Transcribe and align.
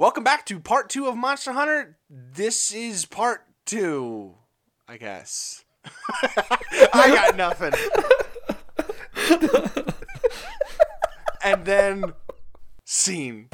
Welcome 0.00 0.24
back 0.24 0.46
to 0.46 0.58
part 0.58 0.88
two 0.88 1.08
of 1.08 1.16
Monster 1.18 1.52
Hunter. 1.52 1.98
This 2.08 2.72
is 2.72 3.04
part 3.04 3.44
two, 3.66 4.34
I 4.88 4.96
guess. 4.96 5.62
I 6.94 7.12
got 7.14 7.36
nothing. 7.36 7.74
and 11.44 11.66
then 11.66 12.14
scene. 12.86 13.50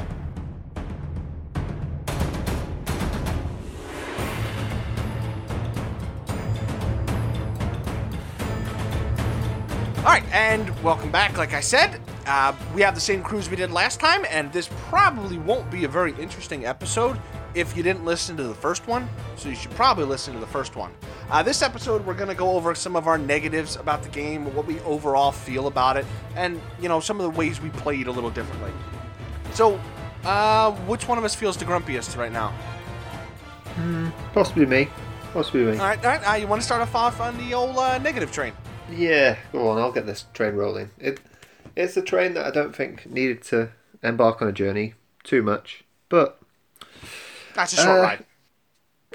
All 9.99 10.13
right, 10.13 10.23
and 10.31 10.81
welcome 10.85 11.11
back. 11.11 11.37
Like 11.37 11.55
I 11.55 11.61
said, 11.61 12.01
uh, 12.27 12.53
we 12.75 12.83
have 12.83 12.95
the 12.95 13.01
same 13.01 13.23
crews 13.23 13.49
we 13.49 13.57
did 13.57 13.71
last 13.71 14.01
time, 14.01 14.25
and 14.29 14.53
this 14.53 14.69
probably 14.89 15.39
won't 15.39 15.71
be 15.71 15.85
a 15.85 15.89
very 15.89 16.13
interesting 16.21 16.67
episode 16.67 17.19
if 17.55 17.77
you 17.77 17.83
didn't 17.83 18.05
listen 18.05 18.37
to 18.37 18.43
the 18.43 18.55
first 18.55 18.87
one. 18.87 19.09
So 19.37 19.49
you 19.49 19.55
should 19.55 19.71
probably 19.73 20.05
listen 20.05 20.35
to 20.35 20.41
the 20.41 20.47
first 20.47 20.77
one. 20.77 20.93
Uh, 21.31 21.43
this 21.43 21.63
episode, 21.63 22.05
we're 22.05 22.15
going 22.15 22.29
to 22.29 22.35
go 22.35 22.51
over 22.51 22.75
some 22.75 22.97
of 22.97 23.07
our 23.07 23.17
negatives 23.17 23.77
about 23.77 24.03
the 24.03 24.09
game, 24.09 24.55
what 24.55 24.67
we 24.67 24.81
overall 24.81 25.33
feel 25.33 25.67
about 25.67 25.97
it, 25.97 26.05
and 26.35 26.61
you 26.81 26.89
know 26.89 27.01
some 27.01 27.19
of 27.21 27.25
the 27.25 27.39
ways 27.39 27.61
we 27.61 27.71
played 27.71 28.07
a 28.09 28.13
little 28.13 28.31
differently. 28.31 28.73
So, 29.55 29.81
uh, 30.25 30.73
which 30.87 31.09
one 31.09 31.19
of 31.19 31.25
us 31.25 31.35
feels 31.35 31.57
the 31.57 31.65
grumpiest 31.65 32.17
right 32.17 32.33
now? 32.33 32.53
Possibly 34.33 34.67
me. 34.67 34.89
Possibly 35.33 35.65
me. 35.65 35.73
All 35.79 35.87
right, 35.87 35.99
all 36.05 36.11
right. 36.11 36.31
Uh, 36.31 36.35
you 36.35 36.47
want 36.47 36.61
to 36.61 36.67
start 36.67 36.83
off 36.83 36.95
off 36.95 37.21
on 37.21 37.37
the 37.39 37.55
old 37.55 37.77
uh, 37.77 37.99
negative 37.99 38.33
train? 38.33 38.53
Yeah, 38.91 39.37
go 39.53 39.69
on. 39.69 39.79
I'll 39.79 39.93
get 39.93 40.07
this 40.07 40.27
train 40.33 40.55
rolling. 40.55 40.91
It, 40.99 41.21
it's 41.77 41.97
a 41.97 42.03
train 42.03 42.35
that 42.35 42.47
I 42.47 42.51
don't 42.51 42.75
think 42.75 43.07
needed 43.07 43.43
to 43.45 43.71
embark 44.03 44.43
on 44.43 44.49
a 44.49 44.53
journey 44.53 44.95
too 45.25 45.43
much, 45.43 45.85
but 46.09 46.41
That's 47.55 47.73
a 47.73 47.77
short 47.77 47.89
Uh, 47.89 48.03
ride. 48.03 48.25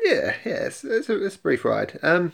yeah, 0.04 0.36
yeah, 0.46 0.54
it's, 0.66 0.84
it's, 0.84 1.10
a, 1.10 1.24
it's 1.26 1.36
a 1.36 1.40
brief 1.40 1.66
ride. 1.66 2.00
Um, 2.02 2.34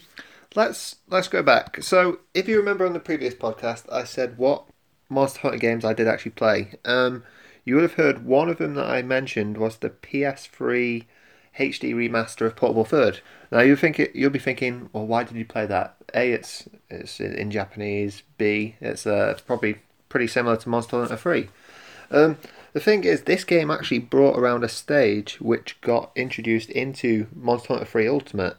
let's 0.55 0.97
let's 1.09 1.27
go 1.27 1.43
back. 1.43 1.83
So, 1.83 2.19
if 2.33 2.47
you 2.47 2.57
remember 2.57 2.85
on 2.85 2.93
the 2.93 2.99
previous 2.99 3.33
podcast, 3.33 3.91
I 3.91 4.03
said 4.03 4.37
what 4.37 4.65
Monster 5.09 5.41
Hunter 5.41 5.57
games 5.57 5.85
I 5.85 5.93
did 5.93 6.07
actually 6.07 6.31
play. 6.31 6.73
Um, 6.85 7.23
you 7.65 7.75
would 7.75 7.83
have 7.83 7.93
heard 7.95 8.25
one 8.25 8.49
of 8.49 8.57
them 8.57 8.75
that 8.75 8.89
I 8.89 9.01
mentioned 9.01 9.57
was 9.57 9.77
the 9.77 9.89
PS3 9.89 11.05
HD 11.59 11.93
remaster 11.93 12.45
of 12.45 12.55
Portable 12.55 12.85
Third. 12.85 13.19
Now 13.51 13.61
you 13.61 13.75
think 13.75 13.99
it, 13.99 14.15
you'll 14.15 14.29
be 14.29 14.39
thinking, 14.39 14.89
well, 14.93 15.05
why 15.07 15.23
did 15.23 15.35
you 15.37 15.45
play 15.45 15.65
that? 15.65 15.95
A, 16.13 16.31
it's 16.31 16.67
it's 16.89 17.19
in 17.19 17.51
Japanese. 17.51 18.23
B, 18.37 18.75
it's 18.79 19.05
uh, 19.05 19.29
it's 19.31 19.41
probably 19.41 19.77
pretty 20.09 20.27
similar 20.27 20.57
to 20.57 20.69
Monster 20.69 20.97
Hunter 20.97 21.17
3. 21.17 21.49
Um, 22.11 22.37
the 22.73 22.79
thing 22.79 23.03
is, 23.03 23.23
this 23.23 23.43
game 23.43 23.71
actually 23.71 23.99
brought 23.99 24.37
around 24.37 24.63
a 24.63 24.69
stage 24.69 25.39
which 25.41 25.79
got 25.81 26.11
introduced 26.15 26.69
into 26.69 27.27
Monster 27.35 27.69
Hunter 27.69 27.85
3 27.85 28.07
Ultimate, 28.07 28.57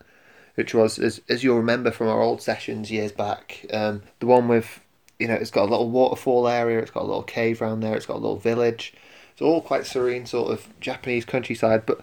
which 0.55 0.74
was, 0.74 0.98
as, 0.98 1.20
as 1.28 1.44
you'll 1.44 1.56
remember 1.56 1.90
from 1.90 2.08
our 2.08 2.20
old 2.20 2.42
sessions 2.42 2.90
years 2.90 3.12
back, 3.12 3.64
um, 3.72 4.02
the 4.20 4.27
one 4.27 4.48
with, 4.48 4.80
you 5.18 5.28
know, 5.28 5.34
it's 5.34 5.50
got 5.50 5.68
a 5.68 5.70
little 5.70 5.90
waterfall 5.90 6.48
area, 6.48 6.78
it's 6.78 6.90
got 6.90 7.05
a 7.05 7.06
little 7.06 7.22
cave 7.22 7.62
around 7.62 7.80
there, 7.80 7.94
it's 7.94 8.06
got 8.06 8.16
a 8.16 8.18
little 8.18 8.36
village. 8.36 8.92
It's 9.33 9.42
all 9.42 9.60
quite 9.60 9.86
serene, 9.86 10.27
sort 10.27 10.50
of 10.50 10.68
Japanese 10.80 11.24
countryside, 11.24 11.86
but 11.86 12.00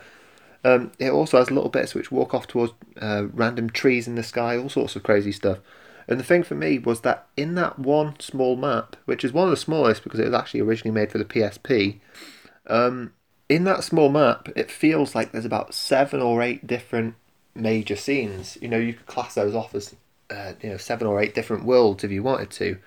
um, 0.63 0.93
it 0.99 1.11
also 1.11 1.37
has 1.37 1.51
little 1.51 1.69
bits 1.69 1.93
which 1.93 2.13
walk 2.13 2.33
off 2.33 2.47
towards 2.47 2.71
uh, 3.01 3.25
random 3.33 3.69
trees 3.69 4.07
in 4.07 4.15
the 4.15 4.23
sky, 4.23 4.57
all 4.57 4.69
sorts 4.69 4.95
of 4.95 5.03
crazy 5.03 5.33
stuff. 5.33 5.59
And 6.07 6.19
the 6.19 6.23
thing 6.23 6.43
for 6.43 6.55
me 6.55 6.77
was 6.77 7.01
that 7.01 7.27
in 7.35 7.55
that 7.55 7.79
one 7.79 8.19
small 8.19 8.55
map, 8.55 8.95
which 9.05 9.23
is 9.23 9.33
one 9.33 9.45
of 9.45 9.51
the 9.51 9.57
smallest 9.57 10.03
because 10.03 10.19
it 10.19 10.25
was 10.25 10.33
actually 10.33 10.61
originally 10.61 10.93
made 10.93 11.11
for 11.11 11.17
the 11.17 11.25
PSP, 11.25 11.99
um, 12.67 13.13
in 13.49 13.63
that 13.65 13.83
small 13.83 14.09
map, 14.09 14.49
it 14.55 14.71
feels 14.71 15.15
like 15.15 15.31
there's 15.31 15.45
about 15.45 15.73
seven 15.73 16.21
or 16.21 16.41
eight 16.41 16.65
different 16.65 17.15
major 17.53 17.95
scenes. 17.95 18.57
You 18.61 18.67
know, 18.67 18.77
you 18.77 18.93
could 18.93 19.05
class 19.05 19.35
those 19.35 19.55
off 19.55 19.75
as 19.75 19.95
uh, 20.29 20.53
you 20.61 20.69
know 20.69 20.77
seven 20.77 21.07
or 21.07 21.21
eight 21.21 21.35
different 21.35 21.65
worlds 21.65 22.03
if 22.03 22.11
you 22.11 22.23
wanted 22.23 22.49
to. 22.51 22.77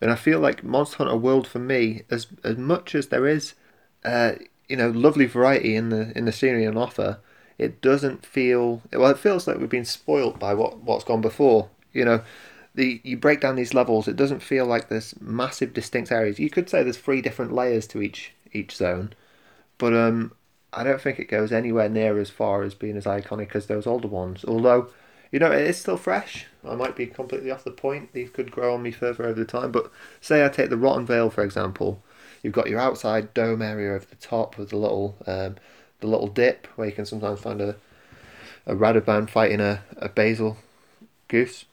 And 0.00 0.10
I 0.10 0.14
feel 0.14 0.40
like 0.40 0.64
Monster 0.64 0.98
Hunter 0.98 1.16
World 1.16 1.46
for 1.46 1.58
me, 1.58 2.02
as 2.10 2.26
as 2.42 2.56
much 2.56 2.94
as 2.94 3.08
there 3.08 3.26
is, 3.26 3.54
uh, 4.04 4.32
you 4.68 4.76
know, 4.76 4.90
lovely 4.90 5.26
variety 5.26 5.76
in 5.76 5.90
the 5.90 6.16
in 6.16 6.24
the 6.24 6.32
scenery 6.32 6.66
on 6.66 6.76
offer, 6.76 7.18
it 7.58 7.80
doesn't 7.80 8.24
feel 8.24 8.82
well. 8.92 9.10
It 9.10 9.18
feels 9.18 9.46
like 9.46 9.58
we've 9.58 9.68
been 9.68 9.84
spoilt 9.84 10.38
by 10.38 10.54
what 10.54 10.78
what's 10.78 11.04
gone 11.04 11.20
before. 11.20 11.68
You 11.92 12.04
know, 12.04 12.22
the 12.80 13.00
you 13.04 13.16
break 13.18 13.40
down 13.40 13.56
these 13.56 13.74
levels, 13.74 14.08
it 14.08 14.16
doesn't 14.16 14.40
feel 14.40 14.64
like 14.64 14.88
there's 14.88 15.14
massive 15.20 15.74
distinct 15.74 16.10
areas. 16.10 16.38
You 16.38 16.48
could 16.48 16.70
say 16.70 16.82
there's 16.82 16.96
three 16.96 17.20
different 17.20 17.52
layers 17.52 17.86
to 17.88 18.00
each 18.00 18.32
each 18.52 18.74
zone, 18.74 19.12
but 19.76 19.92
um, 19.94 20.32
I 20.72 20.82
don't 20.82 21.00
think 21.00 21.18
it 21.18 21.28
goes 21.28 21.52
anywhere 21.52 21.90
near 21.90 22.18
as 22.18 22.30
far 22.30 22.62
as 22.62 22.74
being 22.74 22.96
as 22.96 23.04
iconic 23.04 23.54
as 23.54 23.66
those 23.66 23.86
older 23.86 24.08
ones. 24.08 24.46
Although, 24.48 24.88
you 25.30 25.38
know, 25.38 25.52
it 25.52 25.66
is 25.66 25.76
still 25.76 25.98
fresh. 25.98 26.46
I 26.66 26.74
might 26.74 26.96
be 26.96 27.06
completely 27.06 27.50
off 27.50 27.64
the 27.64 27.70
point. 27.70 28.14
These 28.14 28.30
could 28.30 28.50
grow 28.50 28.74
on 28.74 28.82
me 28.82 28.92
further 28.92 29.26
over 29.26 29.38
the 29.38 29.44
time. 29.44 29.72
But 29.72 29.92
say 30.22 30.42
I 30.44 30.48
take 30.48 30.70
the 30.70 30.78
Rotten 30.78 31.04
Vale 31.04 31.28
for 31.28 31.44
example. 31.44 32.02
You've 32.42 32.54
got 32.54 32.70
your 32.70 32.80
outside 32.80 33.34
dome 33.34 33.60
area 33.60 33.92
over 33.94 34.06
the 34.06 34.16
top 34.16 34.56
with 34.56 34.70
the 34.70 34.78
little 34.78 35.18
um, 35.26 35.56
the 36.00 36.06
little 36.06 36.28
dip 36.28 36.66
where 36.76 36.88
you 36.88 36.94
can 36.94 37.04
sometimes 37.04 37.40
find 37.40 37.60
a 37.60 37.76
a 38.66 38.74
Radobaan 38.74 39.28
fighting 39.28 39.60
a, 39.60 39.82
a 39.98 40.08
basil 40.08 40.56
goose. 41.28 41.66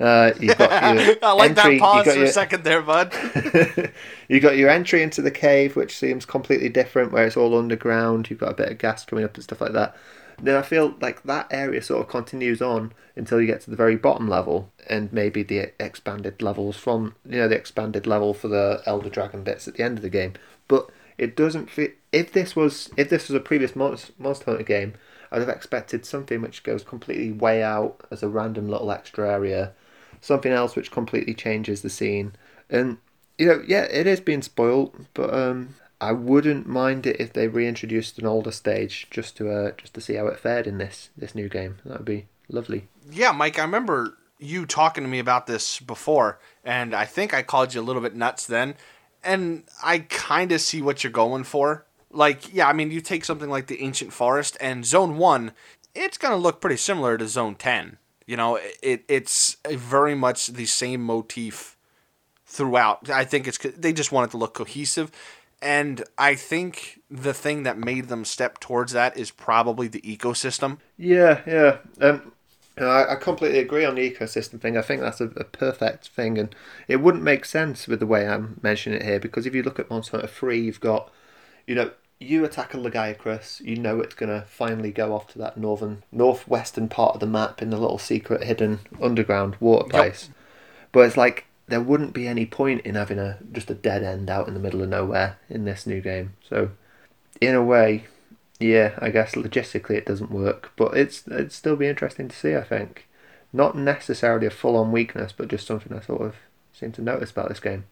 Uh, 0.00 0.32
you've 0.40 0.56
got 0.56 0.70
your 0.96 1.16
I 1.22 1.32
like 1.32 1.50
entry- 1.50 1.78
that 1.78 1.80
pause 1.80 2.04
got 2.06 2.12
for 2.14 2.18
your- 2.20 2.28
a 2.28 2.32
second 2.32 2.64
there, 2.64 2.82
bud. 2.82 3.12
you 4.28 4.40
got 4.40 4.56
your 4.56 4.70
entry 4.70 5.02
into 5.02 5.20
the 5.22 5.30
cave, 5.30 5.76
which 5.76 5.96
seems 5.96 6.24
completely 6.24 6.68
different, 6.70 7.12
where 7.12 7.26
it's 7.26 7.36
all 7.36 7.56
underground. 7.58 8.30
You've 8.30 8.38
got 8.40 8.52
a 8.52 8.54
bit 8.54 8.70
of 8.72 8.78
gas 8.78 9.04
coming 9.04 9.24
up 9.24 9.34
and 9.34 9.44
stuff 9.44 9.60
like 9.60 9.72
that. 9.72 9.94
Then 10.42 10.56
I 10.56 10.62
feel 10.62 10.94
like 11.02 11.22
that 11.24 11.48
area 11.50 11.82
sort 11.82 12.00
of 12.00 12.08
continues 12.08 12.62
on 12.62 12.92
until 13.14 13.42
you 13.42 13.46
get 13.46 13.60
to 13.62 13.70
the 13.70 13.76
very 13.76 13.96
bottom 13.96 14.26
level, 14.26 14.72
and 14.88 15.12
maybe 15.12 15.42
the 15.42 15.72
expanded 15.78 16.40
levels 16.40 16.78
from 16.78 17.14
you 17.28 17.36
know 17.36 17.48
the 17.48 17.56
expanded 17.56 18.06
level 18.06 18.32
for 18.32 18.48
the 18.48 18.82
Elder 18.86 19.10
Dragon 19.10 19.44
bits 19.44 19.68
at 19.68 19.74
the 19.74 19.82
end 19.82 19.98
of 19.98 20.02
the 20.02 20.08
game. 20.08 20.32
But 20.66 20.88
it 21.18 21.36
doesn't 21.36 21.68
fit. 21.70 21.98
If 22.10 22.32
this 22.32 22.56
was 22.56 22.88
if 22.96 23.10
this 23.10 23.28
was 23.28 23.36
a 23.36 23.40
previous 23.40 23.76
Monster 23.76 24.14
Hunter 24.22 24.62
game, 24.62 24.94
I'd 25.30 25.40
have 25.40 25.50
expected 25.50 26.06
something 26.06 26.40
which 26.40 26.62
goes 26.62 26.84
completely 26.84 27.32
way 27.32 27.62
out 27.62 28.00
as 28.10 28.22
a 28.22 28.28
random 28.28 28.66
little 28.66 28.90
extra 28.90 29.30
area, 29.30 29.72
something 30.20 30.52
else 30.52 30.76
which 30.76 30.90
completely 30.90 31.34
changes 31.34 31.82
the 31.82 31.90
scene, 31.90 32.32
and 32.68 32.98
you 33.38 33.46
know, 33.46 33.62
yeah, 33.66 33.84
it 33.84 34.06
is 34.06 34.20
being 34.20 34.42
spoiled, 34.42 35.06
but 35.14 35.32
um, 35.32 35.74
I 36.00 36.12
wouldn't 36.12 36.66
mind 36.66 37.06
it 37.06 37.20
if 37.20 37.32
they 37.32 37.48
reintroduced 37.48 38.18
an 38.18 38.26
older 38.26 38.52
stage 38.52 39.06
just 39.10 39.36
to 39.38 39.50
uh, 39.50 39.70
just 39.72 39.94
to 39.94 40.00
see 40.00 40.14
how 40.14 40.26
it 40.26 40.38
fared 40.38 40.66
in 40.66 40.78
this 40.78 41.10
this 41.16 41.34
new 41.34 41.48
game. 41.48 41.78
That 41.84 41.98
would 41.98 42.04
be 42.04 42.26
lovely. 42.48 42.88
Yeah, 43.10 43.32
Mike, 43.32 43.58
I 43.58 43.62
remember 43.62 44.16
you 44.38 44.66
talking 44.66 45.04
to 45.04 45.10
me 45.10 45.18
about 45.18 45.46
this 45.46 45.78
before, 45.78 46.38
and 46.64 46.94
I 46.94 47.04
think 47.04 47.34
I 47.34 47.42
called 47.42 47.74
you 47.74 47.80
a 47.80 47.82
little 47.82 48.02
bit 48.02 48.14
nuts 48.14 48.46
then. 48.46 48.74
And 49.22 49.64
I 49.82 49.98
kind 49.98 50.50
of 50.50 50.62
see 50.62 50.80
what 50.80 51.04
you're 51.04 51.12
going 51.12 51.44
for. 51.44 51.84
Like, 52.10 52.52
yeah, 52.54 52.66
I 52.66 52.72
mean, 52.72 52.90
you 52.90 53.02
take 53.02 53.24
something 53.24 53.50
like 53.50 53.66
the 53.66 53.82
Ancient 53.82 54.12
Forest 54.12 54.56
and 54.60 54.84
Zone 54.84 55.18
1, 55.18 55.52
it's 55.94 56.18
going 56.18 56.32
to 56.32 56.38
look 56.38 56.60
pretty 56.60 56.78
similar 56.78 57.18
to 57.18 57.28
Zone 57.28 57.54
10. 57.54 57.98
You 58.30 58.36
know, 58.36 58.60
it 58.80 59.02
it's 59.08 59.56
very 59.68 60.14
much 60.14 60.46
the 60.46 60.66
same 60.66 61.02
motif 61.02 61.76
throughout. 62.46 63.10
I 63.10 63.24
think 63.24 63.48
it's 63.48 63.58
they 63.58 63.92
just 63.92 64.12
want 64.12 64.28
it 64.28 64.30
to 64.30 64.36
look 64.36 64.54
cohesive. 64.54 65.10
And 65.60 66.04
I 66.16 66.36
think 66.36 67.00
the 67.10 67.34
thing 67.34 67.64
that 67.64 67.76
made 67.76 68.06
them 68.06 68.24
step 68.24 68.60
towards 68.60 68.92
that 68.92 69.16
is 69.16 69.32
probably 69.32 69.88
the 69.88 70.00
ecosystem. 70.02 70.78
Yeah, 70.96 71.40
yeah. 71.44 71.78
Um, 72.00 72.30
I, 72.78 73.14
I 73.14 73.16
completely 73.16 73.58
agree 73.58 73.84
on 73.84 73.96
the 73.96 74.08
ecosystem 74.08 74.60
thing. 74.60 74.76
I 74.76 74.82
think 74.82 75.00
that's 75.00 75.20
a, 75.20 75.30
a 75.34 75.42
perfect 75.42 76.10
thing, 76.10 76.38
and 76.38 76.54
it 76.86 77.00
wouldn't 77.00 77.24
make 77.24 77.44
sense 77.44 77.88
with 77.88 77.98
the 77.98 78.06
way 78.06 78.28
I'm 78.28 78.60
mentioning 78.62 79.00
it 79.00 79.06
here 79.06 79.18
because 79.18 79.44
if 79.44 79.56
you 79.56 79.64
look 79.64 79.80
at 79.80 79.90
Monster 79.90 80.18
Hunter 80.18 80.28
Three, 80.28 80.60
you've 80.60 80.78
got, 80.78 81.10
you 81.66 81.74
know, 81.74 81.90
you 82.20 82.44
attack 82.44 82.74
a 82.74 82.76
Lagiacrus, 82.76 83.60
you 83.60 83.76
know 83.76 84.00
it's 84.00 84.14
gonna 84.14 84.44
finally 84.48 84.92
go 84.92 85.14
off 85.14 85.26
to 85.28 85.38
that 85.38 85.56
northern, 85.56 86.04
northwestern 86.12 86.88
part 86.88 87.14
of 87.14 87.20
the 87.20 87.26
map 87.26 87.62
in 87.62 87.70
the 87.70 87.78
little 87.78 87.98
secret 87.98 88.44
hidden 88.44 88.80
underground 89.02 89.56
water 89.58 89.86
Yep. 89.86 89.90
place. 89.90 90.28
But 90.92 91.06
it's 91.06 91.16
like 91.16 91.46
there 91.66 91.80
wouldn't 91.80 92.12
be 92.12 92.28
any 92.28 92.46
point 92.46 92.82
in 92.82 92.94
having 92.94 93.18
a 93.18 93.38
just 93.52 93.70
a 93.70 93.74
dead 93.74 94.02
end 94.02 94.28
out 94.28 94.48
in 94.48 94.54
the 94.54 94.60
middle 94.60 94.82
of 94.82 94.88
nowhere 94.90 95.38
in 95.48 95.64
this 95.64 95.86
new 95.86 96.00
game. 96.00 96.34
So, 96.48 96.70
in 97.40 97.54
a 97.54 97.62
way, 97.64 98.04
yeah, 98.58 98.92
I 98.98 99.10
guess 99.10 99.34
logistically 99.34 99.96
it 99.96 100.06
doesn't 100.06 100.30
work, 100.30 100.72
but 100.76 100.96
it's 100.96 101.26
it'd 101.26 101.52
still 101.52 101.76
be 101.76 101.86
interesting 101.88 102.28
to 102.28 102.36
see. 102.36 102.54
I 102.54 102.62
think, 102.62 103.08
not 103.52 103.76
necessarily 103.76 104.46
a 104.46 104.50
full 104.50 104.76
on 104.76 104.92
weakness, 104.92 105.32
but 105.32 105.48
just 105.48 105.66
something 105.66 105.96
I 105.96 106.00
sort 106.00 106.22
of 106.22 106.36
seem 106.72 106.92
to 106.92 107.02
notice 107.02 107.30
about 107.30 107.48
this 107.48 107.60
game. 107.60 107.84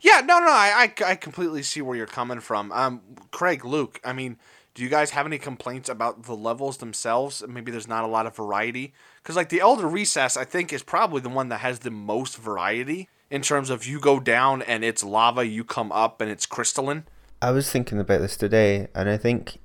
Yeah, 0.00 0.20
no, 0.20 0.38
no, 0.38 0.48
I, 0.48 0.92
I, 1.00 1.10
I 1.10 1.14
completely 1.16 1.62
see 1.62 1.82
where 1.82 1.96
you're 1.96 2.06
coming 2.06 2.40
from. 2.40 2.72
Um, 2.72 3.02
Craig, 3.30 3.64
Luke, 3.64 4.00
I 4.04 4.12
mean, 4.12 4.36
do 4.74 4.82
you 4.82 4.88
guys 4.88 5.10
have 5.10 5.26
any 5.26 5.38
complaints 5.38 5.88
about 5.88 6.24
the 6.24 6.34
levels 6.34 6.78
themselves? 6.78 7.42
Maybe 7.46 7.70
there's 7.70 7.88
not 7.88 8.04
a 8.04 8.08
lot 8.08 8.26
of 8.26 8.34
variety 8.34 8.94
because, 9.22 9.36
like, 9.36 9.50
the 9.50 9.60
Elder 9.60 9.86
Recess, 9.86 10.36
I 10.36 10.44
think 10.44 10.72
is 10.72 10.82
probably 10.82 11.20
the 11.20 11.28
one 11.28 11.48
that 11.50 11.58
has 11.58 11.80
the 11.80 11.90
most 11.90 12.38
variety 12.38 13.08
in 13.30 13.42
terms 13.42 13.70
of 13.70 13.86
you 13.86 13.98
go 13.98 14.20
down 14.20 14.62
and 14.62 14.84
it's 14.84 15.02
lava, 15.02 15.46
you 15.46 15.64
come 15.64 15.90
up 15.92 16.20
and 16.20 16.30
it's 16.30 16.46
crystalline. 16.46 17.04
I 17.40 17.50
was 17.50 17.70
thinking 17.70 17.98
about 17.98 18.20
this 18.20 18.36
today, 18.36 18.88
and 18.94 19.08
I 19.08 19.16
think 19.16 19.58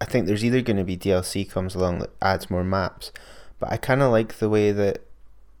I 0.00 0.04
think 0.04 0.26
there's 0.26 0.44
either 0.44 0.62
going 0.62 0.76
to 0.76 0.84
be 0.84 0.96
DLC 0.96 1.48
comes 1.50 1.74
along 1.74 1.98
that 1.98 2.10
adds 2.22 2.50
more 2.50 2.64
maps, 2.64 3.12
but 3.58 3.70
I 3.70 3.76
kind 3.76 4.00
of 4.00 4.12
like 4.12 4.38
the 4.38 4.48
way 4.48 4.70
that 4.72 5.02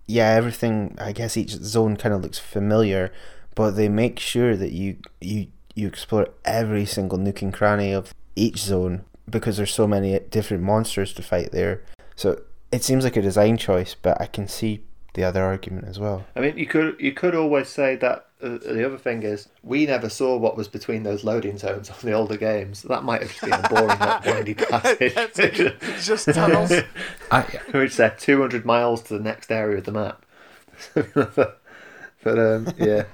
yeah, 0.06 0.30
everything. 0.30 0.96
I 0.98 1.12
guess 1.12 1.36
each 1.36 1.50
zone 1.50 1.96
kind 1.96 2.14
of 2.14 2.22
looks 2.22 2.38
familiar, 2.38 3.12
but 3.54 3.72
they 3.72 3.88
make 3.88 4.18
sure 4.18 4.56
that 4.56 4.72
you 4.72 4.96
you 5.20 5.48
you 5.74 5.86
explore 5.86 6.28
every 6.44 6.84
single 6.84 7.18
nook 7.18 7.42
and 7.42 7.52
cranny 7.52 7.92
of 7.92 8.14
each 8.36 8.58
zone 8.58 9.04
because 9.28 9.56
there's 9.56 9.72
so 9.72 9.86
many 9.86 10.18
different 10.18 10.62
monsters 10.62 11.12
to 11.14 11.22
fight 11.22 11.52
there. 11.52 11.82
So 12.16 12.40
it 12.72 12.82
seems 12.84 13.04
like 13.04 13.16
a 13.16 13.22
design 13.22 13.56
choice, 13.56 13.94
but 13.94 14.20
I 14.20 14.26
can 14.26 14.48
see 14.48 14.82
the 15.14 15.24
other 15.24 15.42
argument 15.42 15.88
as 15.88 15.98
well. 15.98 16.24
I 16.36 16.40
mean, 16.40 16.56
you 16.56 16.66
could 16.66 16.96
you 16.98 17.12
could 17.12 17.34
always 17.34 17.68
say 17.68 17.96
that 17.96 18.26
uh, 18.42 18.58
the 18.58 18.86
other 18.86 18.98
thing 18.98 19.22
is 19.22 19.48
we 19.62 19.86
never 19.86 20.08
saw 20.08 20.36
what 20.36 20.56
was 20.56 20.68
between 20.68 21.02
those 21.02 21.24
loading 21.24 21.58
zones 21.58 21.90
on 21.90 21.96
the 22.02 22.12
older 22.12 22.36
games. 22.36 22.82
That 22.82 23.04
might 23.04 23.22
have 23.22 23.30
just 23.30 23.42
been 23.42 23.52
a 23.52 23.68
boring, 23.68 23.98
not 23.98 24.24
windy 24.24 24.54
passage. 24.70 25.12
It's 25.16 26.06
just 26.06 26.26
tunnels. 26.32 26.72
I, 27.30 27.42
Which 27.72 27.92
said 27.92 28.18
two 28.18 28.40
hundred 28.40 28.64
miles 28.64 29.02
to 29.04 29.14
the 29.14 29.24
next 29.24 29.50
area 29.50 29.78
of 29.78 29.84
the 29.84 29.92
map. 29.92 30.24
but 32.22 32.38
um, 32.38 32.68
yeah, 32.78 33.04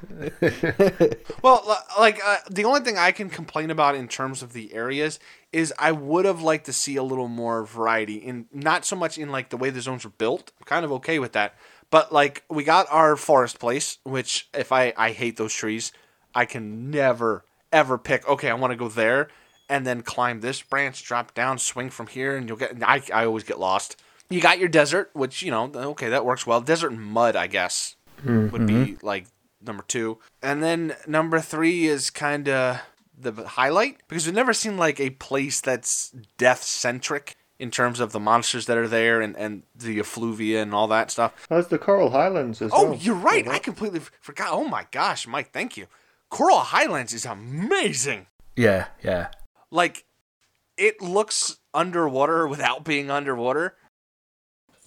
Well, 1.42 1.84
like 1.98 2.20
uh, 2.24 2.38
the 2.50 2.64
only 2.64 2.80
thing 2.80 2.98
I 2.98 3.12
can 3.12 3.28
complain 3.28 3.70
about 3.70 3.94
in 3.94 4.08
terms 4.08 4.42
of 4.42 4.52
the 4.52 4.72
areas 4.74 5.18
is 5.52 5.72
I 5.78 5.92
would 5.92 6.24
have 6.24 6.42
liked 6.42 6.66
to 6.66 6.72
see 6.72 6.96
a 6.96 7.02
little 7.02 7.28
more 7.28 7.64
variety 7.64 8.16
in 8.16 8.46
not 8.52 8.84
so 8.84 8.96
much 8.96 9.18
in 9.18 9.30
like 9.30 9.50
the 9.50 9.56
way 9.56 9.70
the 9.70 9.80
zones 9.80 10.04
were 10.04 10.10
built. 10.10 10.52
I'm 10.58 10.64
kind 10.66 10.84
of 10.84 10.92
okay 10.92 11.18
with 11.18 11.32
that, 11.32 11.54
but 11.90 12.12
like 12.12 12.44
we 12.48 12.64
got 12.64 12.86
our 12.90 13.16
forest 13.16 13.58
place, 13.58 13.98
which 14.04 14.48
if 14.52 14.72
I 14.72 14.92
I 14.96 15.12
hate 15.12 15.36
those 15.36 15.54
trees, 15.54 15.92
I 16.34 16.44
can 16.44 16.90
never 16.90 17.44
ever 17.72 17.98
pick. 17.98 18.28
Okay, 18.28 18.50
I 18.50 18.54
want 18.54 18.72
to 18.72 18.76
go 18.76 18.88
there 18.88 19.28
and 19.68 19.86
then 19.86 20.02
climb 20.02 20.40
this 20.40 20.62
branch, 20.62 21.04
drop 21.04 21.34
down, 21.34 21.58
swing 21.58 21.90
from 21.90 22.06
here, 22.06 22.36
and 22.36 22.48
you'll 22.48 22.58
get. 22.58 22.76
I 22.82 23.02
I 23.12 23.24
always 23.24 23.44
get 23.44 23.58
lost. 23.58 23.96
You 24.28 24.40
got 24.40 24.58
your 24.58 24.68
desert, 24.68 25.10
which 25.12 25.42
you 25.42 25.50
know, 25.50 25.70
okay, 25.74 26.08
that 26.08 26.24
works 26.24 26.46
well. 26.46 26.60
Desert 26.60 26.90
mud, 26.92 27.36
I 27.36 27.46
guess, 27.46 27.94
would 28.24 28.66
be 28.66 28.72
mm-hmm. 28.72 29.06
like 29.06 29.26
number 29.60 29.84
two, 29.86 30.18
and 30.42 30.62
then 30.62 30.94
number 31.06 31.40
three 31.40 31.86
is 31.86 32.10
kind 32.10 32.48
of 32.48 32.80
the 33.18 33.32
highlight 33.32 33.98
because 34.08 34.26
we've 34.26 34.34
never 34.34 34.52
seen 34.52 34.76
like 34.76 35.00
a 35.00 35.10
place 35.10 35.60
that's 35.60 36.12
death 36.36 36.62
centric 36.62 37.34
in 37.58 37.70
terms 37.70 38.00
of 38.00 38.12
the 38.12 38.20
monsters 38.20 38.66
that 38.66 38.76
are 38.76 38.88
there 38.88 39.20
and 39.20 39.36
and 39.36 39.62
the 39.74 39.98
effluvia 39.98 40.60
and 40.60 40.74
all 40.74 40.86
that 40.88 41.10
stuff. 41.10 41.46
That's 41.48 41.68
the 41.68 41.78
Coral 41.78 42.10
Highlands 42.10 42.60
as 42.60 42.70
Oh, 42.74 42.90
well. 42.90 42.98
you're 42.98 43.14
right. 43.14 43.46
I 43.48 43.58
completely 43.58 44.00
forgot. 44.20 44.48
Oh 44.50 44.68
my 44.68 44.86
gosh, 44.90 45.26
Mike, 45.26 45.52
thank 45.52 45.76
you. 45.76 45.86
Coral 46.28 46.58
Highlands 46.58 47.12
is 47.12 47.24
amazing. 47.24 48.26
Yeah, 48.56 48.86
yeah. 49.02 49.28
Like 49.70 50.04
it 50.76 51.00
looks 51.00 51.58
underwater 51.72 52.46
without 52.46 52.84
being 52.84 53.10
underwater. 53.10 53.76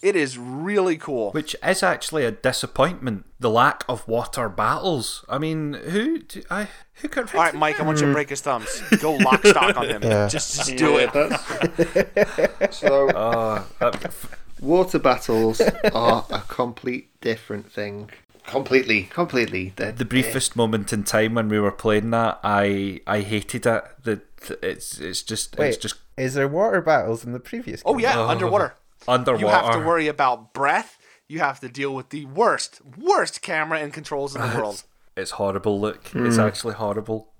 It 0.02 0.16
is 0.16 0.38
really 0.38 0.96
cool. 0.96 1.30
Which 1.32 1.54
is 1.62 1.82
actually 1.82 2.24
a 2.24 2.30
disappointment. 2.30 3.26
The 3.38 3.50
lack 3.50 3.84
of 3.88 4.06
water 4.08 4.48
battles. 4.48 5.24
I 5.28 5.38
mean, 5.38 5.74
who? 5.74 6.18
Do, 6.18 6.42
I 6.50 6.68
who 6.94 7.08
could? 7.08 7.34
All 7.34 7.40
right, 7.40 7.54
Mike, 7.54 7.80
I 7.80 7.82
want 7.82 7.98
you 7.98 8.02
to 8.02 8.06
hmm. 8.08 8.14
break 8.14 8.30
his 8.30 8.40
thumbs. 8.40 8.82
Go 9.00 9.16
lock 9.16 9.44
stock 9.44 9.76
on 9.76 9.88
him. 9.88 10.02
Yeah. 10.10 10.28
Just, 10.28 10.56
just 10.56 10.76
do 10.76 10.92
Yeah, 10.92 10.98
it. 10.98 11.12
that's- 11.12 12.76
so 12.78 13.10
Oh, 13.14 13.66
that, 13.78 14.14
water 14.60 14.98
battles 14.98 15.60
are 15.60 16.24
a 16.30 16.40
complete 16.48 17.20
different 17.20 17.70
thing. 17.70 18.10
Completely, 18.46 19.04
completely. 19.04 19.74
They're- 19.76 19.92
the 19.92 20.06
briefest 20.06 20.56
moment 20.56 20.92
in 20.92 21.04
time 21.04 21.34
when 21.34 21.48
we 21.48 21.60
were 21.60 21.72
playing 21.72 22.10
that, 22.10 22.40
I 22.42 23.00
I 23.06 23.20
hated 23.20 23.66
it. 23.66 23.84
That 24.04 24.22
it's 24.62 24.98
it's 24.98 25.22
just 25.22 25.58
wait, 25.58 25.68
it's 25.68 25.76
just 25.76 25.96
is 26.16 26.34
there 26.34 26.48
water 26.48 26.80
battles 26.80 27.24
in 27.24 27.32
the 27.32 27.40
previous? 27.40 27.82
Oh 27.84 27.94
game? 27.94 28.02
yeah, 28.02 28.20
underwater. 28.26 28.74
Underwater. 29.08 29.44
You 29.44 29.48
have 29.48 29.72
to 29.74 29.78
worry 29.80 30.08
about 30.08 30.52
breath. 30.52 30.98
You 31.28 31.38
have 31.38 31.60
to 31.60 31.68
deal 31.68 31.94
with 31.94 32.10
the 32.10 32.26
worst, 32.26 32.80
worst 32.98 33.40
camera 33.40 33.78
and 33.78 33.92
controls 33.92 34.34
in 34.34 34.42
the 34.42 34.48
world. 34.48 34.82
It's 35.16 35.32
horrible. 35.32 35.80
Look, 35.80 36.10
it's 36.14 36.36
hmm. 36.36 36.40
actually 36.40 36.74
horrible, 36.74 37.32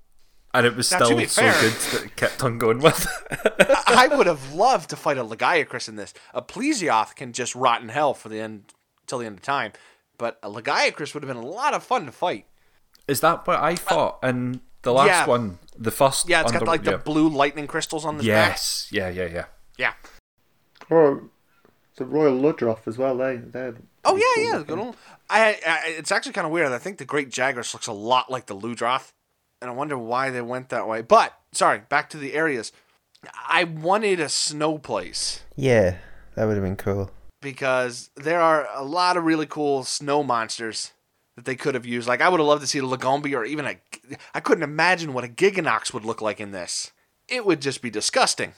and 0.53 0.65
it 0.65 0.75
was 0.75 0.91
Now, 0.91 1.03
still 1.03 1.19
so 1.27 1.41
fair- 1.41 1.61
good 1.61 1.73
that 1.73 2.03
it 2.05 2.15
kept 2.15 2.43
on 2.43 2.57
going 2.57 2.79
with. 2.79 3.07
I 3.87 4.07
would 4.07 4.27
have 4.27 4.53
loved 4.53 4.89
to 4.91 4.95
fight 4.95 5.17
a 5.17 5.23
Lagiacrus 5.23 5.89
in 5.89 5.95
this. 5.95 6.13
A 6.33 6.41
Plesioth 6.41 7.15
can 7.15 7.33
just 7.33 7.55
rot 7.55 7.81
in 7.81 7.89
hell 7.89 8.13
for 8.13 8.29
the 8.29 8.39
end 8.39 8.73
till 9.07 9.17
the 9.19 9.25
end 9.25 9.37
of 9.37 9.41
time, 9.41 9.73
but 10.17 10.39
a 10.43 10.49
Lagiacrus 10.49 11.13
would 11.13 11.23
have 11.23 11.33
been 11.33 11.43
a 11.43 11.45
lot 11.45 11.73
of 11.73 11.83
fun 11.83 12.05
to 12.05 12.11
fight. 12.11 12.45
Is 13.07 13.19
that 13.21 13.45
what 13.47 13.59
I 13.59 13.75
thought 13.75 14.19
in 14.23 14.61
the 14.83 14.93
last 14.93 15.07
yeah. 15.07 15.25
one? 15.25 15.59
The 15.77 15.91
first. 15.91 16.29
Yeah, 16.29 16.41
it's 16.41 16.51
got 16.51 16.61
under- 16.61 16.71
like 16.71 16.83
the 16.83 16.91
yeah. 16.91 16.97
blue 16.97 17.27
lightning 17.27 17.67
crystals 17.67 18.05
on 18.05 18.17
the 18.17 18.23
back. 18.23 18.51
Yes. 18.51 18.87
Yeah. 18.91 19.09
Yeah. 19.09 19.27
Yeah. 19.27 19.45
Yeah. 19.77 19.93
Or 20.89 21.23
the 21.95 22.05
Royal 22.05 22.37
Ludroth 22.39 22.87
as 22.87 22.97
well. 22.97 23.17
They, 23.17 23.37
they're 23.37 23.75
Oh 24.03 24.15
yeah, 24.15 24.23
cool 24.35 24.43
yeah. 24.43 24.51
looking. 24.57 24.75
Good 24.75 24.79
old. 24.83 24.95
I, 25.29 25.59
I, 25.67 25.81
it's 25.87 26.11
actually 26.11 26.33
kind 26.33 26.45
of 26.47 26.51
weird. 26.51 26.71
I 26.71 26.77
think 26.79 26.97
the 26.97 27.05
Great 27.05 27.29
Jagras 27.29 27.73
looks 27.73 27.87
a 27.87 27.93
lot 27.93 28.31
like 28.31 28.47
the 28.47 28.55
Ludroth, 28.55 29.11
and 29.61 29.69
I 29.69 29.73
wonder 29.73 29.97
why 29.97 30.29
they 30.31 30.41
went 30.41 30.69
that 30.69 30.87
way. 30.87 31.01
But 31.01 31.37
sorry, 31.51 31.81
back 31.89 32.09
to 32.11 32.17
the 32.17 32.33
areas. 32.33 32.71
I 33.47 33.65
wanted 33.65 34.19
a 34.19 34.29
snow 34.29 34.79
place 34.79 35.41
Yeah, 35.55 35.97
that 36.35 36.45
would 36.45 36.55
have 36.55 36.63
been 36.63 36.75
cool. 36.75 37.11
because 37.41 38.09
there 38.15 38.41
are 38.41 38.67
a 38.73 38.83
lot 38.83 39.15
of 39.17 39.23
really 39.25 39.45
cool 39.45 39.83
snow 39.83 40.23
monsters 40.23 40.91
that 41.35 41.45
they 41.45 41.55
could 41.55 41.75
have 41.75 41.85
used. 41.85 42.07
Like 42.07 42.19
I 42.21 42.29
would 42.29 42.39
have 42.39 42.47
loved 42.47 42.61
to 42.61 42.67
see 42.67 42.79
a 42.79 42.83
Lagombi 42.83 43.35
or 43.35 43.45
even 43.45 43.65
a. 43.67 43.75
I 44.33 44.39
couldn't 44.39 44.63
imagine 44.63 45.13
what 45.13 45.23
a 45.23 45.27
Gigginox 45.27 45.93
would 45.93 46.03
look 46.03 46.21
like 46.21 46.39
in 46.41 46.51
this. 46.51 46.91
It 47.27 47.45
would 47.45 47.61
just 47.61 47.81
be 47.83 47.91
disgusting. 47.91 48.53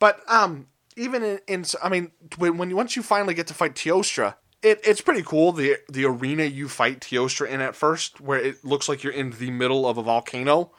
But 0.00 0.20
um, 0.28 0.66
even 0.98 1.22
in, 1.22 1.40
in 1.46 1.64
I 1.82 1.88
mean, 1.88 2.10
when, 2.36 2.58
when 2.58 2.74
once 2.74 2.96
you 2.96 3.02
finally 3.02 3.34
get 3.34 3.46
to 3.46 3.54
fight 3.54 3.74
Teostra, 3.74 4.34
it, 4.62 4.80
it's 4.84 5.00
pretty 5.00 5.22
cool. 5.22 5.52
The 5.52 5.76
the 5.88 6.04
arena 6.04 6.44
you 6.44 6.68
fight 6.68 7.00
Teostra 7.00 7.48
in 7.48 7.60
at 7.60 7.74
first, 7.74 8.20
where 8.20 8.38
it 8.38 8.64
looks 8.64 8.88
like 8.88 9.02
you're 9.02 9.12
in 9.12 9.30
the 9.30 9.50
middle 9.50 9.86
of 9.88 9.98
a 9.98 10.02
volcano. 10.02 10.72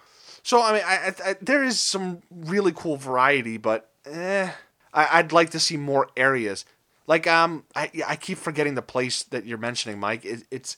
So 0.44 0.62
I 0.62 0.74
mean, 0.74 0.84
I, 0.86 0.96
I, 0.96 1.30
I, 1.30 1.36
there 1.42 1.64
is 1.64 1.80
some 1.80 2.22
really 2.30 2.74
cool 2.74 2.98
variety, 2.98 3.58
but 3.58 3.90
eh, 4.06 4.52
I, 4.94 5.20
I'd 5.20 5.32
like 5.32 5.52
to 5.52 5.60
see 5.60 5.78
more 5.78 6.10
areas. 6.18 6.66
Like 7.08 7.26
um, 7.26 7.64
I 7.76 7.90
I 8.06 8.16
keep 8.18 8.38
forgetting 8.38 8.76
the 8.76 8.82
place 8.82 9.24
that 9.24 9.46
you're 9.46 9.58
mentioning, 9.58 10.00
Mike. 10.00 10.26
It, 10.26 10.44
it's 10.52 10.78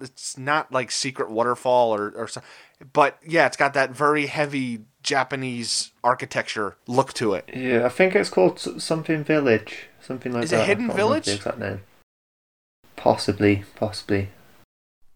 it's 0.00 0.36
not 0.38 0.72
like 0.72 0.90
Secret 0.90 1.30
Waterfall 1.30 1.94
or 1.94 2.12
or 2.16 2.28
so, 2.28 2.40
but 2.92 3.18
yeah, 3.26 3.46
it's 3.46 3.56
got 3.56 3.74
that 3.74 3.90
very 3.90 4.26
heavy 4.26 4.80
Japanese 5.02 5.92
architecture 6.04 6.76
look 6.86 7.12
to 7.14 7.34
it. 7.34 7.48
Yeah, 7.54 7.86
I 7.86 7.88
think 7.88 8.14
it's 8.14 8.30
called 8.30 8.58
something 8.58 9.24
village, 9.24 9.86
something 10.00 10.32
like 10.32 10.44
Is 10.44 10.52
it 10.52 10.56
that. 10.56 10.62
I 10.62 10.66
Hidden 10.66 10.92
Village? 10.92 11.26
The 11.26 11.34
exact 11.34 11.58
name. 11.58 11.80
Possibly, 12.96 13.64
possibly. 13.76 14.28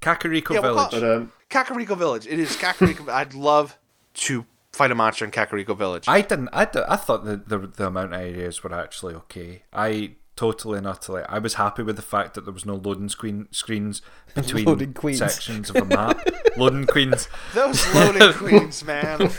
Kakariko 0.01 0.55
Yeah, 0.55 0.61
we'll 0.61 0.75
Village. 0.75 0.91
But 0.91 1.05
um, 1.05 1.33
Kakariko 1.51 1.97
Village. 1.97 2.27
It 2.27 2.39
is 2.39 2.57
Kakariko. 2.57 3.09
I'd 3.09 3.35
love 3.35 3.79
to 4.15 4.47
fight 4.73 4.91
a 4.91 4.95
monster 4.95 5.25
in 5.25 5.31
Kakariko 5.31 5.77
Village. 5.77 6.05
I 6.09 6.21
didn't. 6.23 6.49
I, 6.53 6.65
d- 6.65 6.81
I 6.89 6.97
thought 6.97 7.25
the, 7.25 7.37
the 7.37 7.59
the 7.59 7.87
amount 7.87 8.15
of 8.15 8.21
areas 8.21 8.63
were 8.63 8.75
actually 8.75 9.15
okay. 9.15 9.63
I 9.73 10.13
totally 10.37 10.79
and 10.79 10.87
utterly. 10.87 11.23
I 11.29 11.39
was 11.39 11.55
happy 11.55 11.83
with 11.83 11.97
the 11.97 12.03
fact 12.03 12.35
that 12.35 12.45
there 12.45 12.53
was 12.55 12.67
no 12.67 12.75
loading 12.77 13.09
screen 13.09 13.47
screens 13.51 14.03
between 14.35 14.65
Loading 14.65 14.93
queens. 14.95 15.19
sections 15.19 15.71
of 15.71 15.77
a 15.77 15.85
map. 15.85 16.19
loading 16.57 16.87
queens. 16.87 17.29
Those 17.55 17.87
loading 17.95 18.33
queens, 18.35 18.85
man. 18.85 19.19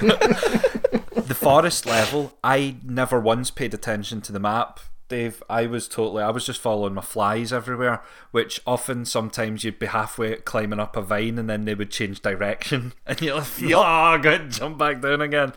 The 1.26 1.34
forest 1.34 1.86
level. 1.88 2.38
I 2.44 2.76
never 2.84 3.20
once 3.20 3.50
paid 3.50 3.74
attention 3.74 4.22
to 4.22 4.32
the 4.32 4.40
map. 4.40 4.80
Dave, 5.08 5.42
I 5.50 5.66
was 5.66 5.88
totally. 5.88 6.22
I 6.24 6.30
was 6.30 6.46
just 6.46 6.60
following 6.62 6.94
my 6.94 7.02
flies 7.02 7.52
everywhere, 7.54 8.04
which 8.32 8.60
often 8.68 9.06
sometimes 9.06 9.64
you'd 9.64 9.80
be 9.80 9.86
halfway 9.88 10.36
climbing 10.38 10.80
up 10.80 10.96
a 10.96 11.02
vine 11.02 11.38
and 11.40 11.50
then 11.50 11.66
they 11.66 11.74
would 11.76 11.90
change 11.92 12.22
direction, 12.22 12.94
and 13.08 13.20
you're 13.22 13.36
like, 13.38 13.60
Yep. 13.60 13.72
"Oh, 13.76 14.18
good, 14.22 14.52
jump 14.52 14.78
back 14.78 15.02
down 15.02 15.22
again." 15.22 15.54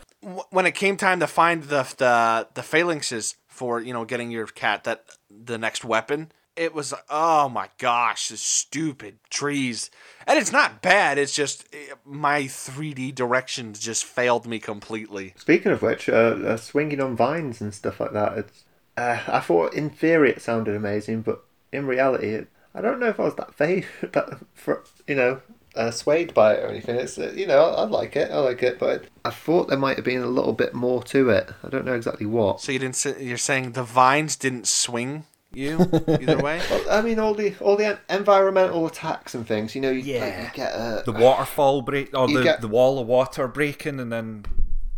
when 0.49 0.65
it 0.65 0.73
came 0.75 0.97
time 0.97 1.19
to 1.19 1.27
find 1.27 1.63
the 1.63 1.83
the 1.97 2.47
the 2.55 2.61
phalanxes 2.61 3.35
for 3.47 3.79
you 3.79 3.93
know 3.93 4.05
getting 4.05 4.31
your 4.31 4.47
cat 4.47 4.83
that 4.85 5.03
the 5.29 5.57
next 5.57 5.83
weapon 5.83 6.31
it 6.55 6.73
was 6.73 6.93
oh 7.09 7.47
my 7.47 7.69
gosh 7.77 8.29
the 8.29 8.37
stupid 8.37 9.19
trees 9.29 9.89
and 10.27 10.37
it's 10.37 10.51
not 10.51 10.81
bad 10.81 11.17
it's 11.17 11.35
just 11.35 11.65
eh, 11.73 11.93
my 12.05 12.43
3d 12.43 13.13
directions 13.15 13.79
just 13.79 14.03
failed 14.03 14.45
me 14.45 14.59
completely 14.59 15.33
speaking 15.49 15.71
of 15.71 15.81
which, 15.81 16.07
uh, 16.09 16.37
uh, 16.45 16.57
swinging 16.57 17.01
on 17.01 17.15
vines 17.15 17.61
and 17.61 17.73
stuff 17.73 17.99
like 17.99 18.13
that. 18.13 18.37
It's, 18.37 18.63
uh, 18.97 19.19
I 19.27 19.39
thought 19.39 19.73
in 19.73 19.89
theory 19.89 20.31
it 20.31 20.41
sounded 20.41 20.75
amazing, 20.75 21.21
but 21.21 21.43
in 21.71 21.87
reality, 21.87 22.29
it, 22.29 22.47
I 22.75 22.81
don't 22.81 22.99
know 22.99 23.07
if 23.07 23.19
I 23.19 23.23
was 23.23 23.35
that 23.35 23.57
fav 23.57 23.85
that 24.11 24.39
for 24.53 24.83
you 25.07 25.15
know 25.15 25.41
uh, 25.75 25.91
swayed 25.91 26.33
by 26.33 26.53
it 26.55 26.63
or 26.63 26.67
anything. 26.67 26.95
It's 26.95 27.17
uh, 27.17 27.31
you 27.35 27.47
know 27.47 27.63
I, 27.63 27.81
I 27.81 27.83
like 27.85 28.15
it, 28.15 28.31
I 28.31 28.37
like 28.39 28.63
it, 28.63 28.79
but 28.79 29.05
I 29.25 29.29
thought 29.29 29.67
there 29.69 29.77
might 29.77 29.95
have 29.97 30.05
been 30.05 30.21
a 30.21 30.27
little 30.27 30.53
bit 30.53 30.73
more 30.73 31.03
to 31.03 31.29
it. 31.29 31.49
I 31.63 31.69
don't 31.69 31.85
know 31.85 31.93
exactly 31.95 32.25
what. 32.25 32.61
so 32.61 32.71
you 32.71 32.79
didn't 32.79 32.95
say, 32.95 33.21
you're 33.23 33.37
saying 33.37 33.73
the 33.73 33.83
vines 33.83 34.35
didn't 34.35 34.67
swing 34.67 35.25
you 35.51 35.79
either 36.07 36.37
way 36.43 36.61
Well, 36.69 36.83
I 36.91 37.01
mean, 37.01 37.17
all 37.17 37.33
the 37.33 37.55
all 37.59 37.75
the 37.75 37.97
environmental 38.09 38.85
attacks 38.85 39.33
and 39.33 39.47
things. 39.47 39.73
You 39.73 39.81
know, 39.81 39.89
you, 39.89 39.97
like, 40.01 40.07
Yeah. 40.07 40.43
you 40.45 40.49
get 40.53 40.71
a 40.73 41.01
The 41.05 41.11
waterfall 41.11 41.81
break 41.81 42.15
or 42.15 42.27
the, 42.27 42.43
get- 42.43 42.61
the 42.61 42.67
wall 42.67 42.99
of 42.99 43.07
water 43.07 43.47
breaking, 43.47 43.99
and 43.99 44.11
then 44.11 44.45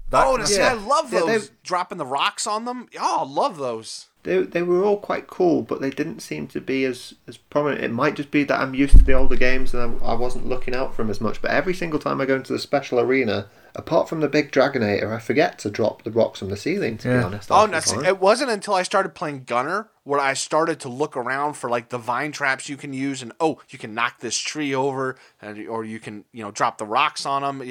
That 0.09 0.27
oh, 0.27 0.35
kind 0.35 0.47
see, 0.49 0.57
Yeah. 0.57 0.71
I 0.71 0.73
love 0.73 1.13
Yeah, 1.13 1.19
those. 1.21 1.47
they- 1.49 1.55
Dropping 1.63 1.97
the 1.99 2.05
rocks 2.05 2.45
on 2.47 2.65
them. 2.65 2.87
Oh, 2.99 3.19
I 3.21 3.29
love 3.29 3.57
those. 3.57 4.07
They, 4.23 4.43
they 4.43 4.61
were 4.61 4.83
all 4.83 4.97
quite 4.97 5.27
cool, 5.27 5.63
but 5.63 5.81
they 5.81 5.89
didn't 5.89 6.19
seem 6.19 6.47
to 6.47 6.61
be 6.61 6.85
as, 6.85 7.15
as 7.27 7.37
prominent. 7.37 7.83
It 7.83 7.91
might 7.91 8.15
just 8.15 8.29
be 8.29 8.43
that 8.43 8.59
I'm 8.59 8.75
used 8.75 8.97
to 8.97 9.03
the 9.03 9.13
older 9.13 9.35
games 9.35 9.73
and 9.73 9.99
I, 10.01 10.05
I 10.05 10.13
wasn't 10.13 10.47
looking 10.47 10.75
out 10.75 10.93
for 10.93 11.01
them 11.01 11.09
as 11.09 11.21
much. 11.21 11.41
But 11.41 11.51
every 11.51 11.73
single 11.73 11.99
time 11.99 12.21
I 12.21 12.25
go 12.25 12.35
into 12.35 12.53
the 12.53 12.59
special 12.59 12.99
arena, 12.99 13.47
apart 13.75 14.09
from 14.09 14.19
the 14.19 14.27
big 14.27 14.51
Dragonator, 14.51 15.13
I 15.13 15.19
forget 15.19 15.59
to 15.59 15.69
drop 15.69 16.03
the 16.03 16.11
rocks 16.11 16.39
from 16.39 16.49
the 16.49 16.57
ceiling, 16.57 16.97
to 16.99 17.07
be 17.07 17.13
honest. 17.15 17.51
Oh, 17.51 17.65
no, 17.65 17.79
see, 17.79 18.05
it 18.05 18.19
wasn't 18.19 18.51
until 18.51 18.73
I 18.73 18.83
started 18.83 19.15
playing 19.15 19.43
Gunner 19.43 19.89
where 20.03 20.19
I 20.19 20.33
started 20.33 20.79
to 20.79 20.89
look 20.89 21.15
around 21.15 21.53
for 21.53 21.69
like 21.69 21.89
the 21.89 21.97
vine 21.99 22.31
traps 22.31 22.67
you 22.67 22.75
can 22.75 22.91
use, 22.91 23.21
and 23.21 23.31
oh, 23.39 23.61
you 23.69 23.77
can 23.77 23.93
knock 23.93 24.19
this 24.19 24.37
tree 24.37 24.73
over, 24.73 25.15
and, 25.41 25.67
or 25.67 25.85
you 25.85 25.99
can 25.99 26.25
you 26.31 26.43
know 26.43 26.51
drop 26.51 26.77
the 26.77 26.85
rocks 26.85 27.25
on 27.25 27.43
them. 27.43 27.61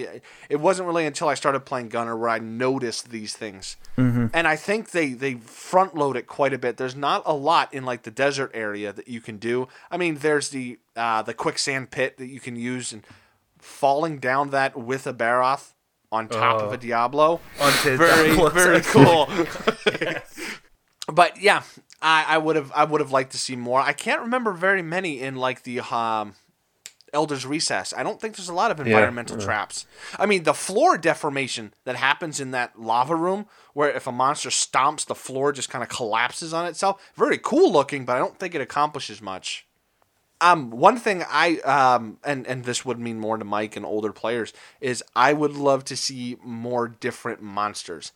It 0.48 0.60
wasn't 0.60 0.86
really 0.86 1.06
until 1.06 1.28
I 1.28 1.34
started 1.34 1.60
playing 1.60 1.88
Gunner 1.88 2.16
where 2.16 2.28
I 2.28 2.38
noticed 2.38 3.10
these 3.10 3.34
things, 3.34 3.76
mm-hmm. 3.96 4.26
and 4.32 4.46
I 4.46 4.56
think 4.56 4.92
they 4.92 5.12
they 5.12 5.34
front 5.34 5.96
load 5.96 6.16
it 6.16 6.26
quite 6.26 6.54
a 6.54 6.58
bit. 6.58 6.76
There's 6.76 6.96
not 6.96 7.22
a 7.26 7.34
lot 7.34 7.74
in 7.74 7.84
like 7.84 8.02
the 8.02 8.10
desert 8.12 8.52
area 8.54 8.92
that 8.92 9.08
you 9.08 9.20
can 9.20 9.38
do. 9.38 9.66
I 9.90 9.96
mean, 9.96 10.16
there's 10.16 10.50
the 10.50 10.78
uh, 10.94 11.22
the 11.22 11.34
quicksand 11.34 11.90
pit 11.90 12.16
that 12.18 12.28
you 12.28 12.38
can 12.38 12.54
use, 12.54 12.92
and 12.92 13.04
falling 13.58 14.18
down 14.18 14.50
that 14.50 14.76
with 14.78 15.06
a 15.06 15.12
Barroth 15.12 15.74
on 16.12 16.28
top 16.28 16.60
of 16.60 16.72
a 16.72 16.76
Diablo 16.76 17.40
Onto 17.60 17.96
very 17.96 18.34
Diablo. 18.34 18.50
very 18.50 18.80
cool. 18.82 19.28
but 21.12 21.40
yeah, 21.40 21.62
I, 22.02 22.24
I 22.28 22.38
would 22.38 22.56
have 22.56 22.72
I 22.74 22.84
would 22.84 23.00
have 23.00 23.12
liked 23.12 23.32
to 23.32 23.38
see 23.38 23.56
more. 23.56 23.80
I 23.80 23.92
can't 23.92 24.20
remember 24.22 24.52
very 24.52 24.82
many 24.82 25.20
in 25.20 25.36
like 25.36 25.62
the 25.62 25.80
um, 25.80 26.34
Elder's 27.12 27.46
Recess. 27.46 27.92
I 27.96 28.02
don't 28.02 28.20
think 28.20 28.36
there's 28.36 28.48
a 28.48 28.54
lot 28.54 28.70
of 28.70 28.80
environmental 28.80 29.36
traps. 29.38 29.86
I 30.18 30.26
mean, 30.26 30.44
the 30.44 30.54
floor 30.54 30.96
deformation 30.96 31.74
that 31.84 31.96
happens 31.96 32.40
in 32.40 32.50
that 32.52 32.80
lava 32.80 33.14
room, 33.16 33.46
where 33.74 33.90
if 33.90 34.06
a 34.06 34.12
monster 34.12 34.48
stomps, 34.48 35.06
the 35.06 35.14
floor 35.14 35.52
just 35.52 35.70
kind 35.70 35.82
of 35.82 35.88
collapses 35.88 36.52
on 36.54 36.66
itself. 36.66 37.00
Very 37.16 37.38
cool 37.38 37.72
looking, 37.72 38.04
but 38.04 38.16
I 38.16 38.18
don't 38.18 38.38
think 38.38 38.54
it 38.54 38.60
accomplishes 38.60 39.20
much. 39.20 39.66
Um, 40.42 40.70
one 40.70 40.96
thing 40.96 41.22
I 41.28 41.58
um, 41.58 42.18
and 42.24 42.46
and 42.46 42.64
this 42.64 42.84
would 42.84 42.98
mean 42.98 43.20
more 43.20 43.36
to 43.36 43.44
Mike 43.44 43.76
and 43.76 43.84
older 43.84 44.12
players 44.12 44.52
is 44.80 45.04
I 45.14 45.32
would 45.34 45.52
love 45.52 45.84
to 45.86 45.96
see 45.96 46.36
more 46.42 46.88
different 46.88 47.42
monsters. 47.42 48.12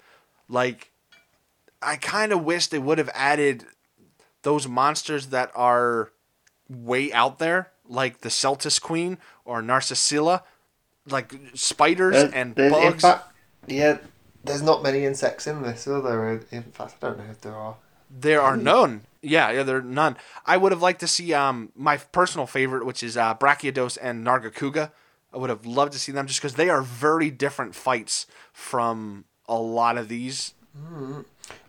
Like, 0.49 0.91
I 1.83 1.97
kind 1.97 2.33
of 2.33 2.43
wish 2.45 2.67
they 2.69 2.79
would 2.79 2.99
have 2.99 3.11
added 3.15 3.67
those 4.43 4.67
monsters 4.67 5.27
that 5.29 5.51
are 5.55 6.13
way 6.69 7.13
out 7.13 7.39
there, 7.39 7.71
like 7.87 8.21
the 8.23 8.29
Seltas 8.31 8.81
Queen 8.81 9.19
or 9.45 9.61
Nerscylla, 9.63 10.43
like 11.09 11.35
spiders 11.55 12.17
Uh, 12.17 12.31
and 12.35 12.55
there's- 12.55 12.73
bugs. 12.73 13.03
fact, 13.03 13.29
yeah, 13.67 13.99
there's 14.45 14.63
not 14.63 14.83
many 14.83 15.05
insects 15.05 15.47
in 15.47 15.63
this, 15.63 15.87
are 15.87 16.01
there? 16.01 16.41
In 16.51 16.63
fact, 16.65 16.95
I 17.03 17.09
don't 17.09 17.19
know 17.19 17.25
if 17.31 17.41
there 17.43 17.55
are. 17.55 17.77
There 18.11 18.41
are 18.41 18.57
none. 18.57 19.03
Yeah, 19.25 19.51
yeah, 19.51 19.63
there 19.63 19.79
are 19.79 19.83
none. 19.83 20.17
I 20.45 20.57
would 20.57 20.73
have 20.73 20.83
liked 20.83 21.01
to 21.01 21.09
see 21.09 21.33
um 21.33 21.71
my 21.75 21.97
personal 21.97 22.47
favorite, 22.47 22.87
which 22.87 23.03
is 23.03 23.17
uh, 23.17 23.35
Brachydios 23.35 23.99
and 24.01 24.25
Nargacuga. 24.25 24.91
I 25.33 25.39
would 25.39 25.51
have 25.51 25.67
loved 25.67 25.93
to 25.95 25.99
see 25.99 26.13
them 26.13 26.27
just 26.27 26.41
because 26.41 26.55
they 26.55 26.71
are 26.71 26.83
very 26.83 27.31
different 27.31 27.75
fights 27.75 28.27
from 28.53 29.25
a 29.49 29.57
lot 29.59 29.99
of 29.99 30.09
these. 30.09 30.55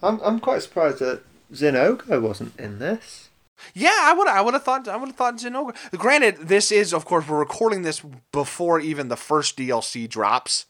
I'm, 0.03 0.19
I'm 0.21 0.39
quite 0.39 0.61
surprised 0.61 0.99
that 0.99 1.23
Zinogre 1.51 2.21
wasn't 2.21 2.57
in 2.59 2.79
this. 2.79 3.29
Yeah, 3.73 3.97
I 4.01 4.13
would 4.13 4.27
I 4.27 4.41
would 4.41 4.53
have 4.53 4.63
thought 4.63 4.87
I 4.87 4.97
would 4.97 5.07
have 5.09 5.15
thought 5.15 5.37
Zinogre. 5.37 5.75
Granted, 5.97 6.47
this 6.47 6.71
is 6.71 6.93
of 6.93 7.05
course 7.05 7.27
we're 7.27 7.39
recording 7.39 7.81
this 7.81 8.01
before 8.31 8.79
even 8.79 9.07
the 9.07 9.15
first 9.15 9.57
DLC 9.57 10.07
drops. 10.07 10.65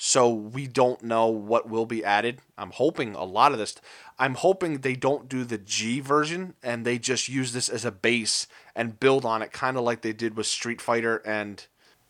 So 0.00 0.32
we 0.32 0.68
don't 0.68 1.02
know 1.02 1.26
what 1.26 1.68
will 1.68 1.84
be 1.84 2.04
added. 2.04 2.40
I'm 2.56 2.70
hoping 2.70 3.16
a 3.16 3.24
lot 3.24 3.50
of 3.52 3.58
this 3.58 3.74
I'm 4.18 4.36
hoping 4.36 4.78
they 4.78 4.94
don't 4.94 5.28
do 5.28 5.44
the 5.44 5.58
G 5.58 6.00
version 6.00 6.54
and 6.62 6.84
they 6.84 6.98
just 6.98 7.28
use 7.28 7.52
this 7.52 7.68
as 7.68 7.84
a 7.84 7.92
base 7.92 8.46
and 8.74 8.98
build 8.98 9.24
on 9.24 9.42
it 9.42 9.52
kind 9.52 9.76
of 9.76 9.82
like 9.82 10.02
they 10.02 10.12
did 10.12 10.36
with 10.36 10.46
Street 10.46 10.80
Fighter 10.80 11.16
and 11.24 11.66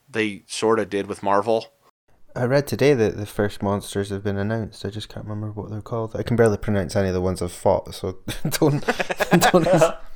they 0.09 0.43
sort 0.47 0.79
of 0.79 0.91
did 0.91 1.07
with 1.07 1.23
Marvel. 1.23 1.67
I 2.37 2.45
read 2.45 2.67
today 2.67 2.95
that 2.95 3.17
the 3.17 3.27
first 3.27 3.63
monsters 3.63 4.11
have 4.11 4.23
been 4.23 4.39
announced. 4.39 4.85
I 4.85 4.91
just 4.91 5.09
can't 5.09 5.27
remember 5.27 5.51
what 5.51 5.71
they're 5.71 5.81
called. 5.81 6.15
I 6.15 6.23
can 6.23 6.37
barely 6.37 6.59
pronounce 6.59 6.95
any 6.95 7.09
of 7.09 7.15
the 7.15 7.21
ones 7.21 7.43
I've 7.43 7.53
fought, 7.53 7.95
so 7.95 8.19
don't 8.51 8.85
don't. 9.53 9.67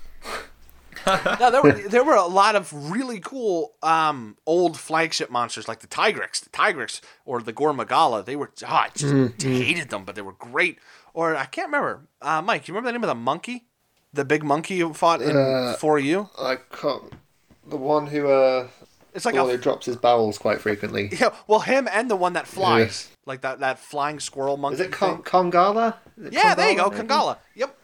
no, 1.40 1.50
there 1.50 1.62
were 1.62 1.72
there 1.72 2.04
were 2.04 2.14
a 2.14 2.26
lot 2.26 2.54
of 2.54 2.72
really 2.90 3.20
cool 3.20 3.72
um, 3.82 4.36
old 4.46 4.78
flagship 4.78 5.30
monsters 5.30 5.68
like 5.68 5.80
the 5.80 5.86
Tigrex, 5.86 6.42
the 6.42 6.50
Tigrex, 6.50 7.00
or 7.24 7.42
the 7.42 7.52
Gore 7.52 7.72
Magala. 7.72 8.22
They 8.22 8.36
were 8.36 8.50
oh, 8.64 8.66
I 8.66 8.90
just 8.94 9.42
hated 9.42 9.90
them, 9.90 10.04
but 10.04 10.14
they 10.14 10.22
were 10.22 10.32
great. 10.32 10.78
Or 11.14 11.36
I 11.36 11.44
can't 11.44 11.68
remember, 11.68 12.06
uh, 12.22 12.40
Mike. 12.42 12.68
You 12.68 12.74
remember 12.74 12.88
the 12.88 12.92
name 12.92 13.04
of 13.04 13.08
the 13.08 13.14
monkey, 13.14 13.64
the 14.12 14.24
big 14.24 14.42
monkey 14.42 14.74
you 14.76 14.94
fought 14.94 15.20
in 15.20 15.36
Uh, 15.36 15.74
for 15.78 15.98
you? 15.98 16.30
I 16.38 16.56
can't. 16.56 17.12
The 17.66 17.76
one 17.76 18.06
who 18.06 18.28
uh, 18.28 18.68
It's 19.14 19.24
like 19.24 19.34
the 19.34 19.42
one 19.42 19.50
a 19.50 19.56
who 19.56 19.58
drops 19.58 19.86
his 19.86 19.96
bowels 19.96 20.38
quite 20.38 20.60
frequently. 20.60 21.10
yeah, 21.12 21.34
well, 21.46 21.60
him 21.60 21.86
and 21.92 22.10
the 22.10 22.16
one 22.16 22.32
that 22.32 22.46
flies, 22.46 23.10
like 23.26 23.42
that 23.42 23.60
that 23.60 23.78
flying 23.78 24.20
squirrel 24.20 24.56
monkey. 24.56 24.80
Is 24.82 24.88
it. 24.88 24.92
Kongala? 24.92 25.94
Is 26.18 26.26
it 26.26 26.32
Yeah, 26.32 26.54
there 26.54 26.70
you 26.70 26.76
go, 26.76 26.88
maybe? 26.88 27.06
Kangala. 27.06 27.36
Yep. 27.54 27.76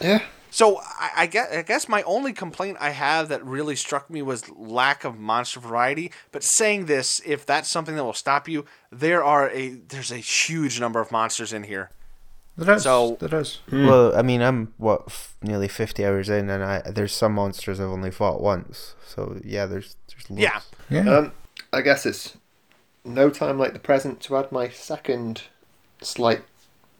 Yeah. 0.00 0.22
So 0.50 0.78
I, 0.78 1.10
I 1.16 1.26
guess 1.26 1.52
I 1.52 1.62
guess 1.62 1.88
my 1.88 2.02
only 2.02 2.32
complaint 2.32 2.78
I 2.80 2.90
have 2.90 3.28
that 3.28 3.44
really 3.44 3.76
struck 3.76 4.08
me 4.10 4.22
was 4.22 4.48
lack 4.50 5.04
of 5.04 5.18
monster 5.18 5.60
variety. 5.60 6.10
But 6.32 6.42
saying 6.42 6.86
this, 6.86 7.20
if 7.26 7.44
that's 7.46 7.70
something 7.70 7.96
that 7.96 8.04
will 8.04 8.12
stop 8.12 8.48
you, 8.48 8.64
there 8.90 9.22
are 9.22 9.50
a 9.50 9.70
there's 9.70 10.10
a 10.10 10.16
huge 10.16 10.80
number 10.80 11.00
of 11.00 11.12
monsters 11.12 11.52
in 11.52 11.64
here. 11.64 11.90
There 12.56 12.74
is. 12.74 12.82
So- 12.82 13.16
there 13.20 13.40
is. 13.40 13.60
Well, 13.70 14.16
I 14.16 14.22
mean, 14.22 14.42
I'm 14.42 14.74
what 14.78 15.04
f- 15.06 15.36
nearly 15.42 15.68
fifty 15.68 16.04
hours 16.04 16.28
in, 16.28 16.50
and 16.50 16.64
I 16.64 16.80
there's 16.90 17.12
some 17.14 17.34
monsters 17.34 17.78
I've 17.78 17.88
only 17.88 18.10
fought 18.10 18.40
once. 18.40 18.94
So 19.06 19.40
yeah, 19.44 19.66
there's 19.66 19.96
there's 20.08 20.28
loads. 20.30 20.42
Yeah, 20.42 20.60
Yeah. 20.90 21.18
Um, 21.18 21.32
I 21.72 21.82
guess 21.82 22.04
it's 22.06 22.36
no 23.04 23.30
time 23.30 23.58
like 23.58 23.74
the 23.74 23.78
present 23.78 24.20
to 24.22 24.36
add 24.38 24.50
my 24.50 24.70
second 24.70 25.42
slight 26.02 26.42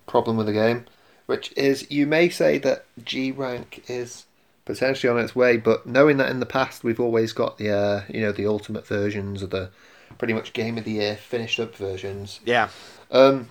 problem 0.06 0.36
with 0.36 0.46
the 0.46 0.52
game, 0.52 0.84
which 1.28 1.52
is 1.58 1.90
you 1.90 2.06
may 2.06 2.30
say 2.30 2.56
that 2.56 2.86
G 3.04 3.30
rank 3.30 3.84
is 3.86 4.24
potentially 4.64 5.10
on 5.10 5.18
its 5.18 5.36
way, 5.36 5.58
but 5.58 5.86
knowing 5.86 6.16
that 6.16 6.30
in 6.30 6.40
the 6.40 6.46
past 6.46 6.82
we've 6.82 6.98
always 6.98 7.34
got 7.34 7.58
the 7.58 7.70
uh, 7.70 8.02
you 8.08 8.22
know 8.22 8.32
the 8.32 8.46
ultimate 8.46 8.86
versions 8.86 9.42
of 9.42 9.50
the 9.50 9.68
pretty 10.16 10.32
much 10.32 10.54
game 10.54 10.78
of 10.78 10.84
the 10.84 10.92
year 10.92 11.16
finished 11.16 11.60
up 11.60 11.76
versions. 11.76 12.40
yeah. 12.46 12.70
Um, 13.10 13.50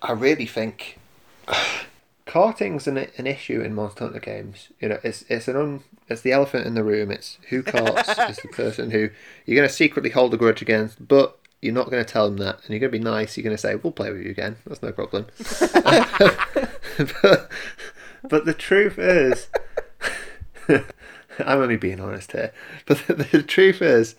I 0.00 0.12
really 0.12 0.46
think 0.46 1.00
karting's 2.26 2.86
an, 2.86 2.96
an 2.96 3.26
issue 3.26 3.60
in 3.60 3.74
Monster 3.74 4.04
Hunter 4.04 4.20
games. 4.20 4.68
You 4.80 4.90
know, 4.90 5.00
it's 5.02 5.24
it's 5.28 5.48
an 5.48 5.56
un, 5.56 5.82
it's 6.06 6.22
the 6.22 6.30
elephant 6.30 6.68
in 6.68 6.74
the 6.74 6.84
room. 6.84 7.10
It's 7.10 7.38
who 7.48 7.64
karts 7.64 8.28
is 8.30 8.36
the 8.36 8.48
person 8.48 8.92
who 8.92 9.10
you're 9.44 9.56
going 9.56 9.68
to 9.68 9.74
secretly 9.74 10.10
hold 10.10 10.32
a 10.34 10.36
grudge 10.36 10.62
against, 10.62 11.08
but 11.08 11.36
you're 11.60 11.74
not 11.74 11.90
going 11.90 12.04
to 12.04 12.12
tell 12.12 12.28
them 12.28 12.38
that, 12.38 12.60
and 12.60 12.70
you're 12.70 12.80
going 12.80 12.92
to 12.92 12.98
be 12.98 13.04
nice. 13.04 13.36
You're 13.36 13.44
going 13.44 13.56
to 13.56 13.60
say, 13.60 13.74
"We'll 13.74 13.92
play 13.92 14.12
with 14.12 14.22
you 14.22 14.30
again. 14.30 14.56
That's 14.66 14.82
no 14.82 14.92
problem." 14.92 15.26
but, 16.98 17.50
but 18.28 18.44
the 18.44 18.54
truth 18.54 18.98
is, 18.98 19.48
I'm 20.68 21.58
only 21.58 21.76
being 21.76 22.00
honest 22.00 22.32
here. 22.32 22.52
But 22.86 23.06
the, 23.06 23.14
the 23.32 23.42
truth 23.42 23.82
is, 23.82 24.14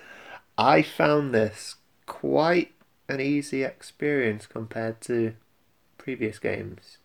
I 0.57 0.81
found 0.81 1.33
this 1.33 1.75
quite 2.05 2.73
an 3.09 3.19
easy 3.19 3.63
experience 3.63 4.45
compared 4.45 5.01
to 5.01 5.33
previous 5.97 6.39
games. 6.39 6.97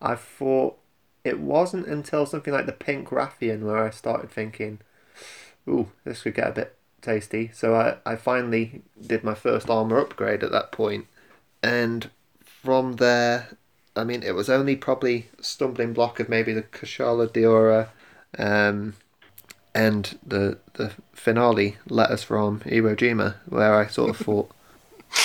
I 0.00 0.14
thought 0.14 0.78
it 1.24 1.40
wasn't 1.40 1.86
until 1.86 2.26
something 2.26 2.52
like 2.52 2.66
the 2.66 2.72
Pink 2.72 3.08
Rathian 3.08 3.62
where 3.62 3.84
I 3.84 3.90
started 3.90 4.30
thinking, 4.30 4.80
ooh, 5.68 5.90
this 6.04 6.22
could 6.22 6.34
get 6.34 6.48
a 6.48 6.52
bit 6.52 6.76
tasty. 7.02 7.50
So 7.52 7.74
I, 7.74 7.96
I 8.10 8.16
finally 8.16 8.82
did 9.04 9.24
my 9.24 9.34
first 9.34 9.68
armor 9.68 9.98
upgrade 9.98 10.42
at 10.42 10.52
that. 10.52 10.74
And 11.62 12.10
from 12.44 12.94
there, 12.94 13.56
I 13.98 14.04
mean, 14.04 14.22
it 14.22 14.34
was 14.34 14.48
only 14.48 14.76
probably 14.76 15.28
stumbling 15.40 15.92
block 15.92 16.20
of 16.20 16.28
maybe 16.28 16.52
the 16.52 16.62
Kushala 16.62 17.28
Daora 17.28 17.88
um, 18.38 18.94
and 19.74 20.18
the 20.26 20.58
the 20.74 20.92
finale 21.12 21.76
letters 21.88 22.22
from 22.22 22.60
Iwo 22.60 22.96
Jima, 22.96 23.34
where 23.46 23.74
I 23.74 23.86
sort 23.86 24.10
of 24.10 24.16
thought, 24.24 24.50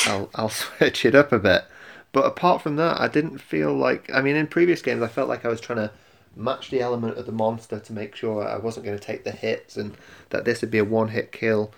I'll, 0.05 0.29
I'll 0.35 0.49
switch 0.63 1.05
it 1.05 1.15
up 1.15 1.31
a 1.31 1.39
bit. 1.39 1.65
But 2.11 2.25
apart 2.25 2.61
from 2.61 2.75
that, 2.75 2.99
I 2.99 3.07
didn't 3.07 3.39
feel 3.39 3.73
like. 3.73 4.09
I 4.13 4.21
mean, 4.21 4.35
in 4.35 4.47
previous 4.47 4.81
games, 4.81 5.01
I 5.01 5.07
felt 5.07 5.29
like 5.29 5.45
I 5.45 5.49
was 5.49 5.61
trying 5.61 5.79
to 5.79 5.91
match 6.35 6.69
the 6.69 6.81
element 6.81 7.17
of 7.17 7.25
the 7.25 7.31
monster 7.31 7.79
to 7.79 7.93
make 7.93 8.15
sure 8.15 8.47
I 8.47 8.57
wasn't 8.57 8.85
going 8.85 8.97
to 8.97 9.03
take 9.03 9.23
the 9.23 9.31
hits 9.31 9.77
and 9.77 9.95
that 10.31 10.45
this 10.45 10.61
would 10.61 10.71
be 10.71 10.79
a 10.79 10.85
one 10.85 11.09
hit 11.09 11.31
kill. 11.31 11.71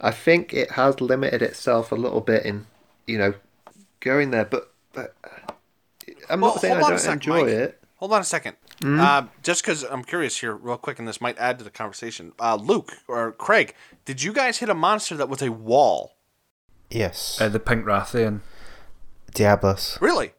I 0.00 0.10
think 0.10 0.52
it 0.52 0.72
has 0.72 1.00
limited 1.00 1.42
itself 1.42 1.92
a 1.92 1.96
little 1.96 2.20
bit 2.20 2.44
in, 2.44 2.66
you 3.06 3.18
know, 3.18 3.34
going 4.00 4.32
there. 4.32 4.44
But, 4.44 4.72
but 4.92 5.14
I'm 6.32 6.40
Well, 6.40 6.52
not 6.54 6.60
saying 6.60 6.72
I 6.74 6.76
hold 6.78 6.84
on 6.86 6.90
a 6.92 6.96
don't 6.96 7.04
sec, 7.04 7.12
enjoy 7.14 7.40
Mike. 7.42 7.48
it. 7.48 7.78
Hold 7.96 8.12
on 8.14 8.20
a 8.20 8.24
2nd 8.24 8.54
Uh, 8.84 9.26
just 9.44 9.62
because 9.62 9.84
I'm 9.84 10.02
curious 10.02 10.38
here, 10.40 10.54
real 10.54 10.76
quick, 10.76 10.98
and 10.98 11.06
this 11.06 11.20
might 11.20 11.38
add 11.38 11.58
to 11.58 11.64
the 11.64 11.70
conversation. 11.70 12.32
Uh, 12.40 12.56
Luke 12.56 12.92
or 13.06 13.30
Craig, 13.32 13.74
did 14.04 14.22
you 14.24 14.32
guys 14.32 14.58
hit 14.58 14.68
a 14.68 14.74
monster 14.74 15.16
that 15.16 15.28
was 15.28 15.40
a 15.40 15.52
wall? 15.52 16.16
Yes. 16.90 17.40
Uh, 17.40 17.48
the 17.48 17.60
Pink 17.60 17.84
Rathian. 17.84 18.40
Diablos. 19.32 19.98
Really? 20.00 20.32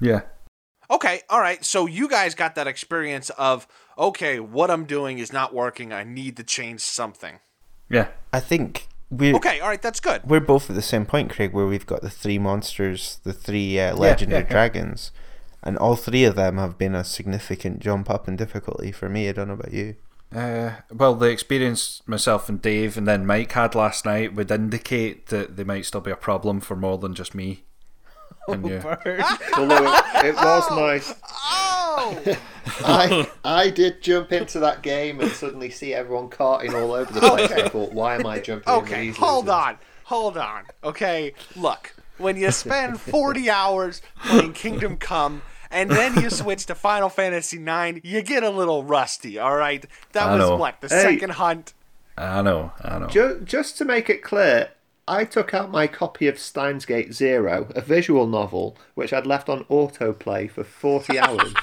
Yeah. 0.00 0.22
Okay, 0.90 1.22
all 1.30 1.40
right. 1.40 1.64
So 1.64 1.86
you 1.86 2.08
guys 2.08 2.34
got 2.34 2.54
that 2.56 2.66
experience 2.66 3.30
of 3.30 3.66
okay, 3.96 4.40
what 4.40 4.70
I'm 4.70 4.84
doing 4.84 5.18
is 5.18 5.32
not 5.32 5.54
working. 5.54 5.92
I 5.92 6.02
need 6.04 6.36
to 6.38 6.44
change 6.44 6.80
something. 6.80 7.38
Yeah. 7.90 8.08
I 8.32 8.40
think 8.40 8.88
we 9.10 9.34
Okay, 9.34 9.60
all 9.60 9.68
right, 9.68 9.80
that's 9.80 10.00
good. 10.00 10.22
we're 10.24 10.40
both 10.40 10.68
at 10.68 10.76
the 10.76 10.82
same 10.82 11.06
point, 11.06 11.30
Craig, 11.30 11.52
where 11.52 11.66
we've 11.66 11.86
got 11.86 12.02
the 12.02 12.10
three 12.10 12.38
monsters, 12.38 13.20
the 13.24 13.32
three 13.32 13.78
uh, 13.80 13.96
legendary 13.96 14.42
yeah, 14.42 14.46
yeah. 14.46 14.52
dragons, 14.52 15.12
and 15.62 15.78
all 15.78 15.96
three 15.96 16.24
of 16.24 16.34
them 16.36 16.58
have 16.58 16.76
been 16.78 16.94
a 16.94 17.04
significant 17.04 17.80
jump 17.80 18.10
up 18.10 18.28
in 18.28 18.36
difficulty 18.36 18.92
for 18.92 19.08
me. 19.08 19.28
I 19.28 19.32
don't 19.32 19.48
know 19.48 19.54
about 19.54 19.72
you. 19.72 19.96
Uh, 20.34 20.72
well, 20.92 21.14
the 21.14 21.30
experience 21.30 22.02
myself 22.06 22.50
and 22.50 22.60
Dave 22.60 22.98
and 22.98 23.08
then 23.08 23.24
Mike 23.24 23.52
had 23.52 23.74
last 23.74 24.04
night 24.04 24.34
would 24.34 24.50
indicate 24.50 25.28
that 25.28 25.56
they 25.56 25.64
might 25.64 25.86
still 25.86 26.02
be 26.02 26.10
a 26.10 26.16
problem 26.16 26.60
for 26.60 26.76
more 26.76 26.98
than 26.98 27.14
just 27.14 27.34
me. 27.34 27.64
And 28.48 28.66
you. 28.66 28.80
Although 28.82 29.92
it, 29.92 30.24
it 30.24 30.34
was 30.34 30.70
nice. 30.70 31.14
I 32.84 33.28
I 33.44 33.70
did 33.70 34.02
jump 34.02 34.32
into 34.32 34.58
that 34.60 34.82
game 34.82 35.20
and 35.20 35.30
suddenly 35.30 35.70
see 35.70 35.94
everyone 35.94 36.28
carting 36.28 36.74
all 36.74 36.92
over 36.92 37.12
the 37.12 37.20
place. 37.20 37.50
I 37.52 37.68
thought, 37.68 37.92
why 37.92 38.14
am 38.16 38.26
I 38.26 38.38
jumping 38.40 38.72
in 38.72 38.80
okay. 38.82 39.00
these 39.08 39.16
Hold 39.16 39.46
losers? 39.46 39.60
on, 39.60 39.78
hold 40.04 40.36
on. 40.38 40.64
Okay, 40.84 41.34
look. 41.56 41.94
When 42.18 42.36
you 42.36 42.50
spend 42.50 43.00
40 43.00 43.48
hours 43.48 44.02
playing 44.24 44.52
Kingdom 44.52 44.96
Come 44.96 45.40
and 45.70 45.88
then 45.88 46.20
you 46.20 46.30
switch 46.30 46.66
to 46.66 46.74
Final 46.74 47.08
Fantasy 47.08 47.58
IX, 47.62 48.00
you 48.02 48.22
get 48.22 48.42
a 48.42 48.50
little 48.50 48.82
rusty. 48.82 49.38
All 49.38 49.54
right, 49.54 49.84
that 50.12 50.26
I 50.26 50.32
was 50.36 50.40
know. 50.50 50.56
what 50.56 50.80
the 50.80 50.88
Hey. 50.88 51.02
second 51.02 51.30
hunt. 51.30 51.74
I 52.16 52.42
know, 52.42 52.72
I 52.82 52.98
know. 52.98 53.06
Ju- 53.06 53.40
just 53.44 53.78
to 53.78 53.84
make 53.84 54.10
it 54.10 54.24
clear, 54.24 54.70
I 55.08 55.24
took 55.24 55.54
out 55.54 55.70
my 55.70 55.86
copy 55.86 56.28
of 56.28 56.38
Steins 56.38 56.84
Gate 56.84 57.12
Zero, 57.14 57.68
a 57.74 57.80
visual 57.80 58.26
novel 58.26 58.76
which 58.94 59.12
I'd 59.12 59.26
left 59.26 59.48
on 59.48 59.64
autoplay 59.64 60.50
for 60.50 60.64
40 60.64 61.18
hours 61.24 61.54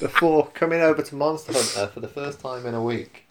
before 0.00 0.48
coming 0.48 0.80
over 0.80 1.02
to 1.02 1.14
Monster 1.16 1.52
Hunter 1.54 1.86
for 1.92 2.00
the 2.00 2.08
first 2.08 2.40
time 2.40 2.66
in 2.66 2.74
a 2.74 2.82
week 2.82 3.26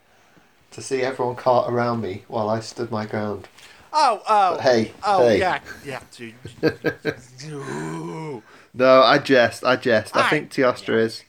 to 0.72 0.82
see 0.82 1.02
everyone 1.04 1.36
cart 1.36 1.72
around 1.72 2.02
me 2.02 2.24
while 2.28 2.50
I 2.50 2.60
stood 2.62 2.90
my 2.92 3.06
ground. 3.06 3.48
Oh, 3.94 4.22
oh, 4.28 4.56
But 4.56 4.62
hey, 4.62 4.92
oh, 5.04 5.28
hey. 5.28 5.38
yeah, 5.40 5.60
yeah, 5.86 6.00
dude. 6.16 6.34
No, 8.76 9.04
I 9.04 9.20
jest, 9.20 9.64
I 9.64 9.76
jest. 9.76 10.16
I 10.18 10.22
I- 10.26 10.30
think 10.32 10.50
Teostra 10.52 10.98
is 11.00 11.24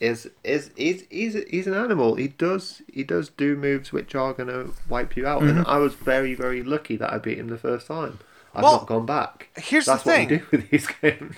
is 0.00 0.28
is 0.44 0.70
he's 0.76 1.04
he's 1.10 1.34
he's 1.50 1.66
an 1.66 1.74
animal. 1.74 2.14
He 2.16 2.28
does 2.28 2.82
he 2.92 3.02
does 3.04 3.28
do 3.30 3.56
moves 3.56 3.92
which 3.92 4.14
are 4.14 4.32
gonna 4.32 4.66
wipe 4.88 5.16
you 5.16 5.26
out. 5.26 5.42
And 5.42 5.66
I 5.66 5.78
was 5.78 5.94
very 5.94 6.34
very 6.34 6.62
lucky 6.62 6.96
that 6.96 7.12
I 7.12 7.18
beat 7.18 7.38
him 7.38 7.48
the 7.48 7.58
first 7.58 7.86
time. 7.86 8.18
I've 8.54 8.62
Well, 8.62 8.72
not 8.78 8.86
gone 8.86 9.06
back. 9.06 9.48
here's 9.56 9.84
the 9.86 9.92
That's 9.92 10.04
what 10.06 10.14
thing. 10.14 10.28
we 10.28 10.36
do 10.38 10.46
with 10.50 10.70
these 10.70 10.86
games. 10.86 11.36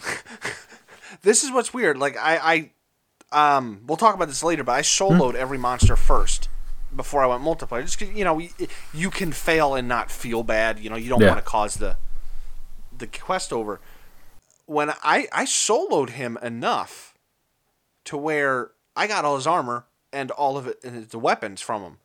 this 1.22 1.42
is 1.44 1.50
what's 1.50 1.74
weird. 1.74 1.98
Like 1.98 2.16
I, 2.16 2.70
I, 3.32 3.56
um, 3.56 3.80
we'll 3.86 3.96
talk 3.96 4.14
about 4.14 4.28
this 4.28 4.42
later, 4.44 4.62
but 4.64 4.72
I 4.72 4.82
soloed 4.82 5.34
every 5.34 5.58
monster 5.58 5.96
first 5.96 6.48
before 6.94 7.22
I 7.22 7.26
went 7.26 7.42
multiplayer. 7.42 7.82
Just 7.82 7.98
'cause, 7.98 8.08
you 8.10 8.24
know, 8.24 8.38
you, 8.38 8.50
you 8.94 9.10
can 9.10 9.32
fail 9.32 9.74
and 9.74 9.88
not 9.88 10.10
feel 10.10 10.42
bad. 10.42 10.78
You 10.78 10.90
know, 10.90 10.96
you 10.96 11.08
don't 11.08 11.20
Yeah. 11.20 11.28
want 11.28 11.38
to 11.38 11.50
cause 11.50 11.74
the 11.74 11.96
the 12.96 13.06
quest 13.08 13.52
over. 13.52 13.80
When 14.66 14.90
I 15.02 15.26
I 15.32 15.44
soloed 15.44 16.10
him 16.10 16.38
enough 16.42 17.14
to 18.08 18.16
where 18.16 18.72
I 18.96 19.06
got 19.06 19.24
all 19.24 19.36
his 19.36 19.46
armor 19.46 19.86
and 20.12 20.30
all 20.30 20.56
of 20.56 20.66
it 20.66 20.78
and 20.82 21.08
the 21.08 21.18
weapons 21.18 21.60
from 21.60 21.82
him. 21.82 21.96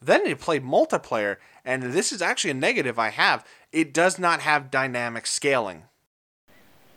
Then 0.00 0.26
it 0.26 0.38
played 0.38 0.62
multiplayer, 0.62 1.36
and 1.64 1.82
this 1.82 2.12
is 2.12 2.20
actually 2.20 2.50
a 2.50 2.54
negative 2.54 2.98
I 2.98 3.08
have. 3.08 3.46
It 3.72 3.94
does 3.94 4.18
not 4.18 4.40
have 4.40 4.70
dynamic 4.70 5.26
scaling. 5.26 5.84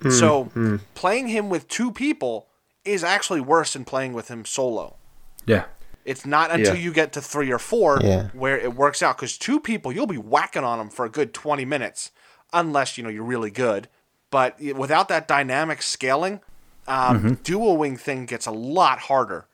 Mm, 0.01 0.11
so 0.11 0.45
mm. 0.55 0.81
playing 0.95 1.29
him 1.29 1.49
with 1.49 1.69
two 1.69 1.91
people 1.91 2.47
is 2.83 3.03
actually 3.03 3.41
worse 3.41 3.73
than 3.73 3.85
playing 3.85 4.13
with 4.13 4.27
him 4.27 4.43
solo. 4.43 4.97
Yeah. 5.45 5.65
It's 6.03 6.25
not 6.25 6.51
until 6.51 6.75
Yeah. 6.75 6.81
you 6.81 6.93
get 6.93 7.13
to 7.13 7.21
three 7.21 7.51
or 7.51 7.59
four 7.59 7.99
Yeah. 8.01 8.27
where 8.33 8.57
it 8.57 8.75
works 8.75 9.01
out. 9.01 9.17
Because 9.17 9.37
two 9.37 9.59
people, 9.59 9.91
you'll 9.91 10.07
be 10.07 10.17
whacking 10.17 10.63
on 10.63 10.77
them 10.77 10.89
for 10.89 11.05
a 11.05 11.09
good 11.09 11.33
twenty 11.33 11.65
minutes, 11.65 12.11
unless 12.51 12.97
you 12.97 13.03
know 13.03 13.09
you're 13.09 13.23
really 13.23 13.51
good. 13.51 13.87
But 14.29 14.59
without 14.59 15.07
that 15.07 15.27
dynamic 15.27 15.81
scaling, 15.81 16.41
um, 16.89 17.37
duoing 17.37 17.97
thing 17.99 18.25
gets 18.25 18.45
a 18.45 18.51
lot 18.51 18.99
harder. 18.99 19.45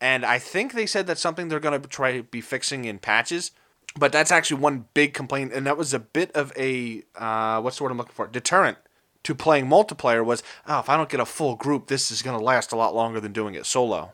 And 0.00 0.24
I 0.24 0.38
think 0.38 0.72
they 0.72 0.86
said 0.86 1.06
that's 1.06 1.20
something 1.20 1.48
they're 1.48 1.60
going 1.60 1.80
to 1.80 1.88
try 1.88 2.16
to 2.16 2.22
be 2.22 2.40
fixing 2.40 2.86
in 2.86 2.98
patches. 2.98 3.52
But 3.98 4.12
that's 4.12 4.30
actually 4.30 4.60
one 4.60 4.86
big 4.94 5.14
complaint, 5.14 5.52
and 5.52 5.66
that 5.66 5.76
was 5.76 5.92
a 5.92 5.98
bit 5.98 6.30
of 6.36 6.52
a 6.56 7.02
uh, 7.16 7.60
what's 7.60 7.78
the 7.78 7.82
word 7.84 7.90
I'm 7.90 7.98
looking 7.98 8.14
for? 8.14 8.28
Deterrent 8.28 8.78
to 9.24 9.34
playing 9.34 9.66
multiplayer 9.66 10.24
was, 10.24 10.42
oh, 10.66 10.78
if 10.78 10.88
I 10.88 10.96
don't 10.96 11.08
get 11.08 11.18
a 11.18 11.26
full 11.26 11.56
group, 11.56 11.88
this 11.88 12.10
is 12.12 12.22
going 12.22 12.38
to 12.38 12.44
last 12.44 12.70
a 12.72 12.76
lot 12.76 12.94
longer 12.94 13.20
than 13.20 13.32
doing 13.32 13.54
it 13.56 13.66
solo. 13.66 14.12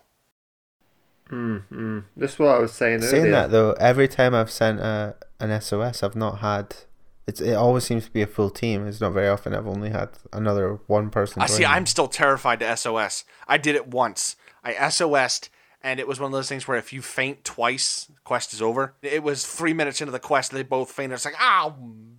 mm, 1.30 2.04
This 2.16 2.32
is 2.32 2.38
what 2.38 2.56
I 2.56 2.58
was 2.58 2.72
saying 2.72 3.02
Saying 3.02 3.20
earlier. 3.24 3.32
that 3.32 3.50
though, 3.50 3.72
every 3.72 4.08
time 4.08 4.34
I've 4.34 4.50
sent 4.50 4.80
a, 4.80 5.14
an 5.40 5.60
SOS, 5.60 6.02
I've 6.02 6.16
not 6.16 6.38
had. 6.38 6.74
It's, 7.26 7.40
it 7.40 7.54
always 7.54 7.84
seems 7.84 8.04
to 8.04 8.10
be 8.10 8.22
a 8.22 8.26
full 8.26 8.50
team. 8.50 8.86
It's 8.86 9.00
not 9.00 9.12
very 9.12 9.28
often 9.28 9.52
I've 9.52 9.66
only 9.66 9.90
had 9.90 10.10
another 10.32 10.78
one 10.86 11.10
person. 11.10 11.42
I 11.42 11.46
see. 11.46 11.64
I'm 11.64 11.86
still 11.86 12.06
terrified 12.06 12.60
to 12.60 12.76
SOS. 12.76 13.24
I 13.48 13.58
did 13.58 13.74
it 13.74 13.88
once. 13.88 14.36
I 14.62 14.88
SOS'd, 14.88 15.48
and 15.82 15.98
it 15.98 16.06
was 16.06 16.20
one 16.20 16.26
of 16.26 16.32
those 16.32 16.48
things 16.48 16.68
where 16.68 16.76
if 16.78 16.92
you 16.92 17.02
faint 17.02 17.44
twice, 17.44 18.10
quest 18.24 18.52
is 18.52 18.62
over. 18.62 18.94
It 19.02 19.22
was 19.22 19.44
three 19.46 19.72
minutes 19.72 20.00
into 20.00 20.12
the 20.12 20.20
quest, 20.20 20.52
they 20.52 20.62
both 20.62 20.90
fainted. 20.90 21.14
It's 21.14 21.24
like, 21.24 21.34
oh 21.40 21.74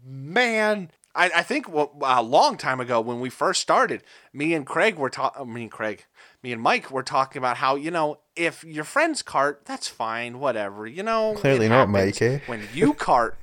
man. 0.06 0.92
I, 1.16 1.32
I 1.38 1.42
think 1.42 1.68
well, 1.68 1.98
a 2.04 2.22
long 2.22 2.58
time 2.58 2.80
ago 2.80 3.02
when 3.02 3.20
we 3.20 3.30
first 3.32 3.60
started, 3.60 4.04
me 4.34 4.54
and 4.54 4.66
Craig 4.68 4.98
were 4.98 5.10
talking. 5.10 5.52
Me 5.52 5.64
and 5.64 5.72
Craig, 5.72 6.06
me 6.44 6.52
and 6.52 6.62
Mike 6.62 6.92
were 6.92 7.02
talking 7.02 7.40
about 7.40 7.58
how 7.58 7.76
you 7.76 7.90
know 7.90 8.20
if 8.36 8.64
your 8.64 8.84
friends 8.84 9.24
cart, 9.24 9.64
that's 9.66 9.88
fine, 9.88 10.40
whatever. 10.40 10.86
You 10.86 11.02
know, 11.02 11.34
Clearly 11.36 11.70
not. 11.70 11.90
Mike, 11.90 12.22
eh? 12.22 12.40
When 12.46 12.62
you 12.72 12.94
cart, 12.94 13.36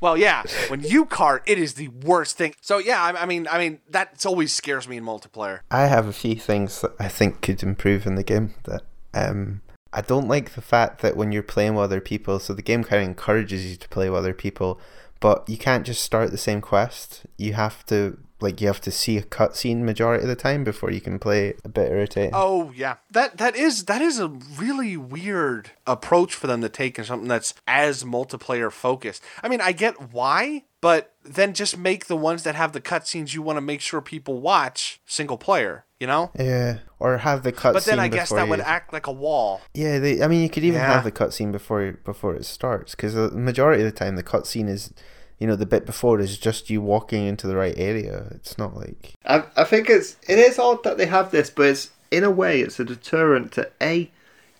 well, 0.00 0.16
yeah, 0.16 0.42
when 0.68 0.80
you 0.80 1.04
cart, 1.06 1.42
it 1.46 1.58
is 1.58 1.74
the 1.74 1.88
worst 1.88 2.36
thing. 2.36 2.54
So 2.60 2.78
yeah, 2.78 3.02
I, 3.02 3.22
I 3.22 3.26
mean, 3.26 3.46
I 3.50 3.58
mean 3.58 3.80
that 3.90 4.24
always 4.26 4.52
scares 4.52 4.88
me 4.88 4.96
in 4.96 5.04
multiplayer. 5.04 5.60
I 5.70 5.86
have 5.86 6.06
a 6.06 6.12
few 6.12 6.36
things 6.36 6.80
that 6.80 6.92
I 6.98 7.08
think 7.08 7.40
could 7.40 7.62
improve 7.62 8.06
in 8.06 8.14
the 8.14 8.22
game. 8.22 8.54
That 8.64 8.82
um, 9.14 9.62
I 9.92 10.02
don't 10.02 10.28
like 10.28 10.54
the 10.54 10.62
fact 10.62 11.00
that 11.02 11.16
when 11.16 11.32
you're 11.32 11.42
playing 11.42 11.74
with 11.74 11.84
other 11.84 12.00
people, 12.00 12.38
so 12.38 12.52
the 12.52 12.62
game 12.62 12.84
kind 12.84 13.02
of 13.02 13.08
encourages 13.08 13.64
you 13.66 13.76
to 13.76 13.88
play 13.88 14.10
with 14.10 14.18
other 14.18 14.34
people, 14.34 14.80
but 15.20 15.48
you 15.48 15.56
can't 15.56 15.86
just 15.86 16.02
start 16.02 16.30
the 16.30 16.38
same 16.38 16.60
quest. 16.60 17.24
You 17.38 17.54
have 17.54 17.84
to 17.86 18.18
like 18.40 18.60
you 18.60 18.66
have 18.66 18.80
to 18.82 18.90
see 18.90 19.16
a 19.16 19.22
cutscene 19.22 19.82
majority 19.82 20.22
of 20.22 20.28
the 20.28 20.36
time 20.36 20.62
before 20.64 20.90
you 20.90 21.00
can 21.00 21.18
play. 21.18 21.54
A 21.64 21.68
bit 21.68 21.90
irritating. 21.90 22.32
Oh 22.34 22.72
yeah, 22.74 22.96
that 23.10 23.38
that 23.38 23.56
is 23.56 23.84
that 23.84 24.02
is 24.02 24.18
a 24.18 24.28
really 24.28 24.96
weird 24.96 25.70
approach 25.86 26.34
for 26.34 26.46
them 26.46 26.60
to 26.60 26.68
take 26.68 26.98
in 26.98 27.04
something 27.04 27.28
that's 27.28 27.54
as 27.66 28.04
multiplayer 28.04 28.70
focused. 28.70 29.22
I 29.42 29.48
mean, 29.48 29.60
I 29.60 29.72
get 29.72 30.12
why, 30.12 30.64
but 30.80 31.14
then 31.24 31.54
just 31.54 31.78
make 31.78 32.06
the 32.06 32.16
ones 32.16 32.42
that 32.42 32.54
have 32.54 32.72
the 32.72 32.80
cutscenes 32.80 33.34
you 33.34 33.42
want 33.42 33.56
to 33.56 33.62
make 33.62 33.80
sure 33.80 34.00
people 34.00 34.40
watch 34.40 35.00
single 35.06 35.38
player. 35.38 35.84
You 35.98 36.06
know. 36.06 36.30
Yeah, 36.38 36.80
or 36.98 37.16
have 37.16 37.42
the 37.42 37.54
cutscene. 37.54 37.72
But 37.72 37.84
then 37.86 37.98
I 37.98 38.08
guess 38.08 38.28
that 38.28 38.46
would 38.48 38.60
act 38.60 38.92
like 38.92 39.06
a 39.06 39.12
wall. 39.12 39.62
Yeah, 39.72 39.98
they, 39.98 40.22
I 40.22 40.28
mean, 40.28 40.42
you 40.42 40.50
could 40.50 40.62
even 40.62 40.78
Yeah. 40.78 40.92
have 40.92 41.04
the 41.04 41.10
cutscene 41.10 41.52
before 41.52 41.92
before 42.04 42.34
it 42.34 42.44
starts, 42.44 42.94
because 42.94 43.14
the 43.14 43.30
majority 43.30 43.82
of 43.82 43.90
the 43.90 43.98
time 43.98 44.16
the 44.16 44.22
cutscene 44.22 44.68
is, 44.68 44.92
you 45.38 45.46
know, 45.46 45.56
the 45.56 45.66
bit 45.66 45.84
before 45.84 46.18
is 46.20 46.38
just 46.38 46.70
you 46.70 46.80
walking 46.80 47.26
into 47.26 47.46
the 47.46 47.56
right 47.56 47.74
area. 47.76 48.28
It's 48.30 48.56
not 48.56 48.76
like 48.76 49.14
I, 49.24 49.44
I 49.56 49.64
think 49.64 49.90
it's 49.90 50.16
it 50.28 50.38
is 50.38 50.58
odd 50.58 50.82
that 50.84 50.98
they 50.98 51.06
have 51.06 51.30
this, 51.30 51.50
but 51.50 51.66
it's 51.66 51.90
in 52.10 52.24
a 52.24 52.30
way 52.30 52.60
it's 52.60 52.80
a 52.80 52.84
deterrent 52.84 53.52
to 53.52 53.70
a 53.80 54.10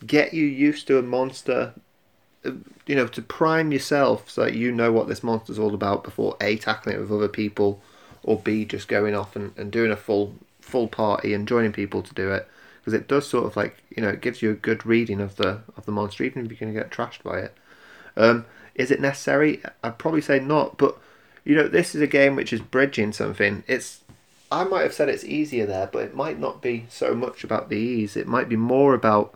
get 0.07 0.35
you 0.35 0.45
used 0.45 0.87
to 0.89 0.99
a 0.99 1.03
monster, 1.03 1.73
uh, 2.45 2.53
you 2.87 2.95
know, 2.95 3.07
to 3.07 3.23
prime 3.23 3.73
yourself 3.73 4.29
so 4.29 4.45
that 4.45 4.55
you 4.55 4.71
know 4.71 4.93
what 4.93 5.09
this 5.09 5.23
monster's 5.23 5.59
all 5.59 5.75
about 5.75 6.05
before 6.05 6.37
a 6.41 6.57
tackling 6.57 6.97
it 6.97 7.01
with 7.01 7.12
other 7.12 7.29
people, 7.29 7.81
or 8.23 8.39
b 8.39 8.65
just 8.65 8.89
going 8.89 9.15
off 9.15 9.35
and, 9.35 9.57
and 9.57 9.71
doing 9.71 9.91
a 9.91 9.97
full 9.97 10.35
full 10.61 10.89
party 10.89 11.33
and 11.33 11.49
joining 11.49 11.73
people 11.73 12.03
to 12.03 12.12
do 12.12 12.33
it 12.33 12.49
because 12.81 12.93
it 12.93 13.07
does 13.07 13.27
sort 13.27 13.47
of 13.47 13.57
like 13.57 13.83
you 13.97 14.03
know 14.03 14.09
it 14.09 14.21
gives 14.21 14.43
you 14.43 14.51
a 14.51 14.55
good 14.55 14.85
reading 14.85 15.21
of 15.21 15.37
the 15.37 15.61
of 15.77 15.87
the 15.87 15.93
monster 15.93 16.25
even 16.25 16.45
if 16.45 16.51
you're 16.51 16.59
going 16.59 16.75
to 16.75 16.79
get 16.79 16.91
trashed 16.91 17.23
by 17.23 17.39
it. 17.39 17.55
Um, 18.19 18.45
is 18.77 18.91
it 18.91 19.01
necessary? 19.01 19.62
I'd 19.83 19.99
probably 19.99 20.21
say 20.21 20.39
not, 20.39 20.79
but 20.79 20.97
you 21.45 21.57
know, 21.57 21.67
this 21.67 21.95
is 21.95 22.03
a 22.03 22.07
game 22.07 22.37
which 22.37 22.53
is 22.53 22.61
bridging 22.61 23.12
something. 23.12 23.65
It's 23.67 24.01
I 24.51 24.65
might 24.65 24.83
have 24.83 24.95
said 24.95 25.09
it's 25.09 25.25
easier 25.25 25.67
there, 25.67 25.89
but 25.91 26.05
it 26.05 26.15
might 26.15 26.39
not 26.39 26.62
be 26.62 26.87
so 26.89 27.15
much 27.15 27.43
about 27.43 27.69
the 27.69 27.77
ease. 27.77 28.17
It 28.17 28.29
might 28.29 28.49
be 28.49 28.57
more 28.57 28.95
about 28.95 29.35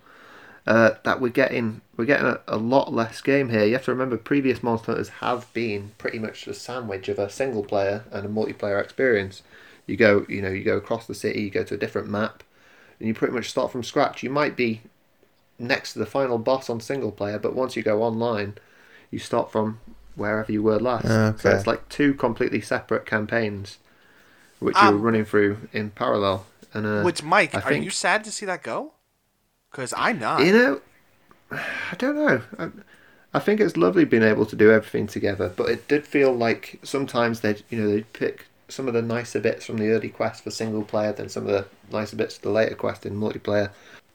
uh, 0.67 0.93
that 1.05 1.21
we're 1.21 1.31
getting 1.31 1.81
we're 1.97 2.05
getting 2.05 2.27
a, 2.27 2.41
a 2.47 2.57
lot 2.57 2.93
less 2.93 3.21
game 3.21 3.49
here. 3.49 3.65
You 3.65 3.73
have 3.73 3.85
to 3.87 3.91
remember 3.93 4.17
previous 4.17 4.63
Monster 4.63 4.93
Hunters 4.93 5.09
have 5.09 5.53
been 5.53 5.93
pretty 5.99 6.19
much 6.19 6.45
the 6.45 6.55
sandwich 6.55 7.09
of 7.09 7.19
a 7.19 7.31
single 7.31 7.65
player 7.65 8.05
and 8.13 8.27
a 8.27 8.29
multiplayer 8.29 8.83
experience. 8.83 9.43
You 9.87 9.97
go, 9.97 10.25
you 10.29 10.43
know, 10.43 10.51
you 10.51 10.63
go 10.63 10.77
across 10.77 11.07
the 11.07 11.15
city, 11.15 11.43
you 11.43 11.51
go 11.51 11.65
to 11.65 11.75
a 11.75 11.79
different 11.79 12.09
map, 12.09 12.45
and 12.99 13.09
you 13.09 13.15
pretty 13.15 13.35
much 13.35 13.51
start 13.51 13.73
from 13.73 13.83
scratch. 13.83 14.23
You 14.23 14.31
might 14.31 14.57
be 14.57 14.83
next 15.59 15.95
to 15.95 15.99
the 15.99 16.07
final 16.07 16.39
boss 16.39 16.71
on 16.71 16.81
single 16.81 17.11
player, 17.11 17.39
but 17.39 17.55
once 17.55 17.75
you 17.77 17.83
go 17.83 18.03
online, 18.03 18.55
you 19.11 19.19
start 19.19 19.51
from 19.53 19.81
wherever 20.17 20.51
you 20.53 20.63
were 20.63 20.79
last. 20.79 21.07
So 21.41 21.51
it's 21.51 21.67
like 21.67 21.89
two 21.89 22.15
completely 22.15 22.61
separate 22.61 23.07
campaigns. 23.07 23.79
which 24.59 24.77
you 24.77 24.83
were 24.91 24.97
Um, 24.97 25.03
running 25.03 25.25
through 25.25 25.69
in 25.73 25.91
parallel. 25.91 26.47
And 26.75 26.87
uh, 26.87 27.03
Which 27.03 27.23
Mike, 27.23 27.55
I 27.55 27.61
are 27.61 27.73
you 27.73 27.91
sad 27.91 28.25
to 28.25 28.31
see 28.31 28.45
that 28.47 28.63
go? 28.63 28.93
Because 29.71 29.95
I'm 29.97 30.19
not. 30.19 30.45
You 30.45 30.53
know, 30.53 30.81
I 31.53 31.95
don't 31.97 32.17
know. 32.17 32.43
I, 32.59 32.69
I 33.33 33.39
think 33.39 33.61
it's 33.61 33.77
lovely 33.77 34.05
being 34.05 34.23
able 34.23 34.45
to 34.47 34.57
do 34.57 34.71
everything 34.71 35.07
together, 35.07 35.53
but 35.57 35.71
it 35.71 35.89
did 35.89 36.07
feel 36.07 36.33
like 36.33 36.79
sometimes 36.83 37.41
they, 37.41 37.53
would 37.53 37.65
you 37.71 37.81
know, 37.81 37.89
they'd 37.91 38.13
pick 38.13 38.47
some 38.69 38.87
of 38.89 38.95
the 38.95 39.03
nicer 39.03 39.41
bits 39.41 39.65
from 39.67 39.79
the 39.79 39.89
early 39.91 40.09
quest 40.11 40.45
for 40.45 40.51
single 40.51 40.83
player, 40.85 41.13
then 41.13 41.29
some 41.29 41.47
of 41.47 41.53
the 41.53 41.67
nicer 41.91 42.17
bits 42.17 42.37
for 42.37 42.43
the 42.43 42.51
later 42.51 42.75
quest 42.75 43.07
in 43.07 43.15
multiplayer. 43.19 43.71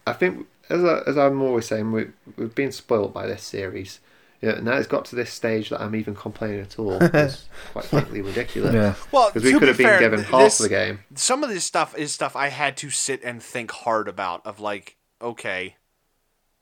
I 0.06 0.14
think, 0.14 0.48
as 0.70 0.84
I, 0.84 1.00
as 1.08 1.18
I'm 1.18 1.42
always 1.42 1.66
saying, 1.66 1.92
we 1.92 2.08
we've 2.38 2.54
been 2.56 2.72
spoiled 2.72 3.14
by 3.14 3.26
this 3.26 3.44
series. 3.44 4.00
Yeah, 4.46 4.60
now 4.62 4.74
it's 4.74 4.88
got 4.88 5.06
to 5.06 5.16
this 5.16 5.32
stage 5.34 5.70
that 5.70 5.82
I'm 5.82 5.96
even 5.96 6.14
complaining 6.16 6.62
at 6.62 6.78
all. 6.78 7.00
It's 7.02 7.48
quite 7.72 7.86
frankly 7.86 8.22
ridiculous. 8.22 8.74
Yeah. 8.74 8.94
well, 9.12 9.30
Because 9.30 9.44
we 9.44 9.54
to 9.54 9.60
could 9.60 9.66
be 9.66 9.68
have 9.70 9.78
been 9.78 9.86
fair, 9.88 10.00
given 10.00 10.24
half 10.24 10.42
this- 10.42 10.58
the 10.60 10.70
game. 10.70 11.00
Some 11.16 11.44
of 11.44 11.50
this 11.50 11.64
stuff 11.64 11.98
is 11.98 12.14
stuff 12.14 12.36
I 12.36 12.50
had 12.50 12.78
to 12.78 12.90
sit 12.90 13.24
and 13.24 13.42
think 13.42 13.72
hard 13.72 14.08
about. 14.08 14.46
Of 14.46 14.60
like, 14.60 14.98
okay, 15.22 15.76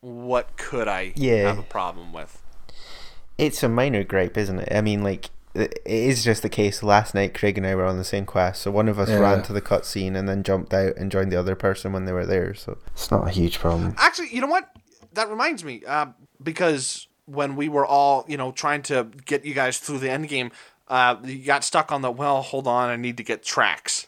what 0.02 0.56
could 0.58 0.88
I 0.88 1.14
Yeah. 1.16 1.48
have 1.48 1.60
a 1.60 1.64
problem 1.64 2.14
with? 2.14 2.42
It's 3.38 3.64
a 3.64 3.70
minor 3.70 4.04
gripe, 4.04 4.38
isn't 4.38 4.60
it? 4.60 4.70
I 4.72 4.82
mean, 4.82 5.04
like 5.04 5.30
it 5.56 5.74
it 5.86 6.04
is 6.10 6.24
just 6.24 6.42
the 6.42 6.50
case. 6.50 6.84
Last 6.84 7.14
night, 7.14 7.34
Craig 7.34 7.58
and 7.58 7.66
I 7.68 7.76
were 7.76 7.86
on 7.86 7.98
the 7.98 8.04
same 8.04 8.26
quest, 8.26 8.62
so 8.62 8.72
one 8.72 8.88
of 8.88 8.98
us 9.00 9.10
Yeah. 9.10 9.20
ran 9.20 9.44
to 9.44 9.54
the 9.54 9.62
cutscene 9.62 10.16
and 10.16 10.28
then 10.30 10.44
jumped 10.44 10.74
out 10.74 10.96
and 10.98 11.12
joined 11.12 11.32
the 11.32 11.40
other 11.40 11.56
person 11.56 11.92
when 11.94 12.06
they 12.06 12.12
were 12.14 12.26
there. 12.26 12.54
So 12.54 12.78
it's 12.88 13.12
not 13.12 13.28
a 13.28 13.32
huge 13.32 13.60
problem. 13.60 13.96
Actually, 13.98 14.30
you 14.34 14.42
know 14.42 14.48
what? 14.48 14.70
That 15.14 15.30
reminds 15.30 15.64
me, 15.64 15.84
uh, 15.86 16.08
because 16.42 17.08
when 17.26 17.56
we 17.56 17.70
were 17.70 17.86
all, 17.86 18.26
you 18.28 18.38
know, 18.38 18.52
trying 18.52 18.82
to 18.84 19.08
get 19.26 19.46
you 19.46 19.54
guys 19.54 19.78
through 19.78 20.00
the 20.00 20.10
end 20.10 20.28
game, 20.30 20.52
uh, 20.88 21.16
you 21.24 21.46
got 21.46 21.64
stuck 21.64 21.92
on 21.92 22.02
the. 22.02 22.12
Well, 22.12 22.42
hold 22.42 22.68
on, 22.68 22.90
I 22.90 22.96
need 22.96 23.18
to 23.18 23.24
get 23.24 23.44
tracks. 23.44 24.08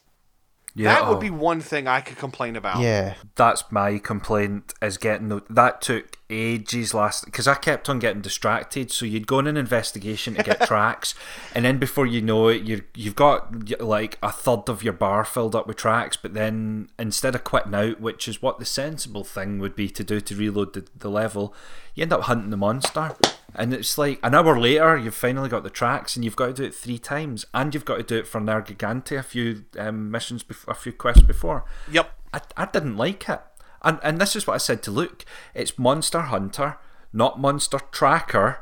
Yeah, 0.78 0.96
that 0.96 1.08
would 1.08 1.18
oh. 1.18 1.22
be 1.22 1.30
one 1.30 1.62
thing 1.62 1.88
I 1.88 2.02
could 2.02 2.18
complain 2.18 2.58
about. 2.58 2.82
Yeah, 2.82 3.14
that's 3.36 3.64
my 3.72 3.98
complaint 3.98 4.74
is 4.82 4.98
getting 4.98 5.30
the, 5.30 5.42
that 5.50 5.82
took 5.82 6.18
ages 6.30 6.94
last 6.94 7.24
because 7.24 7.48
I 7.48 7.56
kept 7.56 7.88
on 7.88 7.98
getting 7.98 8.22
distracted. 8.22 8.92
So 8.92 9.06
you'd 9.06 9.26
go 9.26 9.38
on 9.38 9.48
an 9.48 9.56
investigation 9.56 10.36
to 10.36 10.44
get 10.44 10.62
tracks, 10.68 11.16
and 11.54 11.64
then 11.64 11.78
before 11.78 12.06
you 12.06 12.22
know 12.22 12.50
it, 12.50 12.64
you 12.64 12.84
you've 12.94 13.16
got 13.16 13.80
like 13.80 14.20
a 14.22 14.34
third 14.34 14.68
of 14.68 14.84
your 14.84 14.92
bar 14.92 15.24
filled 15.24 15.56
up 15.56 15.66
with 15.66 15.78
tracks. 15.78 16.18
But 16.18 16.34
then 16.34 16.90
instead 17.00 17.36
of 17.36 17.46
quitting 17.46 17.74
out, 17.74 18.02
which 18.02 18.28
is 18.28 18.42
what 18.42 18.60
the 18.60 18.66
sensible 18.66 19.24
thing 19.24 19.60
would 19.60 19.78
be 19.78 19.88
to 19.88 20.04
do 20.04 20.20
to 20.20 20.36
reload 20.36 20.74
the, 20.74 20.86
the 20.98 21.10
level, 21.10 21.56
you 21.94 22.02
end 22.02 22.12
up 22.12 22.24
hunting 22.24 22.50
the 22.50 22.58
monster. 22.58 23.16
And 23.58 23.74
it's 23.74 23.98
like 23.98 24.20
an 24.22 24.36
hour 24.36 24.60
later, 24.60 24.98
you've 24.98 25.16
finally 25.16 25.50
got 25.50 25.64
the 25.64 25.70
tracks, 25.70 26.16
and 26.16 26.26
you've 26.26 26.36
got 26.36 26.48
to 26.48 26.54
do 26.54 26.64
it 26.64 26.76
three 26.76 27.00
times, 27.00 27.46
and 27.54 27.74
you've 27.74 27.86
got 27.86 27.98
to 27.98 28.04
do 28.04 28.18
it 28.18 28.28
for 28.28 28.42
Nergigante 28.42 29.18
a 29.18 29.24
few 29.24 29.66
um, 29.80 30.12
missions, 30.12 30.44
bef- 30.44 30.68
a 30.68 30.74
few 30.74 30.92
quests 30.92 31.24
before. 31.24 31.66
Yep. 31.92 32.12
I, 32.34 32.42
I 32.58 32.66
didn't 32.66 32.98
like 32.98 33.30
it. 33.30 33.42
And 33.82 34.00
and 34.04 34.20
this 34.20 34.36
is 34.36 34.46
what 34.46 34.56
I 34.56 34.58
said 34.58 34.84
to 34.84 34.92
Luke. 34.92 35.24
It's 35.54 35.80
Monster 35.80 36.22
Hunter, 36.22 36.78
not 37.14 37.40
Monster 37.40 37.80
Tracker, 37.92 38.60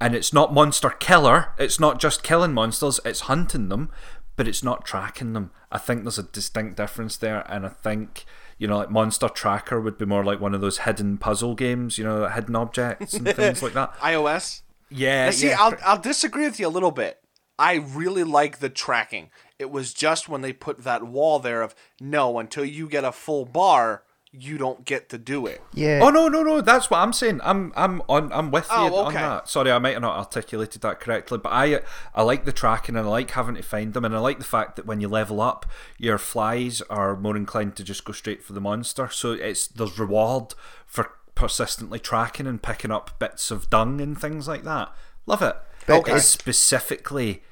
and 0.00 0.14
it's 0.14 0.32
not 0.32 0.52
Monster 0.52 0.90
Killer. 0.90 1.48
It's 1.58 1.78
not 1.78 2.00
just 2.00 2.22
killing 2.22 2.54
monsters, 2.54 2.98
it's 3.04 3.20
hunting 3.20 3.68
them, 3.68 3.90
but 4.34 4.48
it's 4.48 4.64
not 4.64 4.84
tracking 4.84 5.34
them. 5.34 5.50
I 5.70 5.78
think 5.78 6.02
there's 6.02 6.18
a 6.18 6.22
distinct 6.24 6.76
difference 6.76 7.16
there, 7.16 7.44
and 7.50 7.66
I 7.66 7.68
think 7.68 8.24
you 8.58 8.66
know, 8.66 8.78
like 8.78 8.90
Monster 8.90 9.28
Tracker 9.28 9.80
would 9.80 9.98
be 9.98 10.06
more 10.06 10.24
like 10.24 10.40
one 10.40 10.54
of 10.54 10.60
those 10.60 10.78
hidden 10.78 11.18
puzzle 11.18 11.54
games, 11.54 11.98
you 11.98 12.04
know, 12.04 12.28
hidden 12.28 12.56
objects 12.56 13.14
and 13.14 13.28
things 13.34 13.62
like 13.62 13.74
that. 13.74 13.94
iOS. 13.98 14.62
Yeah, 14.88 15.26
Now, 15.26 15.30
see, 15.32 15.48
yeah. 15.48 15.56
I'll 15.58 15.74
I'll 15.84 16.00
disagree 16.00 16.44
with 16.44 16.60
you 16.60 16.66
a 16.66 16.68
little 16.68 16.92
bit. 16.92 17.18
I 17.58 17.74
really 17.74 18.24
like 18.24 18.58
the 18.58 18.68
tracking. 18.68 19.30
It 19.58 19.70
was 19.70 19.94
just 19.94 20.28
when 20.28 20.42
they 20.42 20.52
put 20.52 20.84
that 20.84 21.04
wall 21.04 21.38
there 21.38 21.62
of 21.62 21.74
no, 22.00 22.38
until 22.38 22.64
you 22.64 22.88
get 22.88 23.04
a 23.04 23.12
full 23.12 23.46
bar, 23.46 24.02
you 24.38 24.58
don't 24.58 24.84
get 24.84 25.08
to 25.10 25.18
do 25.18 25.46
it. 25.46 25.62
yeah. 25.72 26.00
Oh 26.02 26.10
no 26.10 26.28
no 26.28 26.42
no! 26.42 26.60
That's 26.60 26.90
what 26.90 26.98
I'm 26.98 27.12
saying. 27.12 27.40
I'm 27.42 27.72
I'm 27.76 28.02
on 28.08 28.32
I'm 28.32 28.50
with 28.50 28.66
oh, 28.70 28.86
you 28.86 28.92
Oh, 28.94 29.04
on 29.04 29.14
that. 29.14 29.48
Sorry, 29.48 29.70
I 29.72 29.78
might 29.78 29.92
have 29.94 30.02
not 30.02 30.16
articulated 30.18 30.82
that 30.82 31.00
correctly, 31.00 31.38
but 31.38 31.50
I 31.52 31.80
I 32.14 32.22
like 32.22 32.44
the 32.44 32.52
tracking 32.52 32.96
and 32.96 33.06
I 33.06 33.10
like 33.10 33.30
having 33.32 33.54
to 33.56 33.62
find 33.62 33.94
them, 33.94 34.04
and 34.04 34.14
I 34.14 34.18
like 34.18 34.38
the 34.38 34.44
fact 34.44 34.76
that 34.76 34.86
when 34.86 35.00
you 35.00 35.08
level 35.08 35.40
up, 35.40 35.66
your 35.98 36.18
flies 36.18 36.82
are 36.82 37.16
more 37.16 37.36
inclined 37.36 37.76
to 37.76 37.84
just 37.84 38.04
go 38.04 38.12
straight 38.12 38.42
for 38.42 38.52
the 38.52 38.60
monster. 38.60 39.08
So 39.10 39.32
it's 39.32 39.66
there's 39.66 39.98
reward 39.98 40.54
for 40.86 41.12
persistently 41.34 41.98
tracking 41.98 42.46
and 42.46 42.62
picking 42.62 42.90
up 42.90 43.18
bits 43.18 43.50
of 43.50 43.68
dung 43.70 44.00
and 44.00 44.18
things 44.20 44.48
like 44.48 44.64
that. 44.64 44.92
Love 45.26 45.42
it. 45.42 45.56
But 45.86 46.08
It's 46.08 46.24
specifically 46.26 47.42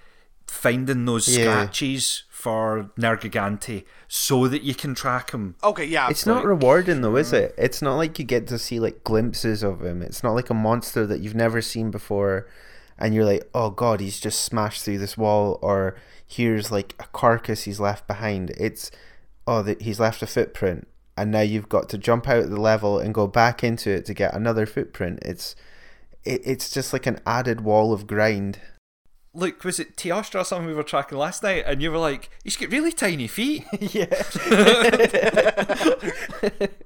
finding 0.47 1.05
those 1.05 1.29
Yeah. 1.29 1.45
scratches 1.45 2.25
for 2.45 2.91
Nergigante 2.99 3.85
so 4.07 4.49
that 4.49 4.61
you 4.61 4.75
can 4.75 4.95
track 4.95 5.31
him. 5.31 5.55
Okay, 5.65 5.87
yeah. 5.87 6.11
It's 6.11 6.27
not 6.27 6.45
rewarding 6.45 7.01
though, 7.01 7.17
is 7.17 7.33
mm. 7.33 7.39
it? 7.39 7.55
It's 7.57 7.81
not 7.81 7.97
like 7.97 8.19
you 8.19 8.27
get 8.27 8.47
to 8.49 8.59
see 8.59 8.79
like 8.79 9.03
glimpses 9.03 9.63
of 9.63 9.83
him. 9.83 10.03
It's 10.03 10.23
not 10.23 10.35
like 10.35 10.51
a 10.51 10.55
monster 10.55 11.07
that 11.07 11.21
you've 11.21 11.35
never 11.35 11.63
seen 11.63 11.91
before, 11.91 12.47
and 12.99 13.15
you're 13.15 13.25
like, 13.25 13.49
oh 13.55 13.71
god, 13.71 14.01
he's 14.01 14.21
just 14.21 14.43
smashed 14.43 14.85
through 14.85 14.99
this 14.99 15.17
wall, 15.17 15.59
or 15.63 15.97
here's 16.27 16.71
like 16.71 16.95
a 16.99 17.07
carcass 17.15 17.63
he's 17.63 17.81
left 17.81 18.07
behind. 18.07 18.51
It's 18.51 18.91
oh, 19.47 19.63
that 19.63 19.81
he's 19.81 19.99
left 19.99 20.23
a 20.23 20.27
footprint, 20.27 20.87
and 21.17 21.31
now 21.31 21.41
you've 21.41 21.71
got 21.71 21.89
to 21.89 21.99
jump 21.99 22.29
out 22.29 22.45
of 22.45 22.51
the 22.51 22.61
level 22.61 22.99
and 22.99 23.15
go 23.15 23.27
back 23.27 23.65
into 23.65 23.91
it 23.91 24.05
to 24.05 24.13
get 24.13 24.35
another 24.35 24.67
footprint. 24.67 25.21
It's 25.23 25.57
it, 26.27 26.43
it's 26.45 26.69
just 26.71 26.93
like 26.93 27.07
an 27.07 27.21
added 27.27 27.63
wall 27.63 27.95
of 27.95 28.07
grind. 28.07 28.61
Look, 29.35 29.65
was 29.65 29.81
it 29.81 29.97
Teostra 29.97 30.43
or 30.43 30.45
something 30.45 30.67
we 30.67 30.75
were 30.75 30.83
tracking 30.85 31.19
last 31.19 31.43
night? 31.43 31.65
And 31.67 31.83
you 31.83 31.91
were 31.91 31.99
like, 31.99 32.31
he's 32.45 32.57
got 32.57 32.71
really 32.71 32.93
tiny 32.93 33.27
feet. 33.27 33.65
yeah. 33.81 34.23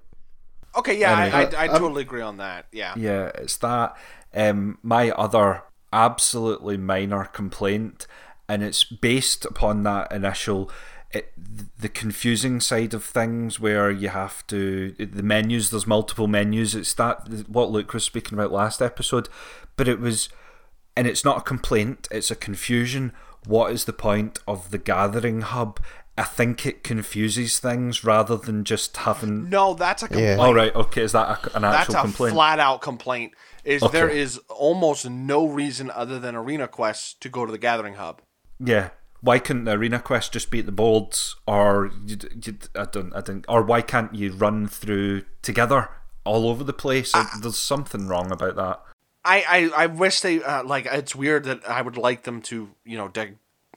Okay, 0.76 0.98
yeah, 0.98 1.20
Anyway. 1.22 1.36
I, 1.36 1.40
I, 1.40 1.44
Uh, 1.44 1.56
I 1.56 1.68
um, 1.68 1.78
totally 1.80 2.02
agree 2.02 2.22
on 2.22 2.36
that. 2.36 2.66
Yeah. 2.70 2.94
yeah, 2.96 3.32
it's 3.34 3.56
that. 3.58 3.96
Um, 4.32 4.78
my 4.82 5.10
other 5.10 5.64
absolutely 5.92 6.76
minor 6.76 7.24
complaint, 7.24 8.06
and 8.48 8.62
it's 8.62 8.84
based 8.84 9.44
upon 9.44 9.82
that 9.84 10.12
initial. 10.12 10.70
It, 11.10 11.32
the 11.78 11.88
confusing 11.88 12.60
side 12.60 12.92
of 12.94 13.02
things 13.02 13.58
where 13.58 13.90
you 13.90 14.10
have 14.10 14.46
to 14.48 14.92
the 14.92 15.22
menus 15.22 15.70
there's 15.70 15.86
multiple 15.86 16.26
menus 16.26 16.74
it's 16.74 16.92
that 16.92 17.48
what 17.48 17.70
luke 17.70 17.94
was 17.94 18.04
speaking 18.04 18.38
about 18.38 18.52
last 18.52 18.82
episode 18.82 19.30
but 19.76 19.88
it 19.88 20.00
was 20.00 20.28
and 20.98 21.06
it's 21.06 21.24
not 21.24 21.38
a 21.38 21.42
complaint 21.42 22.06
it's 22.10 22.30
a 22.30 22.36
confusion 22.36 23.12
what 23.46 23.72
is 23.72 23.84
the 23.86 23.92
point 23.92 24.38
of 24.46 24.70
the 24.72 24.78
gathering 24.78 25.40
hub 25.42 25.80
i 26.16 26.22
think 26.24 26.66
it 26.66 26.82
confuses 26.82 27.58
things 27.58 28.02
rather 28.04 28.36
than 28.36 28.64
just 28.64 28.96
having 28.98 29.48
No, 29.48 29.74
that's 29.74 30.02
a 30.02 30.08
complaint. 30.08 30.40
all 30.40 30.54
right 30.54 30.74
okay 30.74 31.02
is 31.02 31.12
that 31.12 31.26
a, 31.46 31.56
an 31.56 31.62
That's 31.62 31.94
a 31.94 32.00
complaint 32.00 32.34
flat 32.34 32.58
out 32.58 32.80
complaint. 32.82 33.32
Is 33.64 33.82
Okay. 33.82 33.98
there 33.98 34.08
is 34.08 34.38
almost 34.48 35.08
no 35.08 35.46
reason 35.46 35.90
other 35.90 36.18
than 36.18 36.34
arena 36.34 36.66
quests 36.68 37.14
to 37.20 37.28
go 37.28 37.44
to 37.44 37.52
the 37.52 37.58
gathering 37.58 37.94
hub. 37.94 38.22
Yeah. 38.58 38.90
Why 39.20 39.38
couldn't 39.40 39.64
the 39.64 39.72
arena 39.72 39.98
quest 40.00 40.32
just 40.32 40.50
be 40.50 40.60
at 40.60 40.66
the 40.66 40.72
boards, 40.72 41.36
or 41.46 41.90
you, 42.06 42.16
you, 42.44 42.56
I 42.74 42.86
don't, 42.90 43.12
I 43.14 43.20
don't, 43.20 43.44
or 43.48 43.60
why 43.62 43.82
can't 43.82 44.14
you 44.14 44.32
run 44.32 44.68
through 44.68 45.22
together 45.42 45.90
all 46.24 46.48
over 46.48 46.62
the 46.64 46.72
place? 46.72 47.12
There's 47.42 47.58
something 47.58 48.06
wrong 48.08 48.30
about 48.30 48.56
that. 48.56 48.80
I, 49.24 49.70
I, 49.76 49.82
I 49.84 49.86
wish 49.86 50.20
they 50.20 50.42
uh, 50.42 50.64
like 50.64 50.86
it's 50.86 51.14
weird 51.14 51.44
that 51.44 51.68
I 51.68 51.82
would 51.82 51.96
like 51.96 52.22
them 52.22 52.40
to 52.42 52.70
you 52.84 52.96
know 52.96 53.08
de- 53.08 53.34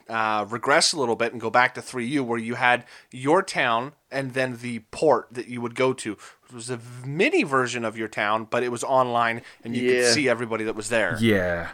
uh, 0.10 0.46
regress 0.50 0.94
a 0.94 1.00
little 1.00 1.16
bit 1.16 1.32
and 1.32 1.40
go 1.42 1.50
back 1.50 1.74
to 1.76 1.82
3U 1.82 2.22
where 2.22 2.38
you 2.40 2.56
had 2.56 2.86
your 3.12 3.42
town 3.42 3.94
and 4.12 4.34
then 4.34 4.58
the 4.58 4.80
port 4.92 5.28
that 5.32 5.48
you 5.48 5.62
would 5.62 5.74
go 5.76 5.94
to. 5.94 6.12
It 6.50 6.54
was 6.54 6.70
a 6.70 6.80
mini 7.06 7.44
version 7.44 7.86
of 7.86 7.98
your 7.98 8.10
town, 8.10 8.46
but 8.50 8.62
it 8.62 8.70
was 8.72 8.84
online 8.84 9.42
and 9.64 9.76
you 9.76 9.84
Yeah. 9.90 10.02
could 10.02 10.14
see 10.14 10.28
everybody 10.28 10.66
that 10.66 10.76
was 10.76 10.90
there. 10.90 11.18
Yeah. 11.22 11.70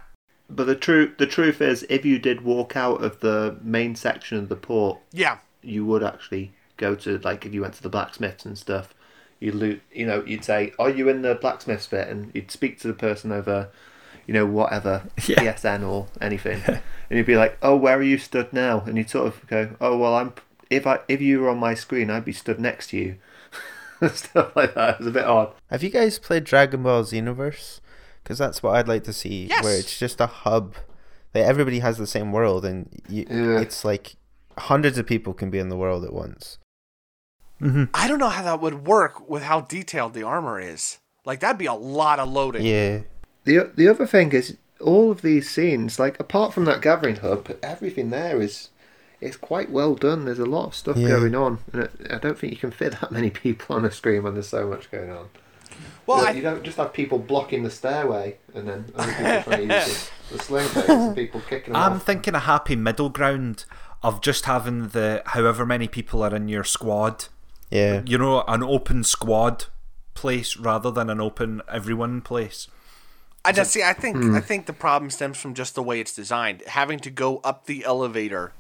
But 0.50 0.68
the 0.68 0.76
truth, 0.76 1.18
the 1.18 1.26
truth 1.26 1.62
is, 1.62 1.84
if 1.90 2.06
you 2.06 2.20
did 2.20 2.42
walk 2.42 2.76
out 2.76 3.04
of 3.04 3.22
the 3.22 3.58
main 3.64 3.96
section 3.96 4.38
of 4.38 4.50
the 4.50 4.56
port, 4.56 5.00
Yeah. 5.12 5.40
you 5.64 5.84
would 5.86 6.04
actually 6.04 6.54
go 6.78 6.94
to 6.94 7.18
like 7.20 7.44
if 7.46 7.54
you 7.56 7.62
went 7.62 7.74
to 7.74 7.82
the 7.84 7.90
blacksmiths 7.90 8.46
and 8.46 8.56
stuff. 8.58 8.94
You 9.40 9.52
loot, 9.52 9.82
you 9.92 10.06
know, 10.06 10.24
you'd 10.26 10.44
say, 10.44 10.74
"Are 10.80 10.90
you 10.90 11.10
in 11.10 11.22
the 11.22 11.36
blacksmiths 11.36 11.88
bit?" 11.88 12.08
And 12.08 12.32
you'd 12.34 12.50
speak 12.52 12.80
to 12.80 12.88
the 12.88 12.94
person 12.94 13.32
over, 13.32 13.70
you 14.26 14.34
know, 14.34 14.46
whatever 14.46 15.04
Yeah. 15.28 15.54
PSN 15.56 15.88
or 15.88 16.08
anything, 16.22 16.62
and 16.66 16.82
you'd 17.10 17.26
be 17.26 17.38
like, 17.38 17.58
"Oh, 17.62 17.76
where 17.76 17.98
are 17.98 18.04
you 18.04 18.18
stood 18.18 18.52
now?" 18.52 18.82
And 18.86 18.98
you'd 18.98 19.10
sort 19.10 19.28
of 19.28 19.46
go, 19.48 19.76
"Oh, 19.80 19.98
well, 19.98 20.16
I'm 20.16 20.34
if 20.70 20.88
I 20.88 21.00
if 21.08 21.22
you 21.22 21.40
were 21.42 21.50
on 21.50 21.60
my 21.60 21.74
screen, 21.76 22.10
I'd 22.10 22.26
be 22.26 22.34
stood 22.34 22.60
next 22.60 22.88
to 22.90 22.98
you." 22.98 23.16
Stuff 24.14 24.56
like 24.56 24.74
that. 24.76 24.96
It 24.96 25.00
was 25.00 25.08
a 25.08 25.12
bit 25.12 25.26
odd. 25.26 25.54
Have 25.70 25.82
you 25.84 25.90
guys 25.90 26.20
played 26.20 26.44
Dragon 26.44 26.84
Ball 26.84 27.04
Xenoverse? 27.04 27.80
Because 28.24 28.38
that's 28.38 28.62
what 28.62 28.76
I'd 28.76 28.88
like 28.88 29.04
to 29.06 29.14
see, 29.14 29.46
Yes. 29.50 29.64
where 29.64 29.78
it's 29.78 29.98
just 29.98 30.20
a 30.22 30.28
hub. 30.28 30.76
Like 31.34 31.46
everybody 31.46 31.80
has 31.80 31.98
the 31.98 32.06
same 32.08 32.32
world, 32.32 32.66
and 32.66 32.90
you, 33.10 33.26
Yeah. 33.30 33.60
it's 33.60 33.86
like 33.86 34.16
hundreds 34.58 34.98
of 34.98 35.06
people 35.08 35.34
can 35.34 35.50
be 35.50 35.60
in 35.60 35.70
the 35.70 35.78
world 35.78 36.04
at 36.04 36.12
once. 36.14 36.58
Mm-hmm. 37.62 37.86
I 37.94 38.08
don't 38.08 38.20
know 38.20 38.30
how 38.30 38.44
that 38.44 38.62
would 38.62 38.86
work 38.86 39.30
with 39.30 39.44
how 39.44 39.62
detailed 39.62 40.14
the 40.14 40.24
armor 40.24 40.60
is. 40.60 41.00
Like 41.26 41.40
that'd 41.40 41.58
be 41.58 41.66
a 41.66 41.74
lot 41.74 42.20
of 42.20 42.30
loading. 42.30 42.66
Yeah, 42.66 43.02
The 43.46 43.72
the 43.76 43.88
other 43.88 44.06
thing 44.08 44.32
is 44.32 44.58
all 44.80 45.12
of 45.12 45.22
these 45.22 45.50
scenes, 45.50 45.98
like 46.00 46.20
apart 46.20 46.54
from 46.54 46.66
that 46.66 46.82
gathering 46.82 47.18
hub, 47.18 47.50
everything 47.64 48.10
there 48.12 48.40
is 48.42 48.70
it's 49.20 49.36
quite 49.38 49.72
well 49.72 49.96
done. 49.96 50.26
There's 50.26 50.38
a 50.40 50.46
lot 50.46 50.68
of 50.68 50.76
stuff 50.76 50.96
Yeah. 50.98 51.08
going 51.10 51.34
on, 51.36 51.58
and 51.74 51.90
I- 52.10 52.16
I 52.16 52.20
don't 52.20 52.38
think 52.38 52.54
you 52.54 52.60
can 52.60 52.70
fit 52.72 52.92
that 53.02 53.12
many 53.12 53.30
people 53.32 53.76
on 53.76 53.84
a 53.86 53.92
screen 53.92 54.24
when 54.24 54.36
there's 54.36 54.48
so 54.50 54.68
much 54.68 54.92
going 54.92 55.10
on. 55.12 55.30
Well, 56.06 56.22
you, 56.22 56.28
I, 56.28 56.32
you 56.32 56.42
don't 56.42 56.64
just 56.64 56.78
have 56.78 56.94
people 56.94 57.18
blocking 57.20 57.64
the 57.64 57.70
stairway 57.72 58.38
and 58.54 58.68
then 58.70 58.86
other 58.96 59.12
people 59.12 59.42
trying 59.44 59.68
to 59.68 59.76
use 59.76 60.10
the, 60.30 60.38
the 60.38 60.44
sling 60.44 60.68
and 60.88 61.16
people 61.16 61.42
kicking 61.50 61.74
them 61.74 61.82
I'm 61.82 61.94
off. 61.94 62.04
thinking 62.06 62.34
a 62.36 62.40
happy 62.40 62.76
middle 62.76 63.10
ground 63.10 63.66
of 64.04 64.22
just 64.22 64.46
having 64.46 64.90
the 64.90 65.22
however 65.26 65.66
many 65.66 65.88
people 65.88 66.24
are 66.24 66.34
in 66.36 66.48
your 66.48 66.64
squad. 66.64 67.26
Yeah. 67.70 68.02
You 68.06 68.18
know, 68.18 68.44
an 68.48 68.64
open 68.64 69.04
squad 69.04 69.66
place 70.14 70.58
rather 70.58 70.90
than 70.92 71.10
an 71.10 71.20
open 71.22 71.62
everyone 71.72 72.22
place. 72.22 72.68
I 73.46 73.52
just 73.52 73.72
see. 73.72 73.84
I 73.84 73.94
think 73.94 74.18
Hmm. 74.18 74.36
I 74.36 74.42
think 74.42 74.66
the 74.66 74.74
problem 74.74 75.10
stems 75.10 75.38
from 75.38 75.54
just 75.54 75.76
the 75.76 75.84
way 75.84 76.00
it's 76.00 76.14
designed. 76.14 76.64
Having 76.68 77.00
to 77.00 77.10
go 77.10 77.38
up 77.44 77.66
the 77.66 77.86
elevator 77.86 78.52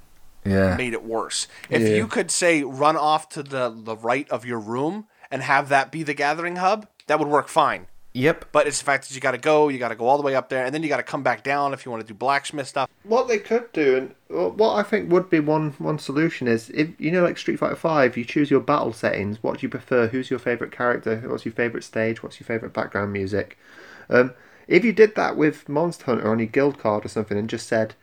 Yeah. 0.46 0.76
made 0.78 0.94
it 0.94 1.04
worse. 1.04 1.48
If 1.70 1.82
Yeah. 1.82 1.90
you 1.96 2.08
could 2.08 2.32
say 2.32 2.64
run 2.64 2.96
off 2.96 3.28
to 3.30 3.44
the 3.44 3.70
the 3.76 3.98
right 3.98 4.30
of 4.30 4.46
your 4.46 4.60
room 4.60 5.08
and 5.30 5.42
have 5.42 5.68
that 5.70 5.92
be 5.92 6.04
the 6.04 6.14
gathering 6.14 6.58
hub, 6.58 6.88
that 7.08 7.20
would 7.20 7.28
work 7.28 7.50
fine. 7.50 7.88
Yep. 8.18 8.46
But 8.52 8.66
it's 8.66 8.80
the 8.80 8.86
fact 8.86 9.08
that 9.08 9.14
you 9.14 9.22
got 9.22 9.32
to 9.32 9.38
go, 9.38 9.70
you 9.70 9.78
got 9.78 9.90
to 9.90 9.96
go 9.96 10.08
all 10.08 10.18
the 10.18 10.24
way 10.24 10.34
up 10.34 10.50
there, 10.50 10.66
and 10.66 10.74
then 10.74 10.82
you 10.82 10.90
got 10.90 10.98
to 10.98 11.04
come 11.04 11.22
back 11.22 11.44
down 11.44 11.72
if 11.74 11.86
you 11.86 11.92
want 11.92 12.02
to 12.02 12.08
do 12.08 12.16
blacksmith 12.16 12.68
stuff. 12.68 12.90
What 13.04 13.28
they 13.28 13.38
could 13.38 13.72
do, 13.74 13.96
and 14.30 14.58
what 14.58 14.76
I 14.76 14.84
think 14.84 15.12
would 15.12 15.30
be 15.30 15.40
one 15.40 15.72
one 15.78 16.00
solution 16.00 16.48
is 16.48 16.70
if 16.72 16.90
you 17.00 17.12
know, 17.12 17.24
like 17.24 17.38
Street 17.38 17.60
Fighter 17.60 17.76
Five, 17.76 18.18
you 18.18 18.26
choose 18.26 18.50
your 18.50 18.60
battle 18.60 18.92
settings. 18.92 19.42
What 19.44 19.60
do 19.60 19.66
you 19.66 19.70
prefer? 19.70 20.08
Who's 20.08 20.30
your 20.32 20.40
favorite 20.40 20.72
character? 20.72 21.18
What's 21.28 21.46
your 21.46 21.54
favorite 21.54 21.84
stage? 21.84 22.24
What's 22.24 22.40
your 22.40 22.46
favorite 22.48 22.74
background 22.74 23.14
music? 23.14 23.58
Um, 24.10 24.34
if 24.68 24.84
you 24.84 24.94
did 24.94 25.16
that 25.16 25.38
with 25.38 25.70
Monster 25.70 26.06
Hunter 26.06 26.32
on 26.32 26.40
your 26.40 26.48
guild 26.48 26.80
card 26.80 27.06
or 27.06 27.10
something, 27.10 27.38
and 27.38 27.48
just 27.50 27.68
said, 27.68 27.94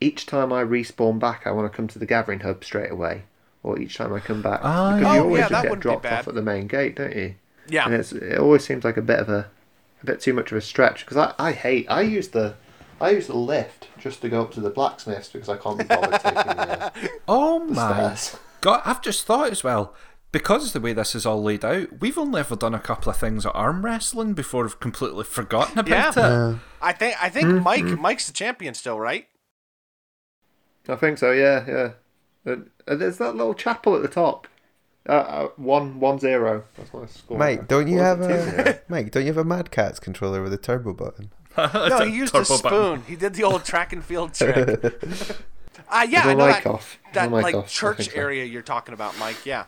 each 0.00 0.26
time 0.26 0.52
I 0.52 0.64
respawn 0.64 1.20
back, 1.20 1.46
I 1.46 1.52
want 1.52 1.70
to 1.70 1.76
come 1.76 1.86
to 1.88 1.98
the 2.00 2.06
gathering 2.06 2.40
hub 2.40 2.64
straight 2.64 2.90
away, 2.90 3.22
or 3.62 3.78
each 3.78 3.96
time 3.96 4.12
I 4.12 4.18
come 4.18 4.42
back, 4.42 4.60
Ah, 4.62 4.96
because 4.96 5.06
yeah. 5.06 5.14
you 5.14 5.20
Oh, 5.20 5.24
always 5.24 5.38
yeah, 5.40 5.48
just 5.48 5.62
get 5.62 5.80
dropped 5.80 6.06
off 6.06 6.26
at 6.28 6.34
the 6.34 6.42
main 6.42 6.66
gate, 6.66 6.96
don't 6.96 7.14
you? 7.14 7.34
Yeah. 7.72 7.86
and 7.86 7.94
it's 7.94 8.12
it 8.12 8.38
always 8.38 8.64
seems 8.64 8.84
like 8.84 8.96
a 8.96 9.02
bit 9.02 9.18
of 9.18 9.28
a 9.28 9.48
a 10.02 10.06
bit 10.06 10.20
too 10.20 10.32
much 10.34 10.52
of 10.52 10.58
a 10.58 10.60
stretch 10.60 11.04
because 11.04 11.16
I, 11.16 11.34
I 11.38 11.52
hate 11.52 11.86
I 11.90 12.02
use 12.02 12.28
the 12.28 12.54
I 13.00 13.10
use 13.10 13.26
the 13.26 13.36
lift 13.36 13.88
just 13.98 14.20
to 14.22 14.28
go 14.28 14.42
up 14.42 14.52
to 14.52 14.60
the 14.60 14.70
blacksmiths 14.70 15.28
because 15.30 15.48
I 15.48 15.56
can't 15.56 15.78
be 15.78 15.84
bothered 15.84 16.20
taking 16.20 16.34
the, 16.34 16.84
uh, 16.86 16.90
Oh 17.26 17.66
the 17.66 17.74
my 17.74 18.14
stairs. 18.14 18.40
god! 18.60 18.82
I've 18.84 19.02
just 19.02 19.26
thought 19.26 19.50
as 19.50 19.64
well. 19.64 19.94
Because 20.32 20.72
the 20.72 20.80
way 20.80 20.94
this 20.94 21.14
is 21.14 21.26
all 21.26 21.42
laid 21.42 21.62
out, 21.62 22.00
we've 22.00 22.16
only 22.16 22.40
ever 22.40 22.56
done 22.56 22.72
a 22.74 22.78
couple 22.80 23.10
of 23.10 23.18
things 23.18 23.44
at 23.44 23.54
arm 23.54 23.84
wrestling 23.84 24.32
before 24.32 24.62
we've 24.62 24.80
completely 24.80 25.24
forgotten 25.24 25.78
about 25.78 26.16
Yeah. 26.16 26.52
it. 26.52 26.56
I 26.80 26.92
think 26.94 27.16
I 27.22 27.28
think 27.28 27.48
Mm-hmm. 27.48 27.62
Mike 27.62 27.84
Mike's 28.00 28.28
the 28.28 28.32
champion 28.32 28.72
still, 28.72 28.98
right? 28.98 29.26
I 30.88 30.96
think 30.96 31.18
so. 31.18 31.32
Yeah, 31.32 31.64
yeah. 31.68 31.90
And, 32.44 32.70
and 32.86 33.00
there's 33.00 33.18
that 33.18 33.36
little 33.36 33.54
chapel 33.54 33.94
at 33.94 34.02
the 34.02 34.08
top. 34.08 34.48
Uh, 35.08 35.12
uh, 35.12 35.48
one 35.56 35.98
one 36.00 36.18
zero. 36.18 36.64
That's 36.76 36.92
my 36.94 37.06
score. 37.06 37.38
Mike, 37.38 37.66
don't 37.68 37.88
you 37.88 37.98
What 37.98 38.04
have 38.04 38.18
was 38.18 38.28
it, 38.28 38.28
two 38.28 38.34
a 38.34 38.38
zero? 38.38 38.74
Mike? 38.88 39.10
Don't 39.10 39.22
you 39.22 39.28
have 39.28 39.36
a 39.38 39.44
Mad 39.44 39.70
Catz 39.70 39.98
controller 40.00 40.42
with 40.42 40.52
a 40.52 40.58
turbo 40.58 40.92
button? 40.92 41.32
No, 41.56 42.00
he 42.00 42.16
used 42.16 42.34
a 42.34 42.44
spoon. 42.44 42.60
button. 42.62 43.02
He 43.02 43.16
did 43.16 43.34
the 43.34 43.44
old 43.44 43.64
track 43.64 43.92
and 43.92 44.04
field 44.04 44.34
trick. 44.34 44.68
Uh, 45.88 46.06
yeah, 46.08 46.20
Is 46.20 46.26
I 46.26 46.34
know 46.34 46.46
mic 46.46 46.64
that, 46.64 46.66
off? 46.66 46.98
That 47.12 47.30
my 47.30 47.36
mic 47.38 47.42
like 47.42 47.54
off? 47.54 47.68
Church 47.68 47.96
think 47.98 48.12
so. 48.12 48.18
area 48.20 48.44
you're 48.44 48.62
talking 48.62 48.94
about, 48.94 49.18
Mike. 49.18 49.44
Yeah, 49.44 49.64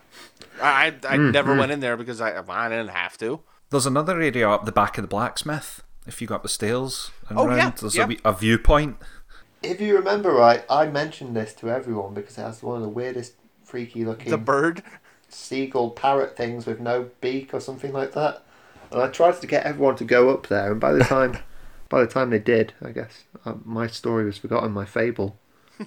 I 0.63 0.87
I, 1.05 1.15
I 1.15 1.17
Mm, 1.17 1.33
never 1.33 1.55
went 1.55 1.73
in 1.73 1.81
there 1.81 1.97
because 1.97 2.21
I 2.21 2.39
I 2.39 2.69
didn't 2.69 2.89
have 2.89 3.19
to. 3.19 3.41
There's 3.71 3.87
another 3.87 4.21
area 4.21 4.49
up 4.49 4.65
the 4.65 4.73
back 4.73 4.97
of 4.99 5.03
the 5.03 5.09
blacksmith. 5.09 5.83
If 6.07 6.21
you 6.23 6.29
go 6.29 6.35
up 6.37 6.43
the 6.43 6.49
stairs 6.49 7.11
and 7.29 7.39
Oh, 7.39 7.47
round, 7.47 7.59
yeah, 7.59 7.71
there's 7.81 7.97
yeah. 7.97 8.09
a, 8.25 8.29
a 8.31 8.33
viewpoint. 8.33 8.97
If 9.63 9.81
you 9.81 9.97
remember 9.97 10.31
right, 10.33 10.65
I 10.69 10.87
mentioned 10.87 11.35
this 11.37 11.55
to 11.55 11.71
everyone 11.71 12.15
because 12.15 12.37
it 12.39 12.43
has 12.43 12.63
one 12.63 12.77
of 12.77 12.83
the 12.83 12.89
weirdest, 12.89 13.35
freaky 13.65 14.05
looking 14.05 14.31
The 14.31 14.39
bird. 14.39 14.83
Seagull 15.35 15.91
parrot 15.91 16.37
things 16.37 16.67
with 16.67 16.81
no 16.81 17.11
beak 17.21 17.53
or 17.53 17.61
something 17.61 17.93
like 17.93 18.13
that. 18.13 18.43
And 18.91 19.03
I 19.03 19.09
tried 19.09 19.41
to 19.41 19.47
get 19.47 19.65
everyone 19.67 19.97
to 19.97 20.05
go 20.05 20.31
up 20.31 20.47
there, 20.47 20.71
and 20.73 20.81
by 20.81 20.93
the 20.93 21.05
time, 21.05 21.39
by 21.89 22.01
the 22.01 22.07
time 22.07 22.31
they 22.31 22.39
did, 22.39 22.73
I 22.83 22.91
guess 22.91 23.25
uh, 23.45 23.55
my 23.65 23.87
story 23.87 24.25
was 24.25 24.39
forgotten. 24.39 24.73
My 24.73 24.85
fable. 24.85 25.39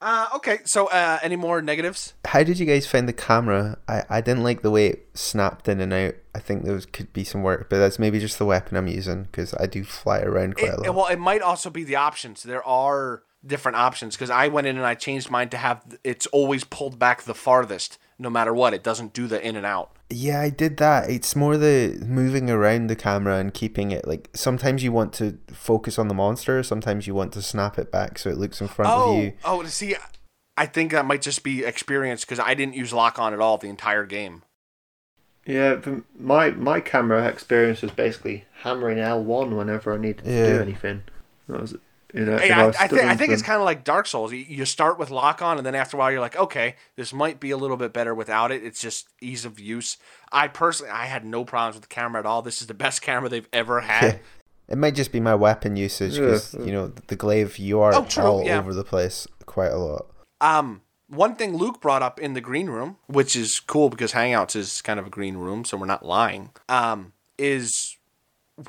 Uh, 0.00 0.28
okay, 0.36 0.58
so 0.64 0.86
uh, 0.90 1.18
any 1.22 1.34
more 1.34 1.60
negatives? 1.60 2.14
How 2.24 2.44
did 2.44 2.60
you 2.60 2.66
guys 2.66 2.86
find 2.86 3.08
the 3.08 3.12
camera? 3.12 3.78
I, 3.88 4.04
I 4.08 4.20
didn't 4.20 4.44
like 4.44 4.62
the 4.62 4.70
way 4.70 4.86
it 4.86 5.08
snapped 5.14 5.66
in 5.68 5.80
and 5.80 5.92
out. 5.92 6.14
I 6.36 6.38
think 6.38 6.62
there 6.62 6.72
was, 6.74 6.86
could 6.86 7.12
be 7.12 7.24
some 7.24 7.42
work, 7.42 7.68
but 7.68 7.78
that's 7.78 7.98
maybe 7.98 8.20
just 8.20 8.38
the 8.38 8.44
weapon 8.44 8.76
I'm 8.76 8.86
using 8.86 9.24
because 9.24 9.54
I 9.54 9.66
do 9.66 9.82
fly 9.82 10.20
around 10.20 10.54
quite 10.54 10.68
It, 10.68 10.74
a 10.74 10.80
lot. 10.82 10.94
well, 10.94 11.06
it 11.08 11.18
might 11.18 11.42
also 11.42 11.68
be 11.68 11.82
the 11.82 11.96
options. 11.96 12.44
There 12.44 12.64
are 12.64 13.24
different 13.44 13.76
options 13.76 14.14
because 14.14 14.30
I 14.30 14.46
went 14.46 14.68
in 14.68 14.76
and 14.76 14.86
I 14.86 14.94
changed 14.94 15.32
mine 15.32 15.48
to 15.48 15.56
have 15.56 15.82
it's 16.04 16.26
always 16.28 16.62
pulled 16.62 17.00
back 17.00 17.22
the 17.24 17.34
farthest, 17.34 17.98
no 18.18 18.28
matter 18.30 18.52
what. 18.54 18.74
It 18.74 18.82
doesn't 18.82 19.12
do 19.12 19.26
the 19.26 19.40
in 19.46 19.56
and 19.56 19.66
out. 19.66 19.90
Yeah, 20.10 20.40
I 20.40 20.48
did 20.50 20.78
that. 20.78 21.10
It's 21.10 21.36
more 21.36 21.56
the 21.58 22.02
moving 22.06 22.48
around 22.50 22.86
the 22.88 22.96
camera 22.96 23.36
and 23.36 23.52
keeping 23.52 23.90
it 23.90 24.06
like 24.06 24.30
sometimes 24.34 24.82
you 24.82 24.90
want 24.92 25.12
to 25.14 25.38
focus 25.52 25.98
on 25.98 26.08
the 26.08 26.14
monster, 26.14 26.62
sometimes 26.62 27.06
you 27.06 27.14
want 27.14 27.32
to 27.34 27.42
snap 27.42 27.78
it 27.78 27.92
back 27.92 28.18
so 28.18 28.30
it 28.30 28.38
looks 28.38 28.60
in 28.60 28.68
front 28.68 28.90
Oh, 28.90 29.16
of 29.18 29.24
you. 29.24 29.32
oh, 29.44 29.62
to 29.62 29.70
see, 29.70 29.94
I 30.56 30.66
think 30.66 30.92
that 30.92 31.04
might 31.04 31.22
just 31.22 31.42
be 31.44 31.62
experience 31.64 32.24
because 32.24 32.40
I 32.40 32.54
didn't 32.54 32.74
use 32.74 32.92
lock 32.92 33.18
on 33.18 33.32
at 33.34 33.40
all 33.40 33.58
the 33.58 33.68
entire 33.68 34.04
game. 34.06 34.42
Yeah, 35.46 35.74
the- 35.76 36.02
my 36.18 36.50
my 36.50 36.80
camera 36.80 37.26
experience 37.26 37.80
was 37.82 37.90
basically 37.92 38.44
hammering 38.62 38.98
L 38.98 39.22
one 39.22 39.56
whenever 39.56 39.94
I 39.94 39.98
needed 39.98 40.24
to 40.24 40.30
Yeah. 40.32 40.46
do 40.56 40.60
anything. 40.62 41.02
That 41.48 41.60
was, 41.60 41.76
you 42.18 42.24
know, 42.26 42.36
Hey, 42.38 42.50
if 42.50 42.56
I, 42.56 42.66
was 42.66 42.76
I 42.76 42.86
stood 42.86 42.98
think 42.98 43.10
I 43.10 43.16
think 43.16 43.32
it's 43.32 43.42
kind 43.42 43.58
of 43.60 43.64
like 43.64 43.84
Dark 43.84 44.06
Souls. 44.06 44.32
You, 44.32 44.38
you 44.38 44.64
start 44.64 44.98
with 44.98 45.10
lock 45.10 45.40
on, 45.42 45.56
and 45.56 45.64
then 45.66 45.74
after 45.74 45.96
a 45.96 46.00
while, 46.00 46.10
you're 46.10 46.20
like, 46.20 46.36
okay, 46.36 46.74
this 46.96 47.12
might 47.12 47.38
be 47.40 47.50
a 47.50 47.56
little 47.56 47.76
bit 47.76 47.92
better 47.92 48.14
without 48.14 48.50
it. 48.50 48.64
It's 48.64 48.80
just 48.80 49.08
ease 49.20 49.44
of 49.44 49.58
use. 49.60 49.96
I 50.32 50.48
personally, 50.48 50.90
I 50.92 51.06
had 51.06 51.24
no 51.24 51.44
problems 51.44 51.76
with 51.76 51.82
the 51.88 51.94
camera 51.94 52.20
at 52.20 52.26
all. 52.26 52.42
This 52.42 52.60
is 52.60 52.66
the 52.66 52.74
best 52.74 53.02
camera 53.08 53.28
they've 53.28 53.48
ever 53.52 53.80
had. 53.80 54.20
It 54.70 54.76
might 54.76 54.94
just 54.94 55.12
be 55.12 55.20
my 55.20 55.34
weapon 55.34 55.76
usage 55.76 56.16
because 56.16 56.52
Yeah. 56.52 56.66
you 56.66 56.72
know 56.72 56.88
the 57.06 57.16
glaive. 57.16 57.56
You 57.56 57.80
are 57.80 57.94
Oh, 57.94 58.04
true, 58.04 58.22
all 58.24 58.44
yeah. 58.44 58.58
over 58.58 58.74
the 58.74 58.84
place 58.84 59.26
quite 59.46 59.72
a 59.72 59.78
lot. 59.78 60.04
Um, 60.42 60.82
one 61.08 61.36
thing 61.36 61.56
Luke 61.56 61.80
brought 61.80 62.02
up 62.02 62.20
in 62.20 62.34
the 62.34 62.42
green 62.42 62.68
room, 62.68 62.98
which 63.06 63.34
is 63.34 63.60
cool 63.60 63.88
because 63.88 64.12
Hangouts 64.12 64.54
is 64.54 64.82
kind 64.82 65.00
of 65.00 65.06
a 65.06 65.08
green 65.08 65.38
room, 65.38 65.64
so 65.64 65.78
we're 65.78 65.86
not 65.86 66.04
lying. 66.04 66.50
Um, 66.68 67.14
is 67.38 67.96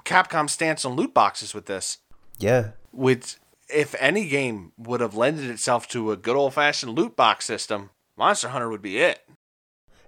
Capcom's 0.05 0.53
stance 0.53 0.85
on 0.85 0.93
loot 0.95 1.13
boxes 1.13 1.53
with 1.53 1.65
this? 1.65 1.97
Yeah, 2.39 2.71
Which, 2.91 3.35
if 3.73 3.95
any 3.99 4.27
game 4.27 4.71
would 4.77 5.01
have 5.01 5.15
lended 5.15 5.49
itself 5.49 5.87
to 5.89 6.11
a 6.11 6.17
good 6.17 6.35
old 6.35 6.53
fashioned 6.53 6.97
loot 6.97 7.15
box 7.15 7.45
system, 7.45 7.91
Monster 8.17 8.49
Hunter 8.49 8.69
would 8.69 8.81
be 8.81 8.97
it. 8.99 9.19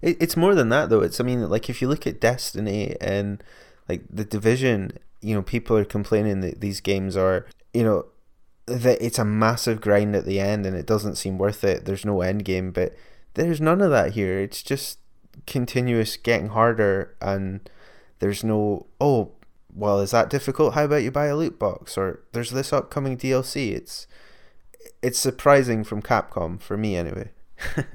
It, 0.01 0.17
it's 0.19 0.37
more 0.37 0.55
than 0.55 0.69
that 0.69 0.89
though. 0.89 1.01
It's 1.01 1.19
I 1.19 1.23
mean 1.23 1.47
like 1.49 1.69
if 1.69 1.81
you 1.81 1.87
look 1.87 2.07
at 2.07 2.19
Destiny 2.19 2.95
and 2.99 3.43
like 3.87 4.03
the 4.09 4.25
Division, 4.25 4.97
you 5.21 5.35
know 5.35 5.41
people 5.41 5.77
are 5.77 5.85
complaining 5.85 6.41
that 6.41 6.61
these 6.61 6.81
games 6.81 7.15
are 7.15 7.45
you 7.73 7.83
know 7.83 8.05
that 8.65 9.01
it's 9.01 9.19
a 9.19 9.25
massive 9.25 9.81
grind 9.81 10.15
at 10.15 10.25
the 10.25 10.39
end 10.39 10.65
and 10.65 10.75
it 10.75 10.85
doesn't 10.85 11.15
seem 11.15 11.37
worth 11.37 11.63
it. 11.63 11.85
There's 11.85 12.05
no 12.05 12.21
end 12.21 12.45
game, 12.45 12.71
but 12.71 12.95
there's 13.33 13.61
none 13.61 13.81
of 13.81 13.91
that 13.91 14.13
here. 14.13 14.39
It's 14.39 14.63
just 14.63 14.99
continuous 15.47 16.17
getting 16.17 16.49
harder 16.49 17.15
and 17.21 17.69
there's 18.19 18.43
no 18.43 18.87
oh 18.99 19.31
well 19.73 19.99
is 19.99 20.11
that 20.11 20.29
difficult 20.29 20.73
how 20.73 20.85
about 20.85 21.03
you 21.03 21.11
buy 21.11 21.27
a 21.27 21.35
loot 21.35 21.57
box 21.59 21.97
or 21.97 22.21
there's 22.33 22.51
this 22.51 22.73
upcoming 22.73 23.17
dlc 23.17 23.55
it's 23.71 24.07
it's 25.01 25.19
surprising 25.19 25.83
from 25.83 26.01
capcom 26.01 26.59
for 26.61 26.77
me 26.77 26.95
anyway. 26.95 27.29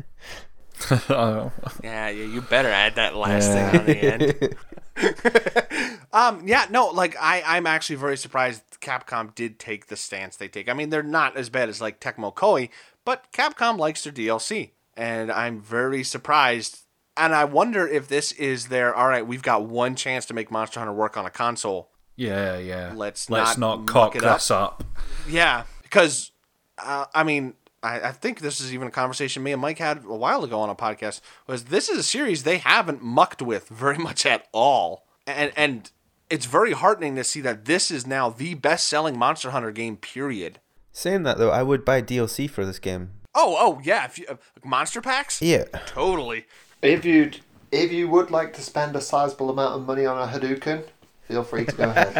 Yeah, 0.90 1.50
yeah, 1.82 2.10
you 2.10 2.42
better 2.42 2.68
add 2.68 2.96
that 2.96 3.16
last 3.16 3.48
Yeah. 3.48 3.70
thing 3.70 3.80
on 3.80 3.86
the 3.86 4.54
end. 4.98 6.02
um, 6.12 6.46
yeah, 6.46 6.66
no, 6.70 6.88
like 6.88 7.16
I, 7.20 7.42
I'm 7.46 7.66
actually 7.66 7.96
very 7.96 8.16
surprised 8.16 8.62
Capcom 8.80 9.34
did 9.34 9.58
take 9.58 9.86
the 9.86 9.96
stance 9.96 10.36
they 10.36 10.48
take. 10.48 10.68
I 10.68 10.74
mean, 10.74 10.90
they're 10.90 11.02
not 11.02 11.36
as 11.36 11.48
bad 11.48 11.68
as 11.68 11.80
like 11.80 12.00
Tecmo 12.00 12.34
Koei, 12.34 12.68
but 13.04 13.32
Capcom 13.32 13.78
likes 13.78 14.04
their 14.04 14.12
DLC, 14.12 14.70
and 14.96 15.32
I'm 15.32 15.60
very 15.60 16.04
surprised. 16.04 16.80
And 17.16 17.34
I 17.34 17.44
wonder 17.44 17.86
if 17.86 18.08
this 18.08 18.32
is 18.32 18.66
their 18.66 18.94
all 18.94 19.08
right. 19.08 19.26
We've 19.26 19.42
got 19.42 19.64
one 19.66 19.96
chance 19.96 20.26
to 20.26 20.34
make 20.34 20.50
Monster 20.50 20.80
Hunter 20.80 20.92
work 20.92 21.16
on 21.16 21.24
a 21.26 21.30
console. 21.30 21.90
Yeah, 22.16 22.58
yeah. 22.58 22.92
Let's 22.94 23.30
let's 23.30 23.58
not 23.58 23.78
not, 23.80 23.86
cock 23.86 24.16
it 24.16 24.24
up. 24.24 24.36
this 24.36 24.50
up. 24.50 24.84
Yeah, 25.28 25.64
because 25.82 26.32
uh, 26.78 27.06
I 27.14 27.24
mean, 27.24 27.54
I, 27.82 28.00
I 28.00 28.12
think 28.12 28.40
this 28.40 28.60
is 28.60 28.72
even 28.74 28.88
a 28.88 28.90
conversation 28.90 29.42
me 29.42 29.52
and 29.52 29.60
Mike 29.60 29.78
had 29.78 30.04
a 30.04 30.14
while 30.14 30.44
ago 30.44 30.60
on 30.60 30.68
a 30.70 30.74
podcast. 30.74 31.20
Was 31.46 31.64
this 31.64 31.88
is 31.88 31.98
a 31.98 32.02
series 32.02 32.42
they 32.42 32.58
haven't 32.58 33.02
mucked 33.02 33.42
with 33.42 33.68
very 33.68 33.98
much 33.98 34.26
at 34.26 34.46
all, 34.52 35.06
and 35.26 35.52
and 35.56 35.90
it's 36.28 36.46
very 36.46 36.72
heartening 36.72 37.14
to 37.16 37.24
see 37.24 37.40
that 37.42 37.66
this 37.66 37.90
is 37.90 38.06
now 38.06 38.28
the 38.30 38.54
best 38.54 38.88
selling 38.88 39.18
Monster 39.18 39.50
Hunter 39.52 39.70
game. 39.70 39.96
Period. 39.96 40.58
saying 40.92 41.22
that 41.24 41.36
though 41.38 41.50
i 41.50 41.62
would 41.62 41.84
buy 41.84 42.00
dlc 42.02 42.48
for 42.50 42.64
this 42.64 42.78
game 42.78 43.10
Oh, 43.38 43.54
oh 43.58 43.80
yeah, 43.84 44.06
if 44.06 44.18
you, 44.18 44.24
uh, 44.30 44.36
monster 44.64 45.02
packs, 45.02 45.42
yeah 45.42 45.64
totally. 45.86 46.46
If 46.82 47.04
you 47.04 47.32
if 47.72 47.92
you 47.92 48.08
would 48.08 48.30
like 48.30 48.54
to 48.54 48.62
spend 48.62 48.94
a 48.96 49.00
sizable 49.00 49.50
amount 49.50 49.74
of 49.74 49.86
money 49.86 50.06
on 50.06 50.16
a 50.16 50.30
Hadouken, 50.30 50.84
feel 51.28 51.42
free 51.42 51.64
to 51.64 51.72
go 51.72 51.90
ahead. 51.90 52.14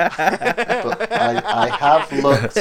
but 0.83 1.13
I, 1.13 1.43
I 1.45 1.77
have 1.77 2.13
looked. 2.13 2.59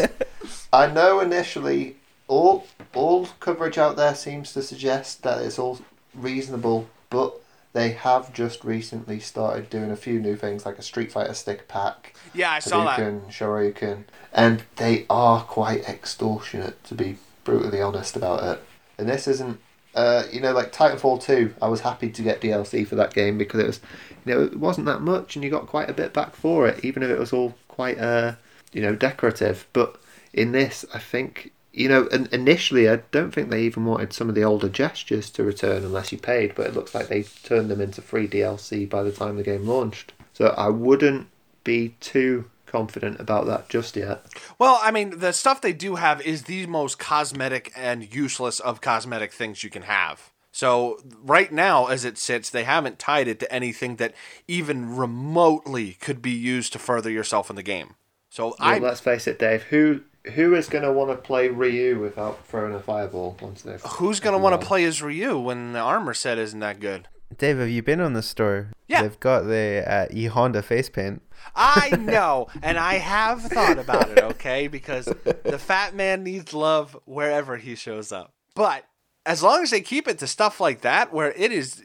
I 0.71 0.87
know 0.87 1.19
initially 1.19 1.97
all 2.27 2.67
all 2.93 3.27
coverage 3.39 3.77
out 3.77 3.95
there 3.95 4.15
seems 4.15 4.53
to 4.53 4.61
suggest 4.61 5.23
that 5.23 5.41
it's 5.41 5.59
all 5.59 5.79
reasonable, 6.13 6.87
but 7.09 7.35
they 7.73 7.91
have 7.91 8.33
just 8.33 8.63
recently 8.63 9.19
started 9.19 9.69
doing 9.69 9.91
a 9.91 9.97
few 9.97 10.19
new 10.19 10.37
things 10.37 10.65
like 10.65 10.77
a 10.79 10.81
Street 10.81 11.11
Fighter 11.11 11.33
stick 11.33 11.67
pack, 11.67 12.15
Yeah, 12.33 12.51
I 12.51 12.59
saw 12.59 12.85
that. 12.85 12.97
Hadouken, 12.97 13.27
Shoryuken, 13.27 14.03
and 14.31 14.63
they 14.77 15.05
are 15.09 15.41
quite 15.43 15.83
extortionate 15.87 16.81
to 16.85 16.95
be 16.95 17.17
brutally 17.43 17.81
honest 17.81 18.15
about 18.15 18.43
it. 18.43 18.63
And 18.97 19.09
this 19.09 19.27
isn't, 19.27 19.59
uh, 19.95 20.23
you 20.31 20.41
know, 20.41 20.51
like 20.51 20.71
Titanfall 20.71 21.23
two. 21.23 21.53
I 21.61 21.67
was 21.67 21.81
happy 21.81 22.09
to 22.09 22.21
get 22.21 22.41
DLC 22.41 22.85
for 22.85 22.95
that 22.95 23.13
game 23.13 23.37
because 23.37 23.59
it 23.59 23.67
was, 23.67 23.79
you 24.25 24.33
know, 24.33 24.43
it 24.43 24.59
wasn't 24.59 24.85
that 24.87 25.01
much, 25.01 25.35
and 25.35 25.43
you 25.43 25.49
got 25.49 25.67
quite 25.67 25.89
a 25.89 25.93
bit 25.93 26.13
back 26.13 26.35
for 26.35 26.67
it, 26.67 26.83
even 26.83 27.01
if 27.01 27.09
it 27.09 27.17
was 27.17 27.33
all 27.33 27.55
quite, 27.67 27.97
uh, 27.97 28.35
you 28.73 28.81
know, 28.81 28.95
decorative. 28.95 29.67
But 29.73 29.99
in 30.33 30.51
this, 30.51 30.85
I 30.93 30.99
think. 30.99 31.51
You 31.77 31.89
know, 31.89 32.07
initially, 32.07 32.87
I 32.87 33.01
don't 33.11 33.33
think 33.33 33.49
they 33.49 33.63
even 33.63 33.83
wanted 33.83 34.13
some 34.13 34.29
of 34.29 34.35
the 34.35 34.45
older 34.45 34.69
gestures 34.69 35.29
to 35.31 35.43
return 35.43 35.83
unless 35.83 36.13
you 36.13 36.17
paid, 36.17 36.55
but 36.55 36.67
it 36.67 36.73
looks 36.73 36.95
like 36.95 37.09
they 37.09 37.23
turned 37.23 37.69
them 37.69 37.81
into 37.81 38.01
free 38.01 38.29
DLC 38.29 38.89
by 38.89 39.03
the 39.03 39.11
time 39.11 39.35
the 39.35 39.43
game 39.43 39.67
launched. 39.67 40.13
So 40.31 40.55
I 40.57 40.69
wouldn't 40.69 41.27
be 41.65 41.97
too 41.99 42.49
confident 42.75 43.19
about 43.19 43.45
that 43.45 43.69
just 43.69 43.95
yet. 43.95 44.25
Well, 44.59 44.79
I 44.81 44.91
mean, 44.91 45.19
the 45.19 45.31
stuff 45.31 45.61
they 45.61 45.73
do 45.73 45.95
have 45.95 46.21
is 46.21 46.43
the 46.43 46.65
most 46.67 46.99
cosmetic 46.99 47.71
and 47.75 48.13
useless 48.13 48.59
of 48.59 48.81
cosmetic 48.81 49.31
things 49.31 49.63
you 49.63 49.69
can 49.69 49.83
have. 49.83 50.31
So 50.51 50.99
right 51.21 51.51
now, 51.51 51.87
as 51.87 52.05
it 52.05 52.17
sits, 52.17 52.49
they 52.49 52.63
haven't 52.63 52.99
tied 52.99 53.27
it 53.27 53.39
to 53.41 53.53
anything 53.53 53.97
that 53.97 54.13
even 54.47 54.95
remotely 54.95 55.93
could 55.99 56.21
be 56.21 56.31
used 56.31 56.73
to 56.73 56.79
further 56.79 57.09
yourself 57.09 57.49
in 57.49 57.55
the 57.55 57.63
game. 57.63 57.95
So 58.29 58.47
Well, 58.47 58.55
I 58.59 58.79
let's 58.79 58.99
face 59.01 59.27
it, 59.27 59.39
Dave. 59.39 59.63
Who 59.63 60.01
who 60.33 60.55
is 60.55 60.67
going 60.67 60.83
to 60.83 60.91
want 60.91 61.11
to 61.11 61.17
play 61.17 61.49
Ryu 61.49 61.99
without 61.99 62.45
throwing 62.47 62.73
a 62.73 62.79
fireball 62.79 63.37
once 63.41 63.61
they've? 63.61 63.81
who's 63.81 64.19
gonna 64.19 64.39
want 64.39 64.59
to 64.59 64.65
play 64.65 64.83
as 64.85 65.01
Ryu 65.01 65.37
when 65.37 65.73
the 65.73 65.79
armor 65.79 66.13
set 66.13 66.37
isn't 66.37 66.59
that 66.61 66.79
good? 66.79 67.07
Dave, 67.37 67.57
have 67.57 67.69
you 67.69 67.83
been 67.83 68.01
on 68.01 68.13
the 68.13 68.23
store? 68.23 68.71
Yeah. 68.87 69.01
They've 69.01 69.19
got 69.19 69.41
the 69.43 69.83
uh, 69.87 70.07
E 70.11 70.25
Honda 70.25 70.61
face 70.61 70.89
paint. 70.89 71.21
I 71.55 71.95
know, 71.97 72.47
and 72.61 72.77
I 72.77 72.95
have 72.95 73.41
thought 73.43 73.77
about 73.77 74.09
it, 74.09 74.19
okay? 74.19 74.67
Because 74.67 75.05
the 75.05 75.59
fat 75.59 75.93
man 75.93 76.23
needs 76.23 76.53
love 76.53 76.97
wherever 77.05 77.57
he 77.57 77.75
shows 77.75 78.11
up. 78.11 78.33
But 78.55 78.85
as 79.25 79.43
long 79.43 79.63
as 79.63 79.71
they 79.71 79.81
keep 79.81 80.07
it 80.07 80.19
to 80.19 80.27
stuff 80.27 80.59
like 80.59 80.81
that, 80.81 81.11
where 81.11 81.31
it 81.33 81.51
is, 81.51 81.81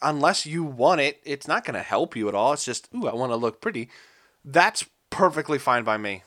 unless 0.00 0.46
you 0.46 0.62
want 0.64 1.00
it, 1.00 1.20
it's 1.24 1.48
not 1.48 1.64
going 1.64 1.74
to 1.74 1.82
help 1.82 2.16
you 2.16 2.28
at 2.28 2.34
all. 2.34 2.52
It's 2.52 2.64
just, 2.64 2.88
ooh, 2.94 3.08
I 3.08 3.14
want 3.14 3.32
to 3.32 3.36
look 3.36 3.60
pretty. 3.60 3.88
That's 4.44 4.84
perfectly 5.10 5.58
fine 5.58 5.84
by 5.84 5.98
me. 5.98 6.22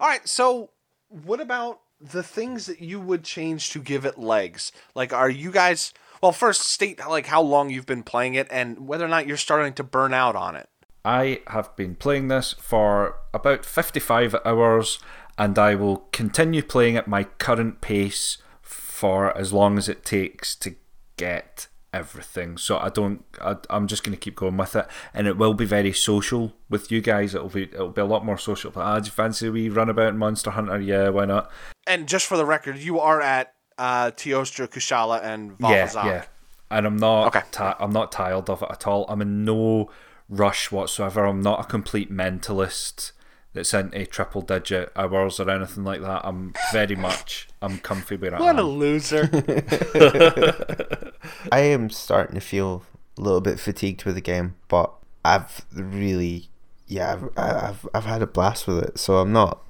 All 0.00 0.08
right, 0.08 0.26
so 0.28 0.70
what 1.08 1.40
about 1.40 1.80
the 2.00 2.22
things 2.22 2.66
that 2.66 2.80
you 2.80 3.00
would 3.00 3.22
change 3.24 3.70
to 3.70 3.80
give 3.80 4.04
it 4.04 4.18
legs? 4.18 4.72
Like, 4.94 5.12
are 5.12 5.30
you 5.30 5.50
guys. 5.50 5.92
Well, 6.22 6.32
first 6.32 6.62
state 6.62 7.00
like 7.00 7.26
how 7.26 7.42
long 7.42 7.70
you've 7.70 7.86
been 7.86 8.04
playing 8.04 8.34
it 8.34 8.46
and 8.48 8.86
whether 8.86 9.04
or 9.04 9.08
not 9.08 9.26
you're 9.26 9.36
starting 9.36 9.72
to 9.74 9.82
burn 9.82 10.14
out 10.14 10.36
on 10.36 10.54
it. 10.54 10.68
I 11.04 11.40
have 11.48 11.74
been 11.76 11.94
playing 11.96 12.28
this 12.28 12.54
for 12.60 13.16
about 13.34 13.64
55 13.64 14.36
hours 14.44 14.98
and 15.38 15.58
I 15.58 15.74
will 15.74 16.08
continue 16.12 16.62
playing 16.62 16.96
at 16.96 17.08
my 17.08 17.24
current 17.24 17.80
pace 17.80 18.38
for 18.60 19.36
as 19.36 19.52
long 19.52 19.78
as 19.78 19.88
it 19.88 20.04
takes 20.04 20.54
to 20.56 20.76
get 21.16 21.66
everything. 21.92 22.56
So 22.56 22.78
I 22.78 22.88
don't 22.88 23.24
I, 23.40 23.56
I'm 23.68 23.86
just 23.86 24.04
going 24.04 24.16
to 24.16 24.20
keep 24.20 24.36
going 24.36 24.56
with 24.56 24.76
it 24.76 24.86
and 25.12 25.26
it 25.26 25.36
will 25.36 25.54
be 25.54 25.64
very 25.64 25.92
social 25.92 26.52
with 26.70 26.92
you 26.92 27.00
guys. 27.00 27.34
It'll 27.34 27.48
be 27.48 27.64
it'll 27.64 27.88
be 27.90 28.00
a 28.00 28.06
lot 28.06 28.24
more 28.24 28.38
social. 28.38 28.70
But 28.70 28.80
ah, 28.82 29.00
do 29.00 29.06
you 29.06 29.10
fancy 29.12 29.48
we 29.48 29.68
run 29.68 29.88
about 29.88 30.14
Monster 30.14 30.52
Hunter? 30.52 30.80
Yeah, 30.80 31.08
why 31.08 31.24
not? 31.24 31.50
And 31.86 32.06
just 32.08 32.26
for 32.26 32.36
the 32.36 32.46
record, 32.46 32.78
you 32.78 33.00
are 33.00 33.20
at 33.20 33.54
uh, 33.76 34.12
Teostra, 34.12 34.68
Kushala, 34.68 35.22
and 35.22 35.56
Yeah, 35.58 35.90
yeah. 35.94 36.24
And 36.70 36.86
I'm 36.86 36.96
not 36.96 37.34
Okay. 37.34 37.46
ti- 37.50 37.76
I'm 37.80 37.90
not 37.90 38.12
tired 38.12 38.48
of 38.48 38.62
it 38.62 38.68
at 38.70 38.86
all. 38.86 39.04
I'm 39.08 39.20
in 39.20 39.44
no 39.44 39.90
rush 40.32 40.72
whatsoever. 40.72 41.24
I'm 41.24 41.42
not 41.42 41.60
a 41.60 41.64
complete 41.64 42.10
mentalist 42.10 43.12
that's 43.52 43.74
into 43.74 44.06
triple 44.06 44.40
digit 44.40 44.90
hours 44.96 45.38
or 45.38 45.50
anything 45.50 45.84
like 45.84 46.00
that. 46.00 46.22
I'm 46.24 46.54
very 46.72 46.96
much 46.96 47.48
I'm 47.60 47.78
comfy 47.78 48.16
where 48.16 48.34
I 48.34 48.40
What 48.40 48.58
a 48.58 48.62
loser. 48.62 49.28
I 51.52 51.60
am 51.60 51.90
starting 51.90 52.34
to 52.34 52.40
feel 52.40 52.82
a 53.18 53.20
little 53.20 53.42
bit 53.42 53.60
fatigued 53.60 54.04
with 54.04 54.14
the 54.14 54.22
game, 54.22 54.54
but 54.68 54.92
I've 55.24 55.66
really, 55.72 56.48
yeah, 56.86 57.12
I've, 57.12 57.38
I've, 57.38 57.88
I've 57.94 58.04
had 58.04 58.22
a 58.22 58.26
blast 58.26 58.66
with 58.66 58.82
it. 58.82 58.98
So 58.98 59.18
I'm 59.18 59.32
not. 59.32 59.62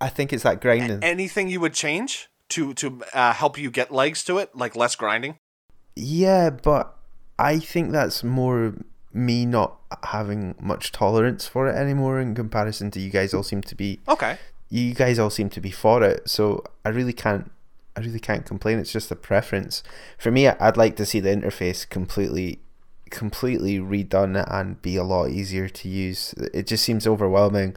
I 0.00 0.08
think 0.08 0.32
it's 0.32 0.42
that 0.42 0.60
grinding. 0.60 1.04
Anything 1.04 1.48
you 1.48 1.60
would 1.60 1.74
change 1.74 2.28
to 2.50 2.74
to 2.74 3.02
uh, 3.12 3.32
help 3.32 3.58
you 3.58 3.70
get 3.70 3.92
legs 3.92 4.24
to 4.24 4.38
it, 4.38 4.56
like 4.56 4.74
less 4.74 4.96
grinding? 4.96 5.36
Yeah, 5.94 6.50
but 6.50 6.96
I 7.38 7.60
think 7.60 7.92
that's 7.92 8.24
more 8.24 8.74
me 9.14 9.46
not 9.46 9.78
having 10.02 10.54
much 10.60 10.90
tolerance 10.92 11.46
for 11.46 11.68
it 11.68 11.74
anymore 11.76 12.20
in 12.20 12.34
comparison 12.34 12.90
to 12.90 13.00
you 13.00 13.10
guys 13.10 13.32
all 13.32 13.44
seem 13.44 13.62
to 13.62 13.74
be 13.76 14.00
Okay. 14.08 14.36
you 14.68 14.92
guys 14.92 15.18
all 15.18 15.30
seem 15.30 15.48
to 15.50 15.60
be 15.60 15.70
for 15.70 16.02
it. 16.02 16.28
So 16.28 16.64
i 16.84 16.88
really 16.88 17.12
can't 17.12 17.50
i 17.96 18.00
really 18.00 18.18
can't 18.20 18.44
complain. 18.44 18.78
It's 18.80 18.92
just 18.92 19.10
a 19.12 19.16
preference. 19.16 19.82
For 20.18 20.30
me 20.30 20.48
i'd 20.48 20.76
like 20.76 20.96
to 20.96 21.06
see 21.06 21.20
the 21.20 21.30
interface 21.30 21.88
completely 21.88 22.58
completely 23.10 23.78
redone 23.78 24.44
and 24.52 24.82
be 24.82 24.96
a 24.96 25.04
lot 25.04 25.30
easier 25.30 25.68
to 25.68 25.88
use. 25.88 26.34
It 26.52 26.66
just 26.66 26.82
seems 26.84 27.06
overwhelming. 27.06 27.76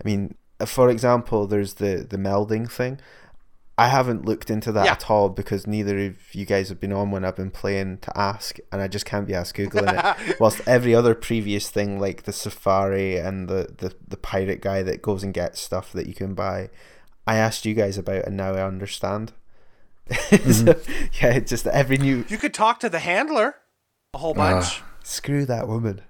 I 0.00 0.02
mean 0.06 0.36
for 0.64 0.88
example 0.88 1.46
there's 1.46 1.74
the 1.74 2.06
the 2.08 2.16
melding 2.16 2.70
thing 2.70 2.98
I 3.78 3.88
haven't 3.88 4.24
looked 4.24 4.50
into 4.50 4.72
that 4.72 4.86
Yeah. 4.86 4.92
at 4.92 5.10
all 5.10 5.28
because 5.28 5.66
neither 5.66 5.98
of 6.06 6.34
you 6.34 6.46
guys 6.46 6.70
have 6.70 6.80
been 6.80 6.94
on 6.94 7.10
when 7.10 7.24
I've 7.24 7.36
been 7.36 7.50
playing 7.50 7.98
to 7.98 8.18
ask, 8.18 8.56
and 8.72 8.80
I 8.80 8.88
just 8.88 9.04
can't 9.04 9.26
be 9.26 9.34
asked 9.34 9.54
googling 9.54 9.92
it. 9.92 10.36
Whilst 10.40 10.66
every 10.66 10.94
other 10.94 11.14
previous 11.14 11.68
thing, 11.68 12.00
like 12.00 12.22
the 12.22 12.32
Safari 12.32 13.18
and 13.18 13.48
the, 13.48 13.74
the 13.76 13.94
the 14.08 14.16
pirate 14.16 14.62
guy 14.62 14.82
that 14.82 15.02
goes 15.02 15.22
and 15.22 15.34
gets 15.34 15.60
stuff 15.60 15.92
that 15.92 16.06
you 16.06 16.14
can 16.14 16.34
buy, 16.34 16.70
I 17.26 17.36
asked 17.36 17.66
you 17.66 17.74
guys 17.74 17.98
about, 17.98 18.24
and 18.24 18.36
now 18.36 18.54
I 18.54 18.66
understand. 18.66 19.32
so, 20.10 20.14
mm-hmm. 20.14 21.04
yeah, 21.20 21.38
just 21.40 21.66
every 21.66 21.98
new 21.98 22.24
You 22.28 22.38
could 22.38 22.54
talk 22.54 22.80
to 22.80 22.88
the 22.88 23.00
handler 23.00 23.56
a 24.14 24.18
whole 24.18 24.34
ah. 24.38 24.60
bunch. 24.60 24.82
screw 25.02 25.44
that 25.46 25.68
woman. 25.68 26.00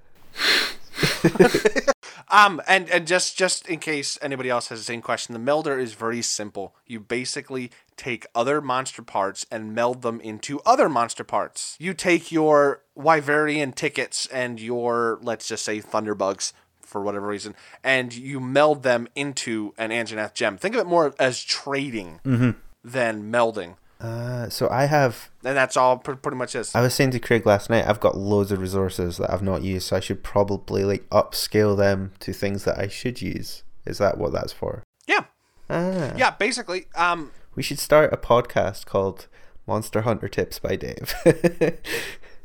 Um, 2.28 2.60
and 2.66 2.90
and 2.90 3.06
just 3.06 3.38
just 3.38 3.68
in 3.68 3.78
case 3.78 4.18
anybody 4.20 4.50
else 4.50 4.68
has 4.68 4.80
the 4.80 4.84
same 4.84 5.02
question, 5.02 5.32
the 5.32 5.38
melder 5.38 5.78
is 5.78 5.94
very 5.94 6.22
simple. 6.22 6.74
You 6.86 6.98
basically 6.98 7.70
take 7.96 8.26
other 8.34 8.60
monster 8.60 9.02
parts 9.02 9.46
and 9.50 9.74
meld 9.74 10.02
them 10.02 10.20
into 10.20 10.60
other 10.66 10.88
monster 10.88 11.22
parts. 11.22 11.76
You 11.78 11.94
take 11.94 12.32
your 12.32 12.82
Wyverian 12.98 13.74
tickets 13.74 14.26
and 14.26 14.60
your 14.60 15.18
let's 15.22 15.46
just 15.46 15.64
say 15.64 15.80
Thunderbugs 15.80 16.52
for 16.80 17.00
whatever 17.00 17.28
reason, 17.28 17.54
and 17.84 18.12
you 18.12 18.40
meld 18.40 18.82
them 18.82 19.06
into 19.14 19.72
an 19.78 19.90
Anjanath 19.90 20.34
gem. 20.34 20.56
Think 20.56 20.74
of 20.74 20.80
it 20.80 20.86
more 20.86 21.14
as 21.18 21.42
trading 21.42 22.20
mm-hmm. 22.24 22.50
than 22.82 23.30
melding, 23.30 23.76
Uh, 24.00 24.48
so 24.50 24.68
I 24.68 24.84
have 24.84 25.30
and 25.42 25.56
that's 25.56 25.76
all 25.76 25.98
pr- 25.98 26.12
pretty 26.12 26.36
much 26.36 26.54
is. 26.54 26.74
I 26.74 26.82
was 26.82 26.94
saying 26.94 27.12
to 27.12 27.18
Craig 27.18 27.46
last 27.46 27.70
night, 27.70 27.86
I've 27.86 28.00
got 28.00 28.16
loads 28.16 28.52
of 28.52 28.60
resources 28.60 29.16
that 29.16 29.32
I've 29.32 29.42
not 29.42 29.62
used, 29.62 29.88
so 29.88 29.96
I 29.96 30.00
should 30.00 30.22
probably 30.22 30.84
like 30.84 31.08
upscale 31.10 31.76
them 31.76 32.12
to 32.20 32.32
things 32.32 32.64
that 32.64 32.78
I 32.78 32.88
should 32.88 33.22
use. 33.22 33.62
Is 33.86 33.98
that 33.98 34.18
what 34.18 34.32
that's 34.32 34.52
for? 34.52 34.82
Yeah, 35.06 35.24
Ah, 35.70 36.12
yeah. 36.16 36.30
Basically, 36.32 36.86
um, 36.94 37.30
we 37.54 37.62
should 37.62 37.78
start 37.78 38.12
a 38.12 38.16
podcast 38.16 38.84
called 38.84 39.28
Monster 39.66 40.02
Hunter 40.02 40.28
Tips 40.28 40.58
by 40.58 40.76
Dave. 40.76 41.14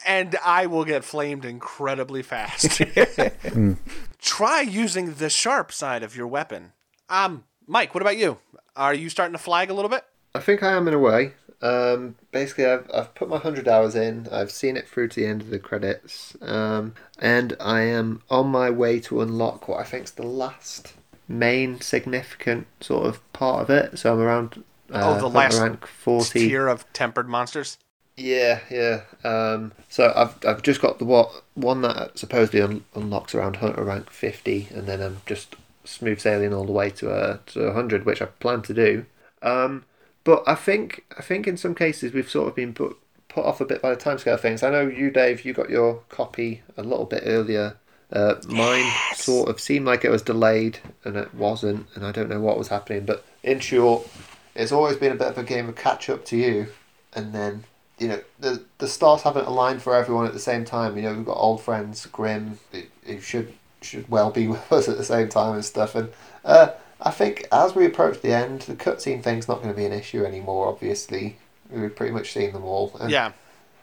and 0.07 0.35
I 0.43 0.65
will 0.67 0.85
get 0.85 1.03
flamed 1.03 1.45
incredibly 1.45 2.21
fast. 2.23 2.81
Try 4.19 4.61
using 4.61 5.15
the 5.15 5.29
sharp 5.29 5.71
side 5.71 6.03
of 6.03 6.15
your 6.15 6.27
weapon. 6.27 6.73
Um, 7.09 7.43
Mike, 7.67 7.93
what 7.93 8.01
about 8.01 8.17
you? 8.17 8.37
Are 8.75 8.93
you 8.93 9.09
starting 9.09 9.33
to 9.33 9.37
flag 9.39 9.69
a 9.69 9.73
little 9.73 9.89
bit? 9.89 10.03
I 10.33 10.39
think 10.39 10.63
I 10.63 10.71
am 10.71 10.87
in 10.87 10.93
a 10.93 10.99
way. 10.99 11.33
Um, 11.61 12.15
basically, 12.31 12.65
I've, 12.65 12.89
I've 12.93 13.13
put 13.15 13.29
my 13.29 13.35
100 13.35 13.67
hours 13.67 13.95
in, 13.95 14.27
I've 14.31 14.51
seen 14.51 14.77
it 14.77 14.87
through 14.89 15.09
to 15.09 15.19
the 15.21 15.27
end 15.27 15.41
of 15.41 15.49
the 15.49 15.59
credits, 15.59 16.35
um, 16.41 16.95
and 17.19 17.55
I 17.59 17.81
am 17.81 18.23
on 18.29 18.47
my 18.47 18.69
way 18.69 18.99
to 19.01 19.21
unlock 19.21 19.67
what 19.67 19.79
I 19.79 19.83
think 19.83 20.05
is 20.05 20.11
the 20.11 20.23
last 20.25 20.93
main 21.27 21.79
significant 21.81 22.67
sort 22.81 23.05
of 23.07 23.33
part 23.33 23.61
of 23.63 23.69
it. 23.69 23.99
So 23.99 24.13
I'm 24.13 24.19
around. 24.19 24.63
Uh, 24.91 24.97
Oh, 24.99 25.15
the 25.15 25.29
last 25.29 25.59
rank 25.59 25.85
40. 25.85 26.39
Tier 26.39 26.67
of 26.67 26.91
tempered 26.93 27.27
monsters. 27.27 27.77
Yeah, 28.17 28.59
yeah. 28.69 29.03
Um, 29.23 29.73
so 29.89 30.13
I've 30.15 30.35
I've 30.45 30.61
just 30.61 30.81
got 30.81 30.99
the 30.99 31.05
what 31.05 31.43
one 31.55 31.81
that 31.81 32.17
supposedly 32.19 32.61
un- 32.61 32.85
unlocks 32.93 33.33
around 33.33 33.57
Hunter 33.57 33.83
rank 33.83 34.09
fifty, 34.11 34.67
and 34.71 34.85
then 34.87 35.01
I'm 35.01 35.21
just 35.25 35.55
smooth 35.85 36.19
sailing 36.19 36.53
all 36.53 36.65
the 36.65 36.71
way 36.71 36.89
to 36.91 37.11
a 37.11 37.39
to 37.47 37.73
hundred, 37.73 38.05
which 38.05 38.21
I 38.21 38.25
plan 38.25 38.61
to 38.63 38.73
do. 38.73 39.05
Um, 39.41 39.85
but 40.23 40.43
I 40.47 40.55
think 40.55 41.05
I 41.17 41.21
think 41.21 41.47
in 41.47 41.57
some 41.57 41.75
cases 41.75 42.13
we've 42.13 42.29
sort 42.29 42.47
of 42.47 42.55
been 42.55 42.73
put 42.73 42.97
put 43.27 43.45
off 43.45 43.61
a 43.61 43.65
bit 43.65 43.81
by 43.81 43.91
the 43.91 43.95
timescale 43.95 44.33
of 44.33 44.41
things. 44.41 44.61
I 44.61 44.69
know 44.69 44.87
you, 44.87 45.09
Dave, 45.09 45.45
you 45.45 45.53
got 45.53 45.69
your 45.69 46.01
copy 46.09 46.61
a 46.77 46.83
little 46.83 47.05
bit 47.05 47.23
earlier. 47.25 47.77
Uh, 48.11 48.35
mine 48.47 48.91
sort 49.15 49.47
of 49.47 49.59
seemed 49.59 49.85
like 49.85 50.03
it 50.03 50.09
was 50.09 50.21
delayed, 50.21 50.79
and 51.05 51.15
it 51.15 51.33
wasn't, 51.33 51.87
and 51.95 52.05
I 52.05 52.11
don't 52.11 52.29
know 52.29 52.41
what 52.41 52.57
was 52.57 52.67
happening. 52.67 53.05
But 53.05 53.25
in 53.41 53.61
short, 53.61 54.05
it's 54.53 54.73
always 54.73 54.97
been 54.97 55.13
a 55.13 55.15
bit 55.15 55.27
of 55.27 55.37
a 55.37 55.43
game 55.43 55.69
of 55.69 55.75
catch 55.75 56.09
up 56.09 56.25
to 56.25 56.37
you, 56.37 56.67
and 57.13 57.33
then 57.33 57.63
you 57.97 58.09
know 58.09 58.19
the 58.39 58.63
the 58.79 58.87
stars 58.87 59.21
haven't 59.21 59.47
aligned 59.47 59.81
for 59.81 59.95
everyone 59.95 60.25
at 60.25 60.33
the 60.33 60.39
same 60.39 60.65
time. 60.65 60.97
You 60.97 61.03
know 61.03 61.13
we've 61.13 61.25
got 61.25 61.37
old 61.37 61.61
friends 61.61 62.05
Grim 62.07 62.59
who 63.05 63.21
should 63.21 63.53
should 63.81 64.09
well 64.09 64.29
be 64.29 64.47
with 64.49 64.71
us 64.71 64.89
at 64.89 64.97
the 64.97 65.03
same 65.05 65.29
time 65.29 65.55
and 65.55 65.65
stuff. 65.65 65.95
And 65.95 66.09
uh, 66.43 66.69
I 67.01 67.11
think 67.11 67.47
as 67.51 67.75
we 67.75 67.85
approach 67.85 68.21
the 68.21 68.33
end, 68.33 68.61
the 68.61 68.75
cutscene 68.75 69.23
thing's 69.23 69.47
not 69.47 69.61
going 69.61 69.73
to 69.73 69.77
be 69.77 69.85
an 69.85 69.93
issue 69.93 70.23
anymore. 70.23 70.67
Obviously, 70.67 71.37
we've 71.69 71.95
pretty 71.95 72.13
much 72.13 72.31
seen 72.31 72.53
them 72.53 72.63
all. 72.63 72.95
And 72.99 73.09
Yeah. 73.09 73.31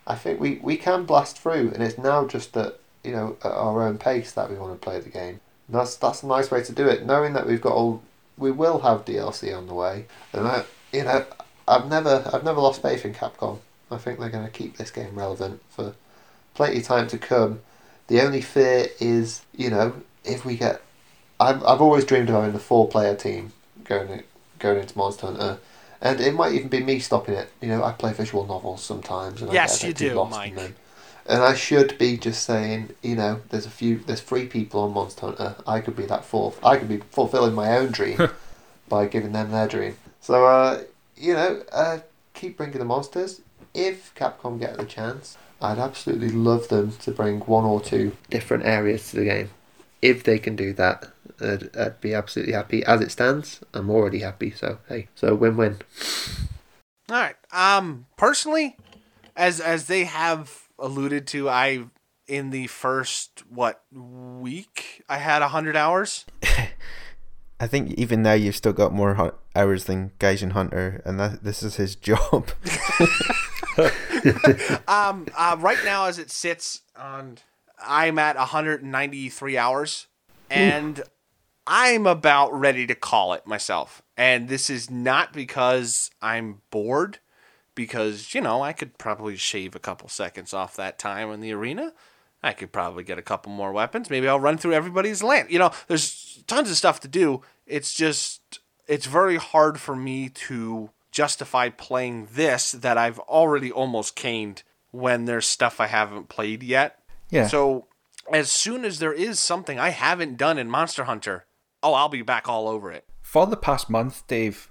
I 0.06 0.14
think 0.14 0.40
we, 0.40 0.58
we 0.62 0.76
can 0.76 1.04
blast 1.04 1.38
through, 1.38 1.72
and 1.74 1.82
it's 1.82 1.98
now 1.98 2.26
just 2.26 2.54
that 2.54 2.78
you 3.04 3.12
know 3.12 3.36
at 3.44 3.52
our 3.52 3.82
own 3.82 3.98
pace 3.98 4.32
that 4.32 4.50
we 4.50 4.56
want 4.56 4.72
to 4.72 4.84
play 4.84 5.00
the 5.00 5.10
game. 5.10 5.40
And 5.66 5.76
that's 5.76 5.96
that's 5.96 6.22
a 6.22 6.26
nice 6.26 6.50
way 6.50 6.62
to 6.62 6.72
do 6.72 6.86
it, 6.88 7.04
knowing 7.04 7.34
that 7.34 7.46
we've 7.46 7.60
got 7.60 7.74
all 7.74 8.02
we 8.38 8.50
will 8.50 8.80
have 8.80 9.04
DLC 9.04 9.56
on 9.56 9.66
the 9.66 9.74
way, 9.74 10.06
and 10.32 10.46
I 10.46 10.64
you 10.92 11.04
know 11.04 11.26
I've 11.66 11.86
never 11.86 12.28
I've 12.32 12.44
never 12.44 12.60
lost 12.60 12.80
faith 12.80 13.04
in 13.04 13.12
Capcom. 13.14 13.58
I 13.90 13.98
think 13.98 14.18
they're 14.18 14.28
going 14.30 14.44
to 14.44 14.50
keep 14.50 14.76
this 14.76 14.90
game 14.90 15.14
relevant 15.14 15.60
for 15.70 15.94
plenty 16.54 16.78
of 16.78 16.84
time 16.84 17.08
to 17.08 17.18
come. 17.18 17.60
The 18.06 18.22
only 18.22 18.40
fear 18.40 18.88
is 19.00 19.42
you 19.54 19.68
know 19.70 19.94
if 20.24 20.44
we 20.44 20.56
get 20.56 20.80
I've 21.40 21.64
I've 21.64 21.80
always 21.80 22.04
dreamed 22.04 22.28
of 22.30 22.36
having 22.36 22.54
a 22.54 22.58
four 22.58 22.88
player 22.88 23.14
team 23.14 23.52
going 23.84 24.22
going 24.58 24.80
into 24.80 24.96
Monster 24.98 25.26
Hunter. 25.26 25.58
And 26.00 26.20
it 26.20 26.32
might 26.32 26.52
even 26.52 26.68
be 26.68 26.80
me 26.82 27.00
stopping 27.00 27.34
it. 27.34 27.50
You 27.60 27.68
know, 27.68 27.82
I 27.82 27.90
play 27.90 28.12
visual 28.12 28.46
novels 28.46 28.84
sometimes, 28.84 29.42
and 29.42 29.52
Yes, 29.52 29.82
I 29.82 29.88
you 29.88 29.92
get 29.92 30.00
a 30.00 30.04
bit 30.04 30.10
do, 30.10 30.14
lost 30.16 30.30
Mike. 30.30 30.50
in 30.50 30.56
them. 30.56 30.74
And 31.26 31.42
I 31.42 31.54
should 31.54 31.98
be 31.98 32.16
just 32.16 32.44
saying, 32.44 32.90
you 33.02 33.16
know, 33.16 33.40
there's 33.50 33.66
a 33.66 33.70
few, 33.70 33.98
there's 33.98 34.20
three 34.20 34.46
people 34.46 34.80
on 34.80 34.92
Monster 34.94 35.26
Hunter. 35.26 35.56
I 35.66 35.80
could 35.80 35.96
be 35.96 36.06
that 36.06 36.24
fourth. 36.24 36.64
I 36.64 36.76
could 36.78 36.88
be 36.88 36.98
fulfilling 37.10 37.54
my 37.54 37.76
own 37.76 37.88
dream 37.90 38.28
by 38.88 39.06
giving 39.06 39.32
them 39.32 39.50
their 39.50 39.66
dream. 39.66 39.96
So, 40.20 40.46
uh, 40.46 40.82
you 41.16 41.34
know, 41.34 41.64
uh, 41.72 41.98
keep 42.32 42.56
bringing 42.56 42.78
the 42.78 42.84
monsters. 42.84 43.40
If 43.74 44.14
Capcom 44.14 44.58
get 44.60 44.76
the 44.76 44.84
chance, 44.84 45.36
I'd 45.60 45.78
absolutely 45.78 46.30
love 46.30 46.68
them 46.68 46.92
to 47.02 47.10
bring 47.10 47.40
one 47.40 47.64
or 47.64 47.80
two 47.80 48.16
different 48.30 48.64
areas 48.64 49.10
to 49.10 49.16
the 49.16 49.24
game. 49.24 49.50
If 50.00 50.24
they 50.24 50.38
can 50.38 50.56
do 50.56 50.72
that, 50.74 51.06
I'd, 51.40 51.76
I'd 51.76 52.00
be 52.00 52.14
absolutely 52.14 52.54
happy. 52.54 52.84
As 52.84 53.00
it 53.00 53.10
stands, 53.10 53.60
I'm 53.74 53.90
already 53.90 54.20
happy. 54.20 54.50
So 54.50 54.78
hey, 54.88 55.08
so 55.14 55.34
win-win. 55.34 55.78
All 57.10 57.16
right. 57.16 57.36
Um, 57.52 58.06
personally, 58.16 58.76
as 59.36 59.60
as 59.60 59.86
they 59.86 60.04
have 60.04 60.68
alluded 60.78 61.26
to, 61.28 61.48
I 61.48 61.84
in 62.26 62.50
the 62.50 62.66
first 62.66 63.42
what 63.48 63.82
week 63.92 65.02
I 65.08 65.18
had 65.18 65.42
a 65.42 65.48
hundred 65.48 65.76
hours. 65.76 66.26
I 67.60 67.66
think 67.66 67.92
even 67.94 68.22
now 68.22 68.34
you've 68.34 68.54
still 68.54 68.72
got 68.72 68.92
more 68.92 69.14
hu- 69.14 69.32
hours 69.56 69.84
than 69.84 70.12
Gaijin 70.20 70.52
Hunter, 70.52 71.02
and 71.04 71.18
that 71.18 71.42
this 71.42 71.62
is 71.62 71.76
his 71.76 71.96
job. 72.08 72.50
Um, 74.88 75.26
uh, 75.36 75.56
right 75.60 75.78
now 75.84 76.06
as 76.06 76.18
it 76.18 76.30
sits 76.32 76.80
on, 76.96 77.38
I'm 77.80 78.18
at 78.18 78.36
193 78.36 79.58
hours, 79.58 80.06
and 80.50 81.02
I'm 81.66 82.06
about 82.06 82.52
ready 82.58 82.86
to 82.86 82.94
call 82.94 83.32
it 83.34 83.46
myself. 83.46 84.02
And 84.16 84.48
this 84.48 84.70
is 84.70 84.90
not 84.90 85.32
because 85.32 86.10
I'm 86.20 86.62
bored, 86.70 87.18
because 87.74 88.34
you 88.34 88.40
know 88.40 88.62
I 88.62 88.72
could 88.72 88.98
probably 88.98 89.36
shave 89.36 89.74
a 89.74 89.80
couple 89.80 90.08
seconds 90.08 90.52
off 90.52 90.76
that 90.76 90.98
time 90.98 91.30
in 91.30 91.40
the 91.40 91.52
arena. 91.52 91.92
I 92.42 92.52
could 92.52 92.72
probably 92.72 93.04
get 93.04 93.18
a 93.18 93.22
couple 93.22 93.52
more 93.52 93.72
weapons. 93.72 94.10
Maybe 94.10 94.28
I'll 94.28 94.40
run 94.40 94.58
through 94.58 94.72
everybody's 94.72 95.22
land. 95.22 95.50
You 95.50 95.58
know, 95.58 95.72
there's 95.88 96.42
tons 96.46 96.70
of 96.70 96.76
stuff 96.76 97.00
to 97.00 97.08
do. 97.08 97.42
It's 97.66 97.94
just 97.94 98.60
it's 98.86 99.06
very 99.06 99.36
hard 99.36 99.78
for 99.78 99.94
me 99.94 100.28
to 100.30 100.90
justify 101.10 101.68
playing 101.68 102.28
this 102.32 102.72
that 102.72 102.96
I've 102.96 103.18
already 103.20 103.70
almost 103.70 104.16
caned 104.16 104.62
when 104.90 105.26
there's 105.26 105.46
stuff 105.46 105.80
I 105.80 105.86
haven't 105.86 106.28
played 106.28 106.62
yet. 106.62 106.97
Yeah. 107.30 107.46
So 107.46 107.86
as 108.32 108.50
soon 108.50 108.84
as 108.84 108.98
there 108.98 109.12
is 109.12 109.38
something 109.40 109.78
I 109.78 109.90
haven't 109.90 110.36
done 110.36 110.58
in 110.58 110.68
Monster 110.70 111.04
Hunter, 111.04 111.46
oh, 111.82 111.94
I'll 111.94 112.08
be 112.08 112.22
back 112.22 112.48
all 112.48 112.68
over 112.68 112.90
it. 112.90 113.04
For 113.22 113.46
the 113.46 113.56
past 113.56 113.90
month, 113.90 114.26
Dave, 114.26 114.70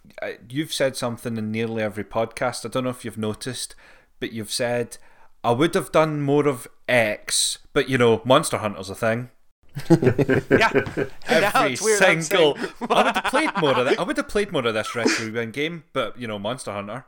you've 0.50 0.74
said 0.74 0.96
something 0.96 1.38
in 1.38 1.52
nearly 1.52 1.84
every 1.84 2.04
podcast. 2.04 2.66
I 2.66 2.70
don't 2.70 2.84
know 2.86 2.90
if 2.90 3.06
you've 3.06 3.18
noticed, 3.18 3.76
but 4.20 4.32
you've 4.34 4.52
said, 4.52 4.98
I 5.44 5.52
would 5.52 5.76
have 5.76 5.92
done 5.92 6.22
more 6.22 6.48
of 6.48 6.68
X, 6.90 7.60
but 7.74 7.88
you 7.88 7.98
know, 8.00 8.22
Monster 8.26 8.58
Hunter's 8.58 8.90
a 8.90 8.96
thing. 8.96 9.30
Yeah. 10.50 10.72
Every 11.28 11.74
it's 11.74 11.84
weird. 11.84 12.02
I'm 12.02 12.22
single. 12.24 12.56
saying- 12.58 12.72
I 12.90 13.04
would 13.04 13.16
have 13.16 13.24
played 13.26 13.52
more 13.62 13.76
of 13.78 13.86
that. 13.86 14.00
I 14.00 14.04
would 14.04 14.18
have 14.18 14.28
played 14.28 14.52
more 14.52 14.66
of 14.66 14.74
this 14.74 14.96
Retro 14.96 15.46
game, 15.52 15.84
but 15.94 16.20
you 16.20 16.26
know, 16.28 16.40
Monster 16.40 16.72
Hunter. 16.72 17.06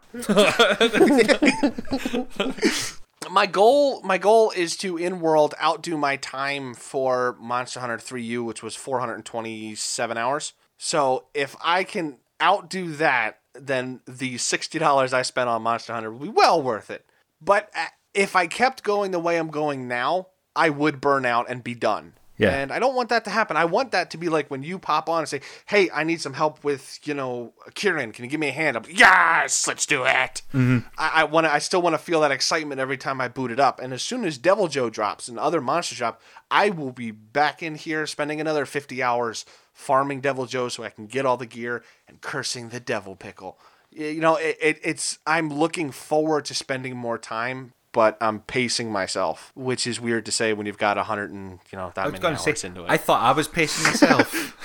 My 3.29 3.45
goal 3.45 4.01
my 4.01 4.17
goal 4.17 4.51
is 4.51 4.77
to 4.77 4.97
in 4.97 5.19
world 5.19 5.53
outdo 5.61 5.97
my 5.97 6.15
time 6.15 6.73
for 6.73 7.35
Monster 7.39 7.79
Hunter 7.79 7.97
3U 7.97 8.45
which 8.45 8.63
was 8.63 8.75
427 8.75 10.17
hours. 10.17 10.53
So 10.77 11.25
if 11.33 11.55
I 11.63 11.83
can 11.83 12.17
outdo 12.41 12.91
that 12.93 13.39
then 13.53 14.01
the 14.05 14.35
$60 14.35 15.13
I 15.13 15.21
spent 15.21 15.49
on 15.49 15.61
Monster 15.63 15.93
Hunter 15.93 16.11
will 16.11 16.19
be 16.19 16.29
well 16.29 16.61
worth 16.61 16.89
it. 16.89 17.05
But 17.41 17.69
uh, 17.75 17.87
if 18.13 18.35
I 18.35 18.47
kept 18.47 18.83
going 18.83 19.11
the 19.11 19.19
way 19.19 19.37
I'm 19.37 19.49
going 19.49 19.87
now, 19.87 20.27
I 20.55 20.69
would 20.69 21.01
burn 21.01 21.25
out 21.25 21.49
and 21.49 21.63
be 21.63 21.75
done. 21.75 22.13
Yeah. 22.39 22.51
And 22.51 22.71
I 22.71 22.79
don't 22.79 22.95
want 22.95 23.09
that 23.09 23.25
to 23.25 23.29
happen. 23.29 23.57
I 23.57 23.65
want 23.65 23.91
that 23.91 24.11
to 24.11 24.17
be 24.17 24.29
like 24.29 24.49
when 24.49 24.63
you 24.63 24.79
pop 24.79 25.09
on 25.09 25.19
and 25.19 25.27
say, 25.27 25.41
"Hey, 25.65 25.89
I 25.93 26.05
need 26.05 26.21
some 26.21 26.33
help 26.33 26.63
with, 26.63 26.99
you 27.03 27.13
know, 27.13 27.53
Kirin. 27.71 28.13
Can 28.13 28.23
you 28.23 28.31
give 28.31 28.39
me 28.39 28.47
a 28.47 28.53
hand?" 28.53 28.77
I'm 28.77 28.83
like, 28.83 28.97
"Yes, 28.97 29.67
let's 29.67 29.85
do 29.85 30.05
it." 30.05 30.41
Mm-hmm. 30.53 30.79
I, 30.97 31.11
I 31.15 31.23
want. 31.25 31.47
I 31.47 31.59
still 31.59 31.81
want 31.81 31.95
to 31.95 31.97
feel 31.97 32.21
that 32.21 32.31
excitement 32.31 32.79
every 32.79 32.97
time 32.97 33.19
I 33.19 33.27
boot 33.27 33.51
it 33.51 33.59
up. 33.59 33.81
And 33.81 33.91
as 33.91 34.01
soon 34.01 34.23
as 34.23 34.39
Deviljho 34.39 34.89
drops 34.89 35.27
and 35.27 35.37
other 35.37 35.59
monsters 35.59 35.97
drop, 35.97 36.21
I 36.49 36.69
will 36.69 36.93
be 36.93 37.11
back 37.11 37.61
in 37.61 37.75
here 37.75 38.07
spending 38.07 38.39
another 38.39 38.65
50 38.65 39.03
hours 39.03 39.45
farming 39.73 40.21
Deviljho 40.21 40.71
so 40.71 40.83
I 40.83 40.89
can 40.89 41.07
get 41.07 41.25
all 41.25 41.37
the 41.37 41.45
gear 41.45 41.83
and 42.07 42.21
cursing 42.21 42.69
the 42.69 42.79
Devil 42.79 43.17
Pickle. 43.17 43.59
You 43.91 44.21
know, 44.21 44.37
it, 44.37 44.57
it, 44.61 44.79
it's. 44.81 45.19
I'm 45.27 45.49
looking 45.49 45.91
forward 45.91 46.45
to 46.45 46.55
spending 46.55 46.95
more 46.95 47.17
time. 47.17 47.73
But 47.91 48.17
I'm 48.21 48.41
pacing 48.41 48.91
myself, 48.91 49.51
which 49.55 49.87
is 49.87 49.99
weird 49.99 50.25
to 50.27 50.31
say 50.31 50.53
when 50.53 50.67
you've 50.67 50.77
got 50.77 50.97
a 50.97 51.03
hundred 51.03 51.31
and 51.31 51.59
you 51.71 51.77
know 51.77 51.91
that 51.95 52.05
I 52.05 52.09
was 52.09 52.21
many 52.21 52.35
hours 52.35 52.61
say, 52.61 52.67
into 52.67 52.83
it. 52.83 52.89
I 52.89 52.97
thought 52.97 53.21
I 53.21 53.31
was 53.31 53.47
pacing 53.47 53.83
myself. 53.83 54.55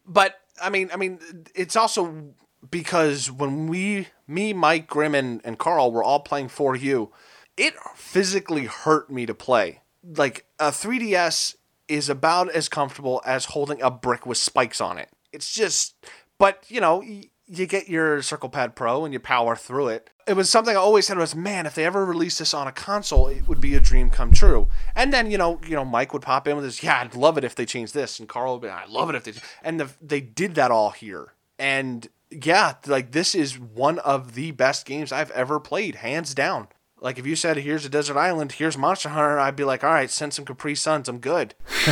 but 0.06 0.40
I 0.62 0.70
mean, 0.70 0.90
I 0.92 0.96
mean, 0.96 1.18
it's 1.54 1.76
also 1.76 2.34
because 2.70 3.30
when 3.30 3.66
we, 3.66 4.08
me, 4.26 4.52
Mike, 4.52 4.86
Grimm, 4.86 5.14
and, 5.14 5.40
and 5.44 5.58
Carl 5.58 5.92
were 5.92 6.02
all 6.02 6.20
playing 6.20 6.48
4U, 6.48 7.10
it 7.56 7.74
physically 7.94 8.64
hurt 8.64 9.10
me 9.10 9.26
to 9.26 9.34
play. 9.34 9.82
Like 10.02 10.46
a 10.58 10.68
3DS 10.68 11.56
is 11.88 12.08
about 12.08 12.50
as 12.50 12.68
comfortable 12.68 13.22
as 13.24 13.46
holding 13.46 13.80
a 13.82 13.90
brick 13.90 14.26
with 14.26 14.38
spikes 14.38 14.80
on 14.80 14.98
it. 14.98 15.10
It's 15.32 15.52
just, 15.52 15.94
but 16.38 16.64
you 16.68 16.80
know, 16.80 17.02
you 17.48 17.66
get 17.66 17.88
your 17.88 18.22
Circle 18.22 18.48
Pad 18.48 18.74
Pro 18.74 19.04
and 19.04 19.12
you 19.12 19.20
power 19.20 19.54
through 19.56 19.88
it. 19.88 20.10
It 20.26 20.34
was 20.34 20.50
something 20.50 20.76
I 20.76 20.80
always 20.80 21.06
said 21.06 21.18
was, 21.18 21.34
man, 21.34 21.66
if 21.66 21.76
they 21.76 21.84
ever 21.84 22.04
release 22.04 22.38
this 22.38 22.52
on 22.52 22.66
a 22.66 22.72
console, 22.72 23.28
it 23.28 23.46
would 23.46 23.60
be 23.60 23.76
a 23.76 23.80
dream 23.80 24.10
come 24.10 24.32
true. 24.32 24.68
And 24.96 25.12
then 25.12 25.30
you 25.30 25.38
know, 25.38 25.60
you 25.64 25.76
know, 25.76 25.84
Mike 25.84 26.12
would 26.12 26.22
pop 26.22 26.48
in 26.48 26.56
with 26.56 26.64
this, 26.64 26.82
yeah, 26.82 27.00
I'd 27.00 27.14
love 27.14 27.38
it 27.38 27.44
if 27.44 27.54
they 27.54 27.64
changed 27.64 27.94
this, 27.94 28.18
and 28.18 28.28
Carl 28.28 28.54
would 28.54 28.62
be, 28.62 28.68
I 28.68 28.86
love 28.86 29.08
it 29.10 29.14
if 29.14 29.24
they, 29.24 29.32
and 29.62 29.78
the, 29.78 29.90
they 30.02 30.20
did 30.20 30.56
that 30.56 30.70
all 30.70 30.90
here. 30.90 31.34
And 31.58 32.08
yeah, 32.30 32.74
like 32.86 33.12
this 33.12 33.34
is 33.34 33.58
one 33.58 33.98
of 34.00 34.34
the 34.34 34.50
best 34.50 34.84
games 34.84 35.12
I've 35.12 35.30
ever 35.30 35.60
played, 35.60 35.96
hands 35.96 36.34
down. 36.34 36.68
Like 36.98 37.18
if 37.18 37.26
you 37.26 37.36
said, 37.36 37.58
"Here's 37.58 37.84
a 37.84 37.90
desert 37.90 38.16
island, 38.16 38.52
here's 38.52 38.76
Monster 38.76 39.10
Hunter," 39.10 39.38
I'd 39.38 39.54
be 39.54 39.64
like, 39.64 39.84
"All 39.84 39.92
right, 39.92 40.10
send 40.10 40.32
some 40.32 40.44
Capri 40.44 40.74
Suns, 40.74 41.08
I'm 41.08 41.18
good." 41.18 41.54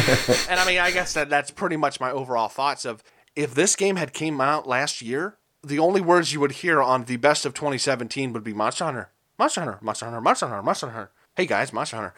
and 0.49 0.59
I 0.59 0.67
mean, 0.67 0.79
I 0.79 0.91
guess 0.91 1.13
that 1.13 1.29
that's 1.29 1.51
pretty 1.51 1.77
much 1.77 2.01
my 2.01 2.11
overall 2.11 2.49
thoughts 2.49 2.85
of 2.85 3.05
if 3.37 3.55
this 3.55 3.77
game 3.77 3.97
had 3.97 4.13
came 4.13 4.41
out 4.41 4.67
last 4.67 5.03
year, 5.03 5.37
the 5.65 5.79
only 5.79 6.01
words 6.01 6.33
you 6.33 6.41
would 6.41 6.53
hear 6.53 6.83
on 6.83 7.05
the 7.05 7.17
best 7.17 7.45
of 7.47 7.55
2017 7.55 8.33
would 8.33 8.45
be 8.45 8.53
Monster 8.53 8.85
Hunter, 8.85 9.11
Monster 9.39 9.61
Hunter, 9.63 9.79
Monster 9.81 10.07
Hunter, 10.07 10.21
Monster 10.21 10.47
Hunter, 10.47 10.63
Monster 10.63 10.91
Hunter. 10.91 11.11
Hey 11.37 11.47
guys, 11.47 11.73
Monster 11.73 11.97
Hunter. 11.97 12.15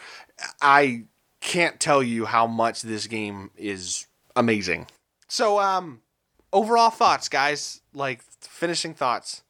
I 0.61 1.05
can't 1.41 1.81
tell 1.81 2.03
you 2.03 2.27
how 2.27 2.47
much 2.47 2.83
this 2.83 3.07
game 3.07 3.51
is 3.57 4.07
amazing. 4.35 4.87
So, 5.29 5.59
um, 5.61 6.03
overall 6.53 6.91
thoughts, 6.91 7.29
guys, 7.29 7.81
like 7.95 8.23
finishing 8.41 8.95
thoughts. 8.95 9.43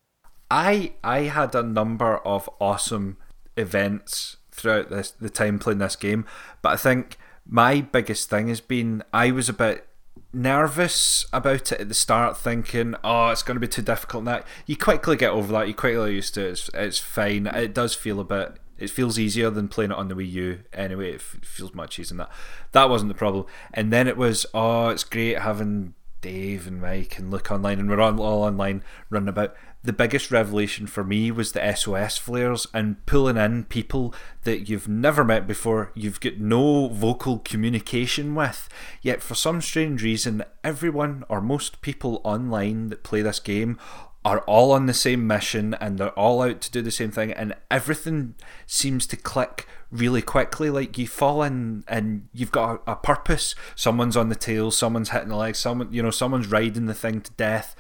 I 0.51 0.93
I 1.03 1.23
had 1.23 1.55
a 1.55 1.63
number 1.63 2.19
of 2.19 2.49
awesome 2.61 3.17
events 3.57 4.37
throughout 4.51 4.91
this 4.91 5.11
the 5.11 5.31
time 5.31 5.59
playing 5.59 5.79
this 5.79 5.97
game, 5.97 6.25
but 6.63 6.73
I 6.73 6.77
think 6.77 7.17
my 7.49 7.81
biggest 7.81 8.31
thing 8.31 8.49
has 8.49 8.61
been 8.61 9.03
I 9.13 9.31
was 9.31 9.49
a 9.49 9.53
bit 9.53 9.87
nervous 10.33 11.27
about 11.33 11.73
it 11.73 11.81
at 11.81 11.89
the 11.89 11.95
start, 11.95 12.37
thinking, 12.37 12.95
"Oh, 13.03 13.29
it's 13.29 13.43
going 13.43 13.57
to 13.57 13.61
be 13.61 13.69
too 13.69 13.83
difficult." 13.83 14.25
Now 14.25 14.43
you 14.67 14.77
quickly 14.77 15.17
get 15.17 15.31
over 15.31 15.53
that. 15.53 15.69
You 15.69 15.75
quickly 15.75 16.15
used 16.15 16.35
to 16.35 16.47
it. 16.47 16.51
It's, 16.51 16.71
it's 16.75 16.99
fine. 16.99 17.47
It 17.47 17.75
does 17.75 17.95
feel 17.95 18.21
a 18.21 18.25
bit. 18.25 18.59
It 18.79 18.91
feels 18.91 19.19
easier 19.19 19.49
than 19.51 19.69
playing 19.69 19.91
it 19.91 19.97
on 19.97 20.09
the 20.09 20.15
Wii 20.15 20.31
U. 20.33 20.61
Anyway, 20.73 21.13
it 21.13 21.23
feels 21.23 21.75
much 21.75 21.99
easier 21.99 22.09
than 22.09 22.17
that. 22.19 22.31
That 22.73 22.91
wasn't 22.91 23.09
the 23.09 23.19
problem. 23.19 23.47
And 23.73 23.93
then 23.93 24.07
it 24.07 24.17
was, 24.17 24.47
"Oh, 24.55 24.89
it's 24.89 25.05
great 25.05 25.39
having." 25.39 25.95
Dave 26.23 26.67
and 26.67 26.81
Mike 26.81 27.19
and 27.19 27.31
look 27.31 27.53
online, 27.53 27.79
and 27.79 27.89
we're 27.89 28.01
all 28.01 28.43
online 28.43 28.83
running 29.11 29.29
about. 29.29 29.55
The 29.87 29.93
biggest 29.93 30.33
revelation 30.33 30.89
for 30.89 31.05
me 31.05 31.31
was 31.31 31.53
the 31.53 31.73
SOS 31.73 32.19
flares 32.19 32.67
and 32.75 33.07
pulling 33.07 33.37
in 33.37 33.67
people 33.67 34.13
that 34.43 34.69
you've 34.69 34.89
never 34.89 35.23
met 35.23 35.47
before, 35.47 35.93
you've 35.95 36.19
got 36.19 36.39
no 36.39 36.89
vocal 36.89 37.39
communication 37.39 38.35
with. 38.35 38.69
Yet, 39.01 39.23
for 39.23 39.37
some 39.37 39.61
strange 39.61 40.03
reason, 40.03 40.43
everyone 40.65 41.23
or 41.29 41.41
most 41.41 41.83
people 41.83 42.21
online 42.25 42.89
that 42.89 43.05
play 43.05 43.23
this 43.23 43.39
game 43.39 43.79
are 44.25 44.41
all 44.41 44.73
on 44.73 44.87
the 44.87 44.93
same 44.93 45.25
mission 45.25 45.75
and 45.75 45.99
they're 45.99 46.19
all 46.19 46.43
out 46.43 46.61
to 46.63 46.71
do 46.73 46.83
the 46.83 46.91
same 46.91 47.13
thing 47.13 47.31
and 47.31 47.55
everything 47.71 48.35
seems 48.67 49.07
to 49.07 49.17
click 49.17 49.69
really 49.93 50.21
quickly. 50.21 50.69
Like 50.69 50.99
you 50.99 51.07
fall 51.07 51.45
in 51.45 51.85
and 51.87 52.27
you've 52.35 52.51
got 52.51 52.83
a, 52.89 52.97
purpose. 52.97 53.55
Someone's 53.77 54.17
on 54.17 54.31
the 54.31 54.35
tail 54.35 54.73
someone's 54.73 55.11
hitting 55.11 55.29
the 55.29 55.37
leg 55.37 55.55
someone 55.55 55.93
you 55.93 56.03
know 56.03 56.11
someone's 56.11 56.49
riding 56.49 56.87
the 56.87 56.95
thing 56.95 57.21
to 57.21 57.31
death 57.35 57.77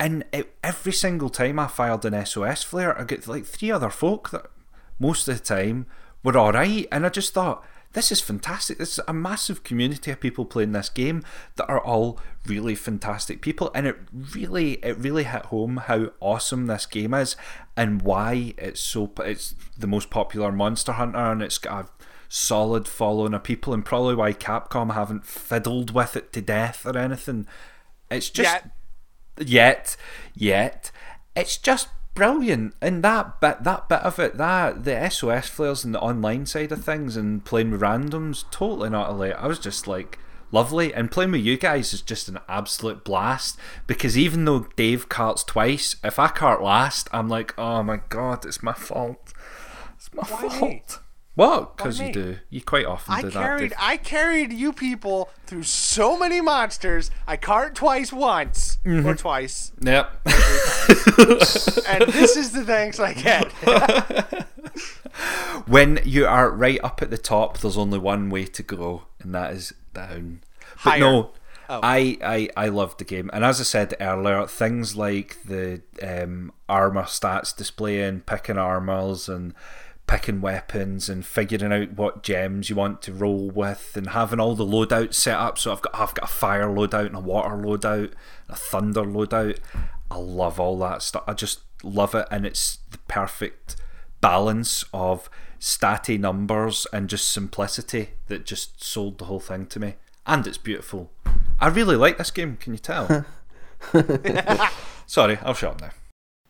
and 0.00 0.24
it, 0.32 0.56
every 0.64 0.92
single 0.92 1.30
time 1.30 1.60
I 1.60 1.68
fired 1.68 2.04
an 2.04 2.26
SOS 2.26 2.64
flare 2.64 2.98
I 2.98 3.04
get 3.04 3.28
like 3.28 3.44
three 3.44 3.70
other 3.70 3.90
folk 3.90 4.30
that 4.30 4.46
most 4.98 5.28
of 5.28 5.38
the 5.38 5.44
time 5.44 5.86
were 6.24 6.36
alright 6.36 6.88
and 6.90 7.06
I 7.06 7.10
just 7.10 7.32
thought 7.32 7.64
this 7.92 8.12
is 8.12 8.20
fantastic. 8.20 8.78
This 8.78 8.98
is 8.98 9.04
a 9.08 9.12
massive 9.12 9.64
community 9.64 10.12
of 10.12 10.20
people 10.20 10.44
playing 10.44 10.72
this 10.72 10.88
game 10.88 11.24
that 11.56 11.68
are 11.68 11.80
all 11.80 12.20
really 12.46 12.76
fantastic 12.76 13.42
people, 13.42 13.70
and 13.74 13.86
it 13.86 13.96
really, 14.12 14.74
it 14.74 14.96
really 14.96 15.24
hit 15.24 15.46
home 15.46 15.78
how 15.78 16.10
awesome 16.20 16.66
this 16.66 16.86
game 16.86 17.12
is 17.14 17.34
and 17.76 18.02
why 18.02 18.54
it's 18.58 18.80
so. 18.80 19.10
It's 19.18 19.56
the 19.76 19.88
most 19.88 20.08
popular 20.08 20.52
Monster 20.52 20.92
Hunter, 20.92 21.18
and 21.18 21.42
it's 21.42 21.58
got 21.58 21.84
a 21.84 21.88
solid 22.28 22.86
following 22.86 23.34
of 23.34 23.42
people, 23.42 23.74
and 23.74 23.84
probably 23.84 24.14
why 24.14 24.34
Capcom 24.34 24.94
haven't 24.94 25.26
fiddled 25.26 25.92
with 25.92 26.14
it 26.14 26.32
to 26.34 26.40
death 26.40 26.86
or 26.86 26.96
anything. 26.96 27.48
It's 28.08 28.30
just 28.30 28.52
Yet. 28.52 28.70
Yet, 29.38 29.96
yet. 30.34 30.90
It's 31.36 31.56
just 31.56 31.88
brilliant 32.14 32.74
and 32.82 33.04
that 33.04 33.40
bit 33.40 33.62
that 33.62 33.88
bit 33.88 34.00
of 34.00 34.18
it 34.18 34.36
that 34.36 34.84
the 34.84 35.08
sos 35.08 35.48
flares 35.48 35.84
and 35.84 35.94
the 35.94 36.00
online 36.00 36.44
side 36.44 36.72
of 36.72 36.84
things 36.84 37.16
and 37.16 37.44
playing 37.44 37.70
with 37.70 37.80
randoms 37.80 38.44
totally 38.50 38.88
and 38.88 38.96
utterly 38.96 39.32
i 39.32 39.46
was 39.46 39.60
just 39.60 39.86
like 39.86 40.18
lovely 40.50 40.92
and 40.92 41.12
playing 41.12 41.30
with 41.30 41.40
you 41.40 41.56
guys 41.56 41.94
is 41.94 42.02
just 42.02 42.28
an 42.28 42.38
absolute 42.48 43.04
blast 43.04 43.56
because 43.86 44.18
even 44.18 44.44
though 44.44 44.66
dave 44.74 45.08
carts 45.08 45.44
twice 45.44 45.96
if 46.02 46.18
i 46.18 46.26
cart 46.26 46.60
last 46.60 47.08
i'm 47.12 47.28
like 47.28 47.56
oh 47.56 47.82
my 47.82 48.00
god 48.08 48.44
it's 48.44 48.62
my 48.62 48.72
fault 48.72 49.32
it's 49.94 50.12
my 50.12 50.22
Why 50.22 50.48
fault? 50.48 51.00
What 51.40 51.76
because 51.76 52.00
you 52.00 52.12
do 52.12 52.36
you 52.50 52.60
quite 52.60 52.86
often 52.86 53.14
I 53.14 53.22
do 53.22 53.30
that 53.30 53.42
carried 53.42 53.70
Dave. 53.70 53.78
I 53.80 53.96
carried 53.96 54.52
you 54.52 54.72
people 54.72 55.30
through 55.46 55.62
so 55.64 56.18
many 56.18 56.40
monsters. 56.40 57.10
I 57.26 57.36
cart 57.36 57.74
twice 57.74 58.12
once 58.12 58.78
Mm-hmm. 58.84 59.08
or 59.08 59.14
twice, 59.14 59.72
yep 59.80 60.10
and 60.26 62.10
this 62.18 62.36
is 62.36 62.52
the 62.52 62.64
thanks 62.64 62.98
I 62.98 63.14
get. 63.14 63.52
when 65.66 66.00
you 66.04 66.26
are 66.26 66.50
right 66.50 66.80
up 66.82 67.02
at 67.02 67.10
the 67.10 67.18
top, 67.18 67.58
there's 67.58 67.76
only 67.76 67.98
one 67.98 68.30
way 68.30 68.46
to 68.46 68.62
go, 68.62 69.02
and 69.20 69.34
that 69.34 69.52
is 69.52 69.72
down. 69.94 70.40
But 70.84 70.90
Higher. 70.90 71.00
no, 71.00 71.30
Oh. 71.72 71.78
I, 71.84 72.18
I 72.20 72.64
I 72.64 72.68
loved 72.68 72.98
the 72.98 73.04
game, 73.04 73.30
and 73.32 73.44
as 73.44 73.60
I 73.60 73.62
said 73.62 73.94
earlier, 74.00 74.44
things 74.48 74.96
like 74.96 75.36
the 75.44 75.82
um, 76.02 76.50
armor 76.68 77.04
stats 77.04 77.56
displaying, 77.56 78.22
picking 78.22 78.58
armors, 78.58 79.28
and 79.28 79.54
picking 80.10 80.40
weapons, 80.40 81.08
and 81.08 81.24
figuring 81.24 81.72
out 81.72 81.92
what 81.92 82.24
gems 82.24 82.68
you 82.68 82.74
want 82.74 83.00
to 83.00 83.12
roll 83.12 83.48
with, 83.48 83.92
and 83.94 84.10
having 84.10 84.40
all 84.40 84.56
the 84.56 84.66
loadouts 84.66 85.14
set 85.14 85.36
up. 85.36 85.56
So 85.56 85.70
I've 85.70 85.82
got 85.82 85.94
I've 85.94 86.14
got 86.14 86.24
a 86.24 86.32
fire 86.32 86.66
loadout 86.66 87.06
and 87.06 87.16
a 87.16 87.20
water 87.20 87.54
loadout, 87.54 88.12
a 88.48 88.56
thunder 88.56 89.02
loadout. 89.02 89.58
I 90.10 90.16
love 90.16 90.58
all 90.58 90.76
that 90.80 91.02
stuff. 91.02 91.22
I 91.28 91.34
just 91.34 91.60
love 91.84 92.16
it, 92.16 92.26
and 92.28 92.44
it's 92.44 92.78
the 92.90 92.98
perfect 93.06 93.76
balance 94.20 94.84
of 94.92 95.30
statty 95.60 96.18
numbers 96.18 96.88
and 96.92 97.08
just 97.08 97.30
simplicity 97.30 98.10
that 98.26 98.44
just 98.44 98.82
sold 98.82 99.18
the 99.18 99.26
whole 99.26 99.40
thing 99.40 99.66
to 99.66 99.78
me. 99.78 99.94
And 100.26 100.44
it's 100.44 100.58
beautiful. 100.58 101.12
I 101.60 101.68
really 101.68 101.96
like 101.96 102.18
this 102.18 102.32
game, 102.32 102.56
can 102.56 102.72
you 102.72 102.78
tell? 102.80 103.26
Sorry, 105.06 105.38
I'll 105.42 105.54
shut 105.54 105.74
up 105.74 105.80
now. 105.80 105.90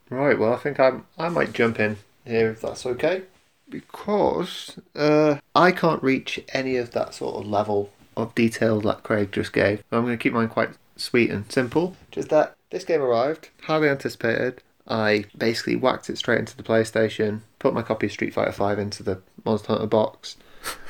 Right, 0.08 0.38
well, 0.38 0.54
I 0.54 0.56
think 0.56 0.80
I'm, 0.80 1.06
I 1.18 1.28
might 1.28 1.52
jump 1.52 1.78
in 1.78 1.98
here 2.24 2.50
if 2.50 2.62
that's 2.62 2.86
okay. 2.86 3.24
Because 3.70 4.78
uh, 4.94 5.38
I 5.54 5.72
can't 5.72 6.02
reach 6.02 6.40
any 6.52 6.76
of 6.76 6.90
that 6.90 7.14
sort 7.14 7.36
of 7.36 7.46
level 7.46 7.90
of 8.16 8.34
detail 8.34 8.80
that 8.82 9.02
Craig 9.02 9.32
just 9.32 9.52
gave. 9.52 9.82
I'm 9.92 10.04
going 10.04 10.18
to 10.18 10.22
keep 10.22 10.32
mine 10.32 10.48
quite 10.48 10.70
sweet 10.96 11.30
and 11.30 11.50
simple. 11.50 11.96
Just 12.10 12.28
that 12.28 12.56
this 12.70 12.84
game 12.84 13.00
arrived, 13.00 13.50
highly 13.62 13.88
anticipated. 13.88 14.62
I 14.86 15.26
basically 15.36 15.76
whacked 15.76 16.10
it 16.10 16.18
straight 16.18 16.40
into 16.40 16.56
the 16.56 16.62
PlayStation, 16.62 17.40
put 17.58 17.74
my 17.74 17.82
copy 17.82 18.06
of 18.06 18.12
Street 18.12 18.34
Fighter 18.34 18.50
V 18.50 18.80
into 18.80 19.02
the 19.02 19.22
Monster 19.44 19.68
Hunter 19.68 19.86
box, 19.86 20.36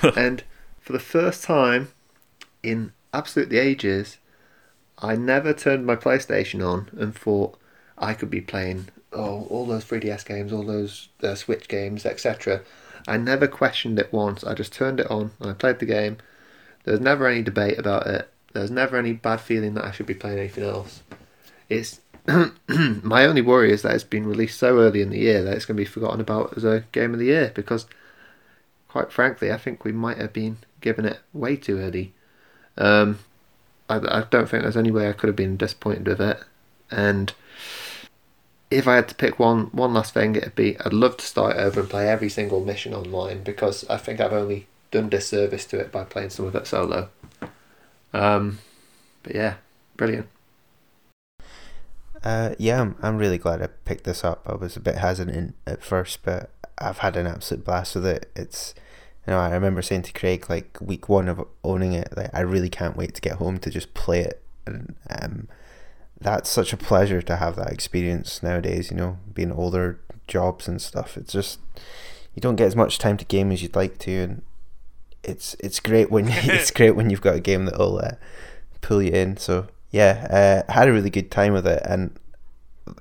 and 0.16 0.42
for 0.80 0.92
the 0.92 0.98
first 0.98 1.44
time 1.44 1.88
in 2.62 2.92
absolutely 3.12 3.58
ages, 3.58 4.18
I 4.98 5.16
never 5.16 5.52
turned 5.52 5.86
my 5.86 5.96
PlayStation 5.96 6.66
on 6.66 6.88
and 6.98 7.14
thought 7.14 7.58
I 7.98 8.14
could 8.14 8.30
be 8.30 8.40
playing 8.40 8.88
oh 9.12 9.46
all 9.50 9.66
those 9.66 9.84
3DS 9.84 10.24
games, 10.24 10.52
all 10.52 10.64
those 10.64 11.08
uh, 11.22 11.34
Switch 11.34 11.68
games, 11.68 12.06
etc. 12.06 12.62
I 13.08 13.16
never 13.16 13.46
questioned 13.46 13.98
it 13.98 14.12
once. 14.12 14.44
I 14.44 14.54
just 14.54 14.72
turned 14.72 15.00
it 15.00 15.10
on 15.10 15.32
and 15.40 15.50
I 15.50 15.54
played 15.54 15.78
the 15.78 15.86
game. 15.86 16.18
There 16.84 16.92
was 16.92 17.00
never 17.00 17.26
any 17.26 17.42
debate 17.42 17.78
about 17.78 18.06
it. 18.06 18.28
There 18.52 18.62
was 18.62 18.70
never 18.70 18.96
any 18.96 19.12
bad 19.12 19.40
feeling 19.40 19.74
that 19.74 19.84
I 19.84 19.90
should 19.90 20.06
be 20.06 20.14
playing 20.14 20.38
anything 20.38 20.64
else. 20.64 21.02
It's 21.68 22.00
my 22.68 23.24
only 23.24 23.42
worry 23.42 23.72
is 23.72 23.82
that 23.82 23.94
it's 23.94 24.04
been 24.04 24.26
released 24.26 24.58
so 24.58 24.78
early 24.78 25.02
in 25.02 25.10
the 25.10 25.18
year 25.18 25.42
that 25.42 25.54
it's 25.54 25.64
going 25.64 25.76
to 25.76 25.80
be 25.80 25.88
forgotten 25.88 26.20
about 26.20 26.56
as 26.56 26.64
a 26.64 26.84
game 26.92 27.12
of 27.12 27.18
the 27.18 27.26
year 27.26 27.52
because, 27.54 27.86
quite 28.88 29.12
frankly, 29.12 29.50
I 29.52 29.56
think 29.56 29.84
we 29.84 29.92
might 29.92 30.18
have 30.18 30.32
been 30.32 30.58
given 30.80 31.04
it 31.04 31.20
way 31.32 31.56
too 31.56 31.78
early. 31.78 32.12
Um, 32.76 33.20
I, 33.88 33.96
I 33.96 34.24
don't 34.30 34.48
think 34.48 34.62
there's 34.62 34.76
any 34.76 34.90
way 34.90 35.08
I 35.08 35.12
could 35.12 35.28
have 35.28 35.36
been 35.36 35.56
disappointed 35.56 36.06
with 36.06 36.20
it. 36.20 36.40
And 36.90 37.32
if 38.70 38.86
I 38.86 38.96
had 38.96 39.08
to 39.08 39.14
pick 39.14 39.38
one 39.38 39.66
one 39.66 39.94
last 39.94 40.14
thing, 40.14 40.36
it'd 40.36 40.54
be 40.54 40.78
I'd 40.78 40.92
love 40.92 41.16
to 41.18 41.26
start 41.26 41.56
over 41.56 41.80
and 41.80 41.90
play 41.90 42.08
every 42.08 42.28
single 42.28 42.64
mission 42.64 42.94
online 42.94 43.42
because 43.42 43.88
I 43.88 43.96
think 43.96 44.20
I've 44.20 44.32
only 44.32 44.66
done 44.90 45.08
disservice 45.08 45.66
to 45.66 45.78
it 45.78 45.92
by 45.92 46.04
playing 46.04 46.30
some 46.30 46.46
of 46.46 46.54
it 46.54 46.66
solo. 46.66 47.08
Um, 48.12 48.58
but 49.22 49.34
yeah, 49.34 49.54
brilliant. 49.96 50.28
Uh, 52.22 52.54
yeah, 52.58 52.80
I'm, 52.80 52.96
I'm 53.02 53.16
really 53.16 53.38
glad 53.38 53.62
I 53.62 53.68
picked 53.84 54.04
this 54.04 54.24
up. 54.24 54.42
I 54.46 54.54
was 54.54 54.76
a 54.76 54.80
bit 54.80 54.96
hesitant 54.96 55.54
at 55.66 55.82
first, 55.82 56.22
but 56.22 56.50
I've 56.78 56.98
had 56.98 57.16
an 57.16 57.26
absolute 57.26 57.64
blast 57.64 57.94
with 57.94 58.06
it. 58.06 58.30
It's, 58.36 58.74
you 59.26 59.32
know, 59.32 59.38
I 59.38 59.50
remember 59.50 59.80
saying 59.80 60.02
to 60.02 60.12
Craig 60.12 60.50
like 60.50 60.76
week 60.80 61.08
one 61.08 61.28
of 61.28 61.46
owning 61.64 61.92
it, 61.92 62.12
like 62.16 62.30
I 62.34 62.40
really 62.40 62.68
can't 62.68 62.96
wait 62.96 63.14
to 63.14 63.20
get 63.20 63.34
home 63.34 63.58
to 63.58 63.70
just 63.70 63.94
play 63.94 64.20
it, 64.20 64.42
and 64.66 64.94
um, 65.08 65.48
that's 66.20 66.50
such 66.50 66.72
a 66.72 66.76
pleasure 66.76 67.22
to 67.22 67.36
have 67.36 67.56
that 67.56 67.72
experience 67.72 68.42
nowadays. 68.42 68.90
You 68.90 68.96
know, 68.96 69.18
being 69.32 69.52
older, 69.52 70.00
jobs 70.26 70.68
and 70.68 70.80
stuff. 70.80 71.16
It's 71.16 71.32
just 71.32 71.58
you 72.34 72.40
don't 72.40 72.56
get 72.56 72.66
as 72.66 72.76
much 72.76 72.98
time 72.98 73.16
to 73.16 73.24
game 73.24 73.50
as 73.50 73.62
you'd 73.62 73.76
like 73.76 73.98
to, 73.98 74.12
and 74.12 74.42
it's 75.22 75.54
it's 75.60 75.80
great 75.80 76.10
when 76.10 76.26
it's 76.30 76.70
great 76.78 76.92
when 76.92 77.10
you've 77.10 77.20
got 77.20 77.36
a 77.36 77.40
game 77.40 77.64
that'll 77.64 77.98
uh, 77.98 78.12
pull 78.80 79.02
you 79.02 79.12
in. 79.12 79.36
So 79.36 79.66
yeah, 79.90 80.64
uh, 80.68 80.72
had 80.72 80.88
a 80.88 80.92
really 80.92 81.10
good 81.10 81.30
time 81.30 81.52
with 81.52 81.66
it, 81.66 81.82
and 81.84 82.18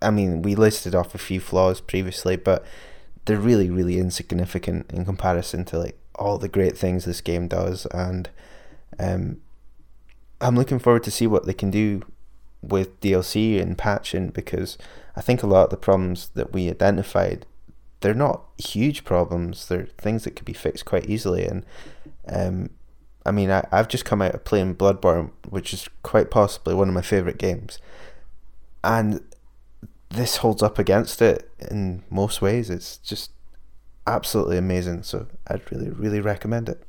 I 0.02 0.12
mean 0.12 0.42
we 0.42 0.56
listed 0.56 0.96
off 0.96 1.16
a 1.16 1.20
few 1.20 1.40
flaws 1.40 1.82
previously, 1.82 2.36
but 2.36 2.66
they're 3.26 3.38
really 3.38 3.70
really 3.70 4.00
insignificant 4.00 4.92
in 4.92 5.06
comparison 5.06 5.66
to 5.66 5.78
like 5.78 5.98
all 6.16 6.38
the 6.38 6.50
great 6.50 6.78
things 6.78 7.06
this 7.06 7.22
game 7.22 7.48
does, 7.48 7.86
and 7.88 8.30
um, 8.98 9.42
I'm 10.42 10.56
looking 10.56 10.80
forward 10.80 11.04
to 11.04 11.12
see 11.12 11.28
what 11.28 11.46
they 11.46 11.54
can 11.54 11.70
do 11.70 12.02
with 12.62 13.00
DLC 13.00 13.62
and 13.62 13.78
patching 13.78 14.30
because 14.30 14.78
I 15.16 15.22
think 15.22 15.44
a 15.44 15.48
lot 15.48 15.66
of 15.66 15.70
the 15.70 15.78
problems 15.78 16.30
that 16.36 16.54
we 16.54 16.70
identified 16.70 17.46
they're 18.02 18.14
not 18.14 18.44
huge 18.58 19.04
problems. 19.04 19.68
They're 19.68 19.88
things 19.98 20.24
that 20.24 20.36
could 20.36 20.46
be 20.46 20.54
fixed 20.54 20.86
quite 20.86 21.10
easily. 21.10 21.46
And 21.46 21.66
um, 22.28 22.70
I 23.26 23.32
mean, 23.32 23.52
I, 23.52 23.68
I've 23.72 23.88
just 23.88 24.06
come 24.06 24.22
out 24.22 24.34
of 24.34 24.46
playing 24.46 24.76
Bloodborne, 24.76 25.32
which 25.50 25.74
is 25.74 25.88
quite 26.04 26.32
possibly 26.32 26.74
one 26.74 26.88
of 26.88 26.94
my 26.94 27.02
favorite 27.02 27.38
games, 27.38 27.80
and 28.84 29.22
this 30.10 30.38
holds 30.38 30.64
up 30.64 30.80
against 30.80 31.22
it 31.22 31.52
in 31.70 32.04
most 32.10 32.42
ways. 32.42 32.70
It's 32.70 32.98
just 32.98 33.32
absolutely 34.08 34.58
amazing. 34.58 35.04
So 35.04 35.28
I'd 35.48 35.70
really, 35.72 35.90
really 35.90 36.22
recommend 36.22 36.70
it. 36.70 36.84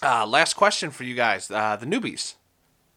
Uh, 0.00 0.24
last 0.26 0.54
question 0.54 0.90
for 0.90 1.02
you 1.02 1.16
guys, 1.16 1.50
uh, 1.50 1.74
the 1.74 1.86
newbies. 1.86 2.34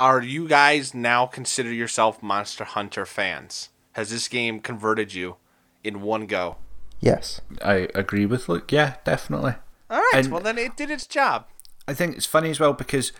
Are 0.02 0.24
you 0.24 0.48
guys 0.48 0.96
now 0.96 1.28
consider 1.28 1.72
yourself 1.72 2.24
Monster 2.24 2.64
Hunter 2.64 3.06
fans? 3.06 3.70
Has 3.92 4.10
this 4.10 4.28
game 4.28 4.60
converted 4.60 5.14
you 5.14 5.36
in 5.84 6.02
one 6.02 6.26
go? 6.26 6.56
Yes. 7.00 7.40
I 7.64 7.88
agree 7.94 8.26
with 8.26 8.50
Luke. 8.50 8.72
Yeah, 8.72 8.96
definitely. 9.04 9.54
All 9.92 10.00
right. 10.00 10.12
And- 10.16 10.32
well, 10.32 10.42
then 10.42 10.58
it 10.58 10.76
did 10.76 10.90
its 10.90 11.06
job. 11.06 11.46
I 11.88 11.94
think 11.94 12.16
it's 12.16 12.26
funny 12.26 12.50
as 12.50 12.60
well 12.60 12.74
because 12.74 13.12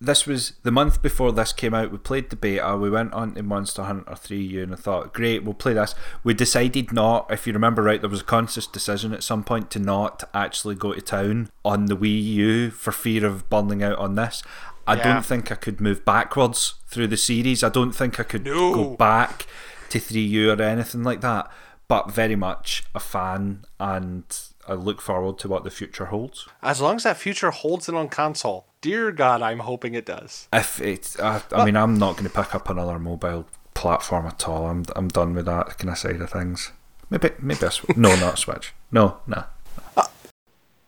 this 0.00 0.26
was 0.26 0.52
the 0.62 0.70
month 0.70 1.02
before 1.02 1.32
this 1.32 1.52
came 1.52 1.74
out. 1.74 1.90
We 1.90 1.98
played 1.98 2.30
the 2.30 2.36
beta. 2.36 2.76
We 2.76 2.88
went 2.88 3.14
on 3.14 3.34
to 3.34 3.42
Monster 3.42 3.82
Hunter 3.82 4.12
3U 4.12 4.62
and 4.62 4.72
I 4.72 4.76
thought, 4.76 5.12
great, 5.12 5.42
we'll 5.42 5.54
play 5.54 5.72
this. 5.72 5.96
We 6.22 6.34
decided 6.34 6.92
not, 6.92 7.26
if 7.32 7.48
you 7.48 7.52
remember 7.52 7.82
right, 7.82 8.00
there 8.00 8.08
was 8.08 8.20
a 8.20 8.24
conscious 8.24 8.68
decision 8.68 9.12
at 9.12 9.24
some 9.24 9.42
point 9.42 9.72
to 9.72 9.80
not 9.80 10.22
actually 10.32 10.76
go 10.76 10.92
to 10.92 11.00
town 11.00 11.50
on 11.64 11.86
the 11.86 11.96
Wii 11.96 12.22
U 12.22 12.70
for 12.70 12.92
fear 12.92 13.26
of 13.26 13.50
burning 13.50 13.82
out 13.82 13.98
on 13.98 14.14
this. 14.14 14.44
I 14.88 14.94
Yeah. 14.96 15.04
don't 15.14 15.24
think 15.26 15.52
I 15.52 15.54
could 15.54 15.80
move 15.80 16.04
backwards 16.04 16.74
through 16.88 17.08
the 17.08 17.16
series. 17.16 17.62
I 17.62 17.68
don't 17.68 17.92
think 17.92 18.18
I 18.18 18.22
could 18.24 18.44
No. 18.44 18.74
go 18.74 18.84
back 18.96 19.46
to 19.90 20.00
3U 20.00 20.50
or 20.58 20.62
anything 20.62 21.02
like 21.04 21.20
that. 21.20 21.50
But 21.86 22.10
very 22.10 22.36
much 22.36 22.84
a 22.94 23.00
fan 23.00 23.64
and 23.80 24.24
I 24.66 24.74
look 24.74 25.00
forward 25.00 25.38
to 25.38 25.48
what 25.48 25.64
the 25.64 25.70
future 25.70 26.06
holds. 26.06 26.46
As 26.62 26.80
long 26.80 26.96
as 26.96 27.04
that 27.04 27.16
future 27.16 27.50
holds 27.50 27.88
it 27.88 27.94
on 27.94 28.08
console. 28.08 28.66
Dear 28.82 29.10
God, 29.12 29.40
I'm 29.42 29.60
hoping 29.60 29.94
it 29.94 30.04
does. 30.06 30.48
If 30.52 30.80
it's, 30.80 31.18
I, 31.18 31.42
I 31.52 31.64
mean, 31.64 31.76
I'm 31.76 31.98
not 31.98 32.12
going 32.12 32.28
to 32.28 32.30
pick 32.30 32.54
up 32.54 32.68
another 32.68 32.98
mobile 32.98 33.46
platform 33.74 34.26
at 34.26 34.46
all. 34.48 34.66
I'm, 34.66 34.84
I'm 34.96 35.08
done 35.08 35.34
with 35.34 35.46
that 35.46 35.78
kind 35.78 35.90
of 35.90 35.98
side 35.98 36.20
of 36.20 36.30
things. 36.30 36.72
Maybe, 37.10 37.30
maybe 37.40 37.64
a 37.66 37.70
Switch. 37.70 37.96
no, 37.96 38.14
not 38.16 38.34
a 38.34 38.36
Switch. 38.36 38.74
No, 38.92 39.18
no. 39.26 39.44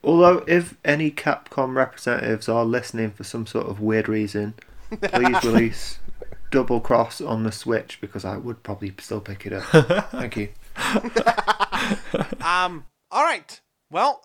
Although, 0.03 0.45
if 0.47 0.77
any 0.85 1.11
Capcom 1.11 1.75
representatives 1.75 2.49
are 2.49 2.65
listening 2.65 3.11
for 3.11 3.25
some 3.25 3.47
sort 3.47 3.67
of 3.67 3.81
weird 3.81 4.09
reason, 4.09 4.55
please 5.03 5.45
release 5.45 5.99
Double 6.51 6.81
Cross 6.81 7.21
on 7.21 7.43
the 7.43 7.53
Switch 7.53 8.01
because 8.01 8.25
I 8.25 8.37
would 8.39 8.63
probably 8.63 8.93
still 8.99 9.21
pick 9.21 9.47
it 9.47 9.53
up. 9.53 9.65
Thank 10.11 10.37
you. 10.37 10.49
Um. 12.43 12.85
All 13.11 13.23
right. 13.25 13.61
Well, 13.91 14.23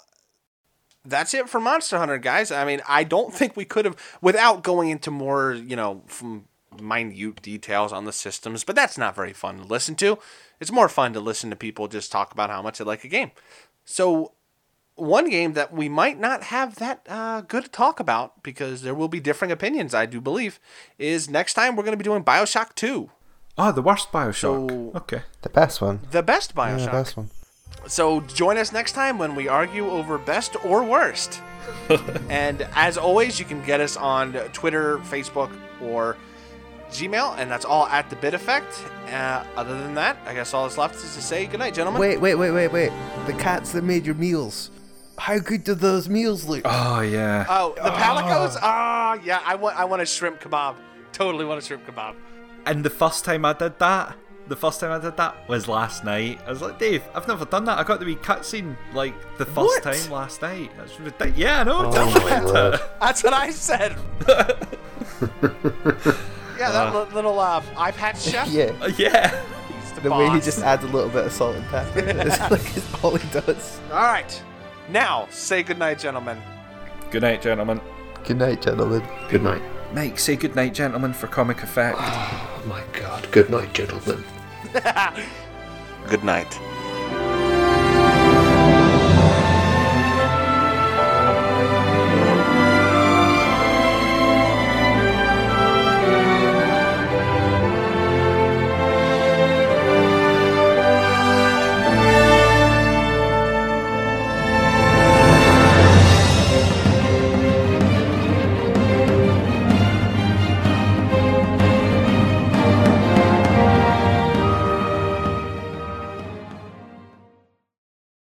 that's 1.05 1.34
it 1.34 1.49
for 1.49 1.59
Monster 1.59 1.97
Hunter, 1.97 2.17
guys. 2.17 2.51
I 2.51 2.65
mean, 2.65 2.82
I 2.88 3.03
don't 3.03 3.34
think 3.34 3.55
we 3.55 3.65
could 3.65 3.86
have, 3.86 3.95
without 4.21 4.63
going 4.63 4.89
into 4.89 5.11
more, 5.11 5.53
you 5.53 5.76
know, 5.76 6.03
from 6.07 6.45
minute 6.82 7.41
details 7.41 7.93
on 7.93 8.05
the 8.05 8.11
systems. 8.11 8.63
But 8.63 8.76
that's 8.76 8.97
not 8.97 9.15
very 9.15 9.34
fun 9.34 9.57
to 9.57 9.63
listen 9.63 9.95
to. 9.95 10.17
It's 10.59 10.71
more 10.71 10.89
fun 10.89 11.13
to 11.13 11.19
listen 11.19 11.49
to 11.49 11.55
people 11.55 11.88
just 11.88 12.11
talk 12.11 12.32
about 12.32 12.49
how 12.49 12.61
much 12.61 12.78
they 12.78 12.84
like 12.84 13.03
a 13.03 13.09
game. 13.09 13.32
So, 13.86 14.34
one 14.95 15.29
game 15.29 15.53
that 15.53 15.73
we 15.73 15.89
might 15.89 16.19
not 16.19 16.43
have 16.43 16.75
that 16.75 17.05
uh, 17.09 17.41
good 17.41 17.65
to 17.65 17.69
talk 17.69 17.99
about 17.99 18.41
because 18.43 18.81
there 18.81 18.95
will 18.95 19.07
be 19.09 19.19
differing 19.19 19.51
opinions, 19.51 19.93
I 19.93 20.05
do 20.05 20.21
believe, 20.21 20.59
is 20.97 21.29
next 21.29 21.53
time 21.53 21.75
we're 21.75 21.83
going 21.83 21.93
to 21.97 21.97
be 21.97 22.03
doing 22.03 22.23
Bioshock 22.23 22.75
Two, 22.75 23.11
Oh, 23.57 23.71
the 23.71 23.81
worst 23.81 24.11
Bioshock. 24.11 24.35
So- 24.35 24.91
okay. 24.95 25.21
The 25.41 25.49
best 25.49 25.81
one. 25.81 26.01
the 26.11 26.21
best 26.23 26.53
Yeah, 26.55 26.63
Bioshock. 26.77 26.85
the 26.85 26.91
best 26.91 27.17
one. 27.17 27.29
So 27.87 28.21
join 28.21 28.57
us 28.57 28.71
next 28.73 28.93
time 28.93 29.17
when 29.17 29.35
we 29.35 29.47
argue 29.47 29.89
over 29.89 30.17
best 30.17 30.55
or 30.65 30.83
worst. 30.83 31.41
and 32.29 32.67
as 32.75 32.97
always, 32.97 33.39
you 33.39 33.45
can 33.45 33.63
get 33.63 33.79
us 33.79 33.95
on 33.97 34.33
Twitter, 34.53 34.97
Facebook, 34.99 35.51
or 35.81 36.17
Gmail, 36.91 37.37
and 37.37 37.49
that's 37.49 37.65
all 37.65 37.85
at 37.87 38.09
the 38.09 38.15
Bit 38.17 38.33
Effect. 38.33 38.73
Uh, 39.11 39.43
other 39.55 39.77
than 39.77 39.93
that, 39.95 40.17
I 40.25 40.33
guess 40.33 40.53
all 40.53 40.63
that's 40.63 40.77
left 40.77 40.95
is 40.95 41.15
to 41.15 41.21
say 41.21 41.45
goodnight, 41.45 41.73
gentlemen. 41.73 41.99
Wait, 42.01 42.17
wait, 42.19 42.35
wait, 42.35 42.51
wait, 42.51 42.69
wait. 42.71 42.91
The 43.27 43.33
cats 43.33 43.71
that 43.73 43.83
made 43.83 44.05
your 44.05 44.15
meals. 44.15 44.69
How 45.18 45.39
good 45.39 45.63
do 45.63 45.74
those 45.76 46.09
meals 46.09 46.45
look? 46.45 46.61
Oh, 46.66 46.99
yeah. 47.01 47.45
Oh, 47.49 47.74
the 47.76 47.89
Palicos? 47.89 48.57
Ah, 48.61 49.18
yeah, 49.24 49.41
I 49.45 49.55
want, 49.55 49.78
I 49.78 49.86
want 49.86 50.01
a 50.01 50.05
shrimp 50.05 50.41
kebab. 50.41 50.76
Totally 51.13 51.45
want 51.45 51.63
a 51.63 51.66
shrimp 51.66 51.86
kebab. 51.88 52.16
And 52.66 52.84
the 52.84 52.89
first 52.89 53.24
time 53.26 53.45
I 53.45 53.53
did 53.53 53.80
that, 53.80 54.18
the 54.47 54.55
first 54.55 54.80
time 54.80 54.91
I 54.91 54.99
did 54.99 55.16
that 55.18 55.47
was 55.47 55.68
last 55.68 56.03
night. 56.03 56.39
I 56.45 56.49
was 56.51 56.61
like, 56.61 56.78
Dave, 56.78 57.01
I've 57.16 57.28
never 57.28 57.45
done 57.45 57.66
that. 57.66 57.78
I 57.80 57.84
got 57.84 57.99
the 57.99 58.05
wee 58.05 58.16
cutscene 58.16 58.76
like 58.93 59.13
the 59.38 59.45
first 59.45 59.57
What? 59.57 59.84
time 59.84 60.11
last 60.11 60.41
night. 60.41 60.70
That's 60.78 60.99
ridiculous. 60.99 61.38
Yeah, 61.38 61.61
I 61.61 61.63
know. 61.63 61.86
Oh 61.88 61.91
tell 61.91 62.05
me 62.07 62.13
my 62.13 62.36
about 62.38 62.82
That's 62.99 63.24
what 63.24 63.34
I 63.34 63.49
said. 63.51 63.95
yeah, 66.59 66.72
that 66.72 66.93
li- 66.95 67.13
little 67.16 67.39
uh, 67.39 67.61
iPad 67.76 68.22
chef. 68.32 68.47
Yeah. 68.49 68.72
Uh, 68.82 68.91
yeah. 68.97 69.43
The, 69.95 70.01
The 70.01 70.11
way 70.11 70.30
he 70.30 70.39
just 70.41 70.59
adds 70.59 70.84
a 70.84 70.88
little 70.88 71.09
bit 71.09 71.26
of 71.26 71.32
salt 71.32 71.55
and 71.55 71.66
pepper. 71.68 71.99
It's 71.99 72.39
like 72.51 72.78
it's 72.78 73.03
all 73.03 73.16
he 73.16 73.28
does. 73.32 73.80
All 73.91 73.97
right, 73.97 74.43
now 74.89 75.27
say 75.31 75.63
goodnight, 75.63 75.99
gentlemen. 75.99 76.38
Good 77.11 77.21
night, 77.21 77.41
gentlemen. 77.41 77.81
Good 78.23 78.38
night, 78.38 78.61
gentlemen. 78.61 79.03
Good 79.29 79.43
night. 79.43 79.61
Mike, 79.93 80.19
say 80.19 80.36
good 80.36 80.55
night, 80.55 80.73
gentlemen, 80.73 81.13
for 81.13 81.27
comic 81.27 81.63
effect. 81.63 81.97
Oh 81.99 82.63
my 82.67 82.83
god. 82.99 83.31
Good 83.31 83.49
night, 83.49 83.73
gentlemen. 83.73 84.23
Good 86.09 86.23
night. 86.23 86.59